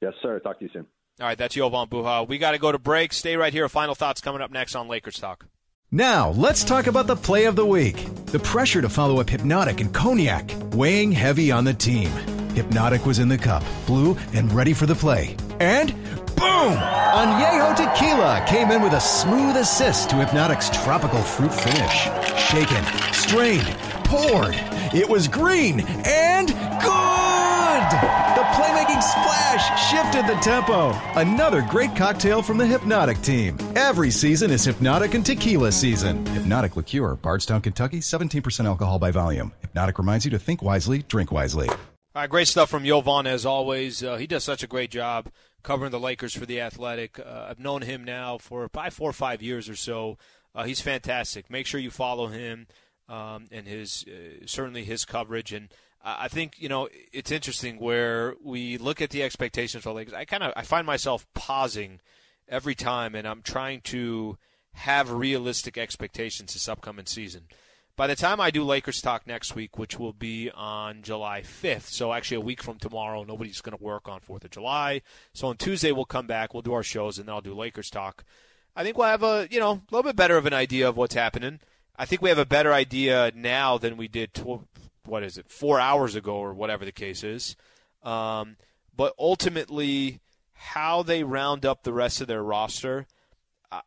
Yes, 0.00 0.14
sir. 0.20 0.40
Talk 0.40 0.58
to 0.58 0.64
you 0.64 0.70
soon. 0.72 0.86
All 1.20 1.26
right, 1.26 1.38
that's 1.38 1.54
Jovan 1.54 1.88
Buha. 1.88 2.28
We 2.28 2.36
got 2.36 2.50
to 2.50 2.58
go 2.58 2.70
to 2.70 2.78
break. 2.78 3.12
Stay 3.12 3.36
right 3.36 3.52
here. 3.52 3.68
Final 3.68 3.94
thoughts 3.94 4.20
coming 4.20 4.42
up 4.42 4.50
next 4.50 4.74
on 4.74 4.88
Lakers 4.88 5.18
Talk. 5.18 5.46
Now, 5.90 6.30
let's 6.30 6.64
talk 6.64 6.88
about 6.88 7.06
the 7.06 7.16
play 7.16 7.44
of 7.44 7.56
the 7.56 7.64
week. 7.64 8.04
The 8.26 8.40
pressure 8.40 8.82
to 8.82 8.88
follow 8.88 9.20
up 9.20 9.30
Hypnotic 9.30 9.80
and 9.80 9.94
Cognac, 9.94 10.50
weighing 10.72 11.12
heavy 11.12 11.52
on 11.52 11.64
the 11.64 11.72
team. 11.72 12.10
Hypnotic 12.54 13.06
was 13.06 13.18
in 13.18 13.28
the 13.28 13.38
cup, 13.38 13.62
blue, 13.86 14.16
and 14.34 14.52
ready 14.52 14.72
for 14.72 14.86
the 14.86 14.94
play. 14.94 15.36
And 15.60 15.94
boom! 16.36 16.76
Añejo 16.76 17.74
Tequila 17.74 18.44
came 18.46 18.70
in 18.70 18.82
with 18.82 18.92
a 18.92 19.00
smooth 19.00 19.56
assist 19.56 20.10
to 20.10 20.16
Hypnotic's 20.16 20.70
tropical 20.70 21.22
fruit 21.22 21.52
finish. 21.52 22.08
Shaken, 22.38 22.84
strained, 23.12 23.66
poured. 24.04 24.54
It 24.94 25.08
was 25.08 25.26
green 25.26 25.80
and 26.04 26.48
good! 26.48 27.86
The 28.36 28.44
playmaking 28.52 29.02
splash 29.02 29.90
shifted 29.90 30.26
the 30.26 30.38
tempo. 30.40 30.92
Another 31.18 31.62
great 31.62 31.96
cocktail 31.96 32.42
from 32.42 32.58
the 32.58 32.66
Hypnotic 32.66 33.20
team. 33.22 33.56
Every 33.74 34.10
season 34.10 34.50
is 34.50 34.64
Hypnotic 34.64 35.14
and 35.14 35.24
Tequila 35.24 35.72
season. 35.72 36.24
Hypnotic 36.26 36.76
Liqueur, 36.76 37.16
Bardstown, 37.16 37.62
Kentucky, 37.62 38.00
17% 38.00 38.66
alcohol 38.66 38.98
by 38.98 39.10
volume. 39.10 39.52
Hypnotic 39.60 39.98
reminds 39.98 40.24
you 40.24 40.30
to 40.32 40.38
think 40.38 40.62
wisely, 40.62 41.02
drink 41.08 41.32
wisely. 41.32 41.68
All 41.68 42.22
right, 42.22 42.30
great 42.30 42.48
stuff 42.48 42.70
from 42.70 42.84
Jovan 42.84 43.26
as 43.26 43.44
always. 43.44 44.02
Uh, 44.02 44.16
he 44.16 44.26
does 44.26 44.42
such 44.42 44.62
a 44.62 44.66
great 44.66 44.90
job 44.90 45.28
covering 45.66 45.90
the 45.90 45.98
Lakers 45.98 46.36
for 46.36 46.46
the 46.46 46.60
Athletic. 46.60 47.18
Uh, 47.18 47.48
I've 47.50 47.58
known 47.58 47.82
him 47.82 48.04
now 48.04 48.38
for 48.38 48.68
probably 48.68 48.92
four 48.92 49.10
or 49.10 49.12
five 49.12 49.42
years 49.42 49.68
or 49.68 49.74
so. 49.74 50.16
Uh, 50.54 50.62
he's 50.62 50.80
fantastic. 50.80 51.50
Make 51.50 51.66
sure 51.66 51.80
you 51.80 51.90
follow 51.90 52.28
him 52.28 52.68
um, 53.08 53.48
and 53.50 53.66
his 53.66 54.04
uh, 54.08 54.46
certainly 54.46 54.84
his 54.84 55.04
coverage. 55.04 55.52
And 55.52 55.68
I 56.04 56.28
think 56.28 56.54
you 56.58 56.68
know 56.68 56.88
it's 57.12 57.32
interesting 57.32 57.80
where 57.80 58.36
we 58.42 58.78
look 58.78 59.02
at 59.02 59.10
the 59.10 59.24
expectations 59.24 59.82
for 59.82 59.90
the 59.90 59.94
Lakers. 59.96 60.14
I 60.14 60.24
kind 60.24 60.44
of 60.44 60.52
I 60.56 60.62
find 60.62 60.86
myself 60.86 61.26
pausing 61.34 62.00
every 62.48 62.76
time, 62.76 63.16
and 63.16 63.26
I'm 63.26 63.42
trying 63.42 63.80
to 63.82 64.38
have 64.72 65.10
realistic 65.10 65.76
expectations 65.76 66.52
this 66.52 66.68
upcoming 66.68 67.06
season. 67.06 67.48
By 67.96 68.06
the 68.06 68.14
time 68.14 68.42
I 68.42 68.50
do 68.50 68.62
Lakers 68.62 69.00
talk 69.00 69.26
next 69.26 69.54
week, 69.54 69.78
which 69.78 69.98
will 69.98 70.12
be 70.12 70.50
on 70.50 71.00
July 71.00 71.40
5th, 71.40 71.88
so 71.88 72.12
actually 72.12 72.36
a 72.36 72.42
week 72.42 72.62
from 72.62 72.78
tomorrow, 72.78 73.24
nobody's 73.24 73.62
going 73.62 73.76
to 73.76 73.82
work 73.82 74.06
on 74.06 74.20
4th 74.20 74.44
of 74.44 74.50
July. 74.50 75.00
So 75.32 75.48
on 75.48 75.56
Tuesday 75.56 75.92
we'll 75.92 76.04
come 76.04 76.26
back, 76.26 76.52
we'll 76.52 76.62
do 76.62 76.74
our 76.74 76.82
shows, 76.82 77.18
and 77.18 77.26
then 77.26 77.34
I'll 77.34 77.40
do 77.40 77.54
Lakers 77.54 77.88
talk. 77.88 78.22
I 78.76 78.84
think 78.84 78.98
we'll 78.98 79.08
have 79.08 79.22
a 79.22 79.48
you 79.50 79.58
know 79.58 79.72
a 79.72 79.82
little 79.90 80.02
bit 80.02 80.16
better 80.16 80.36
of 80.36 80.44
an 80.44 80.52
idea 80.52 80.86
of 80.86 80.98
what's 80.98 81.14
happening. 81.14 81.60
I 81.98 82.04
think 82.04 82.20
we 82.20 82.28
have 82.28 82.38
a 82.38 82.44
better 82.44 82.74
idea 82.74 83.32
now 83.34 83.78
than 83.78 83.96
we 83.96 84.08
did. 84.08 84.34
Tw- 84.34 84.68
what 85.06 85.22
is 85.22 85.38
it? 85.38 85.48
Four 85.48 85.80
hours 85.80 86.14
ago, 86.14 86.34
or 86.34 86.52
whatever 86.52 86.84
the 86.84 86.92
case 86.92 87.24
is. 87.24 87.56
Um, 88.02 88.56
but 88.94 89.14
ultimately, 89.18 90.20
how 90.52 91.02
they 91.02 91.24
round 91.24 91.64
up 91.64 91.82
the 91.82 91.94
rest 91.94 92.20
of 92.20 92.26
their 92.26 92.42
roster. 92.42 93.06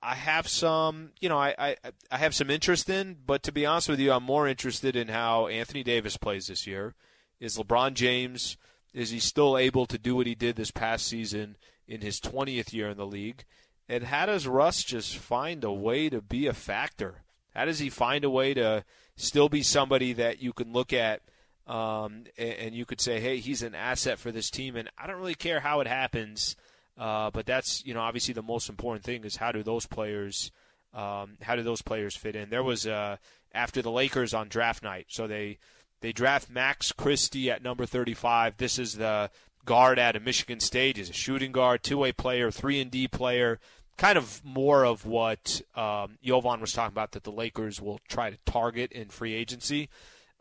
I- 0.02 0.16
have 0.16 0.48
some, 0.48 1.12
you 1.20 1.30
know, 1.30 1.38
I, 1.38 1.56
I 1.58 1.76
I 2.12 2.18
have 2.18 2.36
some 2.36 2.50
interest 2.50 2.90
in, 2.90 3.18
but 3.26 3.44
to 3.44 3.52
be 3.52 3.66
honest 3.66 3.90
with 3.90 4.00
you, 4.00 4.12
I'm 4.12 4.24
more 4.24 4.48
interested 4.48 4.96
in 4.96 5.08
how 5.08 5.48
Anthony 5.48 5.84
Davis 5.84 6.18
plays 6.18 6.48
this 6.48 6.68
year. 6.68 6.94
Is 7.40 7.58
LeBron 7.58 7.94
James 7.94 8.58
is 8.94 9.12
he 9.12 9.20
still 9.20 9.58
able 9.58 9.86
to 9.86 9.98
do 9.98 10.16
what 10.16 10.28
he 10.28 10.36
did 10.36 10.56
this 10.56 10.72
past 10.72 11.06
season 11.06 11.58
in 11.88 12.02
his 12.02 12.20
20th 12.20 12.74
year 12.74 12.90
in 12.90 12.98
the 12.98 13.06
league? 13.06 13.46
And 13.88 14.06
how 14.06 14.26
does 14.26 14.48
Russ 14.48 14.84
just 14.84 15.18
find 15.18 15.64
a 15.64 15.72
way 15.72 16.10
to 16.10 16.22
be 16.22 16.48
a 16.48 16.54
factor? 16.54 17.24
How 17.56 17.66
does 17.66 17.80
he 17.80 17.90
find 17.90 18.24
a 18.24 18.30
way 18.30 18.54
to 18.54 18.84
still 19.16 19.50
be 19.50 19.64
somebody 19.64 20.14
that 20.14 20.42
you 20.42 20.54
can 20.54 20.72
look 20.74 20.94
at 20.94 21.22
um, 21.68 22.24
and, 22.38 22.54
and 22.54 22.76
you 22.76 22.86
could 22.86 23.02
say, 23.02 23.20
hey, 23.20 23.38
he's 23.38 23.64
an 23.64 23.76
asset 23.76 24.20
for 24.20 24.32
this 24.32 24.50
team? 24.50 24.76
And 24.76 24.90
I 24.98 25.08
don't 25.08 25.18
really 25.18 25.36
care 25.36 25.60
how 25.60 25.82
it 25.82 25.88
happens. 25.88 26.56
Uh, 27.00 27.32
but 27.32 27.46
that's 27.46 27.84
you 27.86 27.94
know 27.94 28.02
obviously 28.02 28.34
the 28.34 28.44
most 28.44 28.70
important 28.70 29.06
thing 29.06 29.24
is 29.24 29.38
how 29.38 29.52
do 29.54 29.64
those 29.64 29.86
players 29.86 30.52
um, 30.94 31.38
how 31.42 31.56
do 31.56 31.64
those 31.64 31.82
players 31.82 32.16
fit 32.16 32.36
in? 32.36 32.50
There 32.50 32.64
was 32.64 32.88
uh, 32.88 33.18
after 33.54 33.82
the 33.82 33.92
Lakers 33.92 34.34
on 34.34 34.50
draft 34.50 34.84
night, 34.84 35.06
so 35.10 35.28
they 35.28 35.60
they 36.02 36.12
draft 36.12 36.50
Max 36.50 36.92
Christie 36.92 37.52
at 37.52 37.64
number 37.64 37.86
35. 37.86 38.58
This 38.58 38.80
is 38.80 38.96
the 38.96 39.30
guard 39.66 40.00
out 40.00 40.16
of 40.16 40.24
Michigan 40.24 40.60
State. 40.60 40.98
He's 40.98 41.10
a 41.10 41.14
shooting 41.14 41.52
guard, 41.52 41.84
two 41.84 41.98
way 42.00 42.12
player, 42.12 42.52
three 42.52 42.82
and 42.82 42.90
D 42.90 43.08
player. 43.08 43.60
Kind 43.98 44.18
of 44.18 44.42
more 44.44 44.86
of 44.86 45.06
what 45.06 45.62
um, 45.76 46.18
Jovan 46.24 46.62
was 46.62 46.72
talking 46.72 46.94
about 46.94 47.12
that 47.12 47.24
the 47.24 47.32
Lakers 47.32 47.82
will 47.82 48.00
try 48.08 48.30
to 48.30 48.38
target 48.46 48.92
in 48.94 49.10
free 49.10 49.34
agency. 49.34 49.90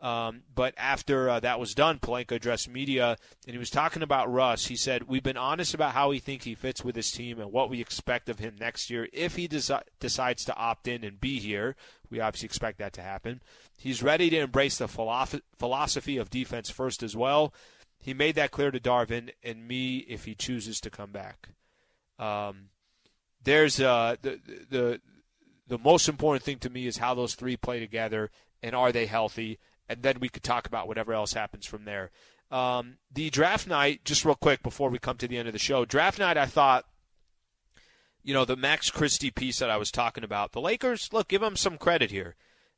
Um, 0.01 0.43
but 0.55 0.73
after 0.77 1.29
uh, 1.29 1.41
that 1.41 1.59
was 1.59 1.73
done, 1.73 1.99
Pelinka 1.99 2.31
addressed 2.31 2.69
media 2.69 3.17
and 3.45 3.53
he 3.53 3.57
was 3.57 3.69
talking 3.69 4.01
about 4.01 4.31
Russ. 4.31 4.67
He 4.67 4.77
said, 4.77 5.09
We've 5.09 5.21
been 5.23 5.35
honest 5.35 5.73
about 5.73 5.93
how 5.93 6.09
we 6.09 6.19
think 6.19 6.43
he 6.43 6.55
fits 6.55 6.85
with 6.85 6.95
his 6.95 7.11
team 7.11 7.37
and 7.39 7.51
what 7.51 7.69
we 7.69 7.81
expect 7.81 8.29
of 8.29 8.39
him 8.39 8.55
next 8.57 8.89
year 8.89 9.09
if 9.11 9.35
he 9.35 9.45
desi- 9.47 9.83
decides 9.99 10.45
to 10.45 10.55
opt 10.55 10.87
in 10.87 11.03
and 11.03 11.19
be 11.19 11.39
here. 11.39 11.75
We 12.09 12.21
obviously 12.21 12.45
expect 12.45 12.77
that 12.77 12.93
to 12.93 13.01
happen. 13.01 13.41
He's 13.77 14.01
ready 14.01 14.29
to 14.29 14.37
embrace 14.37 14.77
the 14.77 14.87
philosoph- 14.87 15.41
philosophy 15.57 16.15
of 16.15 16.29
defense 16.29 16.69
first 16.69 17.03
as 17.03 17.17
well. 17.17 17.53
He 17.97 18.13
made 18.13 18.35
that 18.35 18.51
clear 18.51 18.71
to 18.71 18.79
Darvin 18.79 19.31
and 19.43 19.67
me 19.67 19.97
if 19.97 20.23
he 20.23 20.33
chooses 20.33 20.79
to 20.79 20.89
come 20.89 21.11
back. 21.11 21.49
Um, 22.17 22.69
there's 23.43 23.81
uh, 23.81 24.15
the, 24.21 24.39
the 24.69 25.01
The 25.67 25.77
most 25.77 26.07
important 26.09 26.43
thing 26.43 26.59
to 26.59 26.69
me 26.69 26.87
is 26.87 26.97
how 26.97 27.13
those 27.13 27.35
three 27.35 27.57
play 27.57 27.79
together 27.79 28.31
and 28.63 28.73
are 28.75 28.91
they 28.91 29.05
healthy? 29.05 29.59
And 29.89 30.03
then 30.03 30.19
we 30.19 30.29
could 30.29 30.43
talk 30.43 30.67
about 30.67 30.87
whatever 30.87 31.13
else 31.13 31.33
happens 31.33 31.65
from 31.65 31.85
there. 31.85 32.11
Um, 32.51 32.97
the 33.11 33.29
draft 33.29 33.67
night, 33.67 34.05
just 34.05 34.23
real 34.23 34.35
quick 34.35 34.63
before 34.63 34.89
we 34.89 34.99
come 34.99 35.17
to 35.17 35.27
the 35.27 35.37
end 35.37 35.47
of 35.47 35.53
the 35.53 35.59
show, 35.59 35.83
draft 35.83 36.19
night, 36.19 36.37
I 36.37 36.45
thought, 36.45 36.85
you 38.23 38.33
know, 38.33 38.45
the 38.45 38.55
Max 38.55 38.91
Christie 38.91 39.31
piece 39.31 39.59
that 39.59 39.69
I 39.69 39.77
was 39.77 39.91
talking 39.91 40.23
about, 40.23 40.51
the 40.51 40.61
Lakers, 40.61 41.09
look, 41.11 41.27
give 41.27 41.41
them 41.41 41.55
some 41.55 41.77
credit 41.77 42.11
here. 42.11 42.35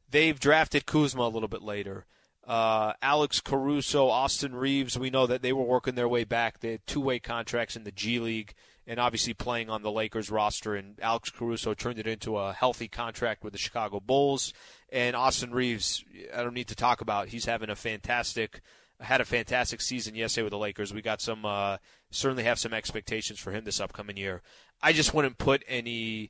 They've 0.09 0.39
drafted 0.39 0.85
Kuzma 0.85 1.23
a 1.23 1.29
little 1.29 1.47
bit 1.47 1.61
later. 1.61 2.05
Uh, 2.45 2.93
Alex 3.01 3.39
Caruso, 3.39 4.07
Austin 4.07 4.55
Reaves, 4.55 4.97
we 4.97 5.09
know 5.09 5.27
that 5.27 5.41
they 5.41 5.53
were 5.53 5.63
working 5.63 5.95
their 5.95 6.09
way 6.09 6.23
back. 6.23 6.59
They 6.59 6.71
had 6.71 6.87
two 6.87 7.01
way 7.01 7.19
contracts 7.19 7.75
in 7.75 7.83
the 7.83 7.91
G 7.91 8.19
League 8.19 8.53
and 8.91 8.99
obviously 8.99 9.33
playing 9.33 9.69
on 9.69 9.83
the 9.83 9.91
Lakers 9.91 10.29
roster. 10.29 10.75
And 10.75 10.99
Alex 11.01 11.29
Caruso 11.29 11.73
turned 11.73 11.97
it 11.97 12.07
into 12.07 12.37
a 12.37 12.51
healthy 12.51 12.89
contract 12.89 13.41
with 13.41 13.53
the 13.53 13.57
Chicago 13.57 14.01
Bulls. 14.01 14.53
And 14.91 15.15
Austin 15.15 15.53
Reaves, 15.53 16.03
I 16.35 16.43
don't 16.43 16.53
need 16.53 16.67
to 16.67 16.75
talk 16.75 16.99
about. 16.99 17.29
He's 17.29 17.45
having 17.45 17.69
a 17.69 17.75
fantastic, 17.77 18.59
had 18.99 19.21
a 19.21 19.25
fantastic 19.25 19.79
season 19.79 20.13
yesterday 20.13 20.43
with 20.43 20.51
the 20.51 20.57
Lakers. 20.57 20.93
We 20.93 21.01
got 21.01 21.21
some, 21.21 21.45
uh, 21.45 21.77
certainly 22.09 22.43
have 22.43 22.59
some 22.59 22.73
expectations 22.73 23.39
for 23.39 23.53
him 23.53 23.63
this 23.63 23.79
upcoming 23.79 24.17
year. 24.17 24.41
I 24.81 24.91
just 24.91 25.13
wouldn't 25.13 25.37
put 25.37 25.63
any, 25.69 26.29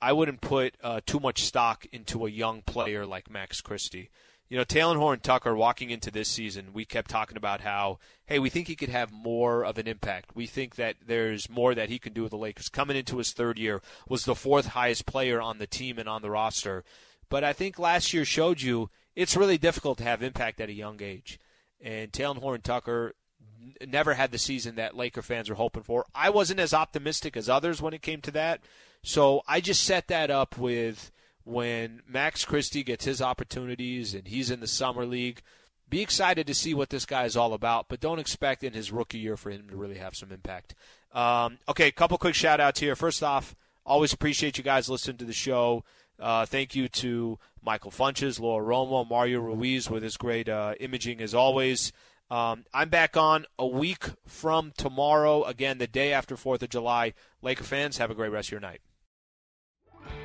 I 0.00 0.14
wouldn't 0.14 0.40
put 0.40 0.76
uh, 0.82 1.02
too 1.04 1.20
much 1.20 1.42
stock 1.42 1.84
into 1.92 2.24
a 2.24 2.30
young 2.30 2.62
player 2.62 3.04
like 3.04 3.28
Max 3.28 3.60
Christie 3.60 4.08
you 4.50 4.58
know, 4.58 4.64
Talen 4.64 4.96
Horn 4.96 5.20
Tucker 5.20 5.54
walking 5.54 5.90
into 5.90 6.10
this 6.10 6.28
season, 6.28 6.72
we 6.72 6.84
kept 6.84 7.08
talking 7.08 7.36
about 7.36 7.60
how, 7.60 8.00
hey, 8.26 8.40
we 8.40 8.50
think 8.50 8.66
he 8.66 8.74
could 8.74 8.88
have 8.88 9.12
more 9.12 9.64
of 9.64 9.78
an 9.78 9.86
impact. 9.86 10.34
We 10.34 10.46
think 10.46 10.74
that 10.74 10.96
there's 11.06 11.48
more 11.48 11.72
that 11.72 11.88
he 11.88 12.00
can 12.00 12.12
do 12.12 12.22
with 12.22 12.32
the 12.32 12.36
Lakers. 12.36 12.68
Coming 12.68 12.96
into 12.96 13.18
his 13.18 13.32
third 13.32 13.60
year, 13.60 13.80
was 14.08 14.24
the 14.24 14.34
fourth 14.34 14.66
highest 14.66 15.06
player 15.06 15.40
on 15.40 15.58
the 15.58 15.68
team 15.68 16.00
and 16.00 16.08
on 16.08 16.20
the 16.20 16.30
roster. 16.30 16.82
But 17.28 17.44
I 17.44 17.52
think 17.52 17.78
last 17.78 18.12
year 18.12 18.24
showed 18.24 18.60
you 18.60 18.90
it's 19.14 19.36
really 19.36 19.56
difficult 19.56 19.98
to 19.98 20.04
have 20.04 20.20
impact 20.20 20.60
at 20.60 20.68
a 20.68 20.74
young 20.74 21.00
age. 21.00 21.38
And 21.80 22.10
Talen 22.10 22.38
Horn 22.38 22.60
Tucker 22.60 23.14
never 23.86 24.14
had 24.14 24.32
the 24.32 24.38
season 24.38 24.74
that 24.74 24.96
Laker 24.96 25.22
fans 25.22 25.48
were 25.48 25.54
hoping 25.54 25.84
for. 25.84 26.04
I 26.12 26.28
wasn't 26.30 26.58
as 26.58 26.74
optimistic 26.74 27.36
as 27.36 27.48
others 27.48 27.80
when 27.80 27.94
it 27.94 28.02
came 28.02 28.20
to 28.22 28.32
that. 28.32 28.62
So 29.04 29.42
I 29.46 29.60
just 29.60 29.84
set 29.84 30.08
that 30.08 30.28
up 30.28 30.58
with 30.58 31.12
when 31.44 32.02
Max 32.06 32.44
Christie 32.44 32.82
gets 32.82 33.04
his 33.04 33.22
opportunities 33.22 34.14
and 34.14 34.28
he's 34.28 34.50
in 34.50 34.60
the 34.60 34.66
summer 34.66 35.06
league. 35.06 35.40
Be 35.88 36.02
excited 36.02 36.46
to 36.46 36.54
see 36.54 36.72
what 36.72 36.90
this 36.90 37.04
guy 37.04 37.24
is 37.24 37.36
all 37.36 37.52
about, 37.52 37.88
but 37.88 38.00
don't 38.00 38.20
expect 38.20 38.62
in 38.62 38.74
his 38.74 38.92
rookie 38.92 39.18
year 39.18 39.36
for 39.36 39.50
him 39.50 39.68
to 39.68 39.76
really 39.76 39.98
have 39.98 40.14
some 40.14 40.30
impact. 40.30 40.74
Um, 41.12 41.58
okay, 41.68 41.88
a 41.88 41.92
couple 41.92 42.16
quick 42.16 42.36
shout 42.36 42.60
outs 42.60 42.78
here. 42.78 42.94
First 42.94 43.22
off, 43.24 43.56
always 43.84 44.12
appreciate 44.12 44.56
you 44.56 44.62
guys 44.62 44.88
listening 44.88 45.16
to 45.16 45.24
the 45.24 45.32
show. 45.32 45.84
Uh, 46.18 46.46
thank 46.46 46.76
you 46.76 46.86
to 46.86 47.38
Michael 47.62 47.90
Funches, 47.90 48.38
Laura 48.38 48.64
Romo, 48.64 49.08
Mario 49.08 49.40
Ruiz 49.40 49.90
with 49.90 50.02
his 50.02 50.16
great 50.16 50.48
uh, 50.48 50.74
imaging 50.78 51.20
as 51.20 51.34
always. 51.34 51.92
Um, 52.30 52.64
I'm 52.72 52.90
back 52.90 53.16
on 53.16 53.46
a 53.58 53.66
week 53.66 54.04
from 54.26 54.72
tomorrow, 54.76 55.42
again, 55.42 55.78
the 55.78 55.88
day 55.88 56.12
after 56.12 56.36
4th 56.36 56.62
of 56.62 56.68
July. 56.68 57.14
Laker 57.42 57.64
fans, 57.64 57.98
have 57.98 58.10
a 58.10 58.14
great 58.14 58.30
rest 58.30 58.48
of 58.48 58.52
your 58.52 58.60
night. 58.60 58.80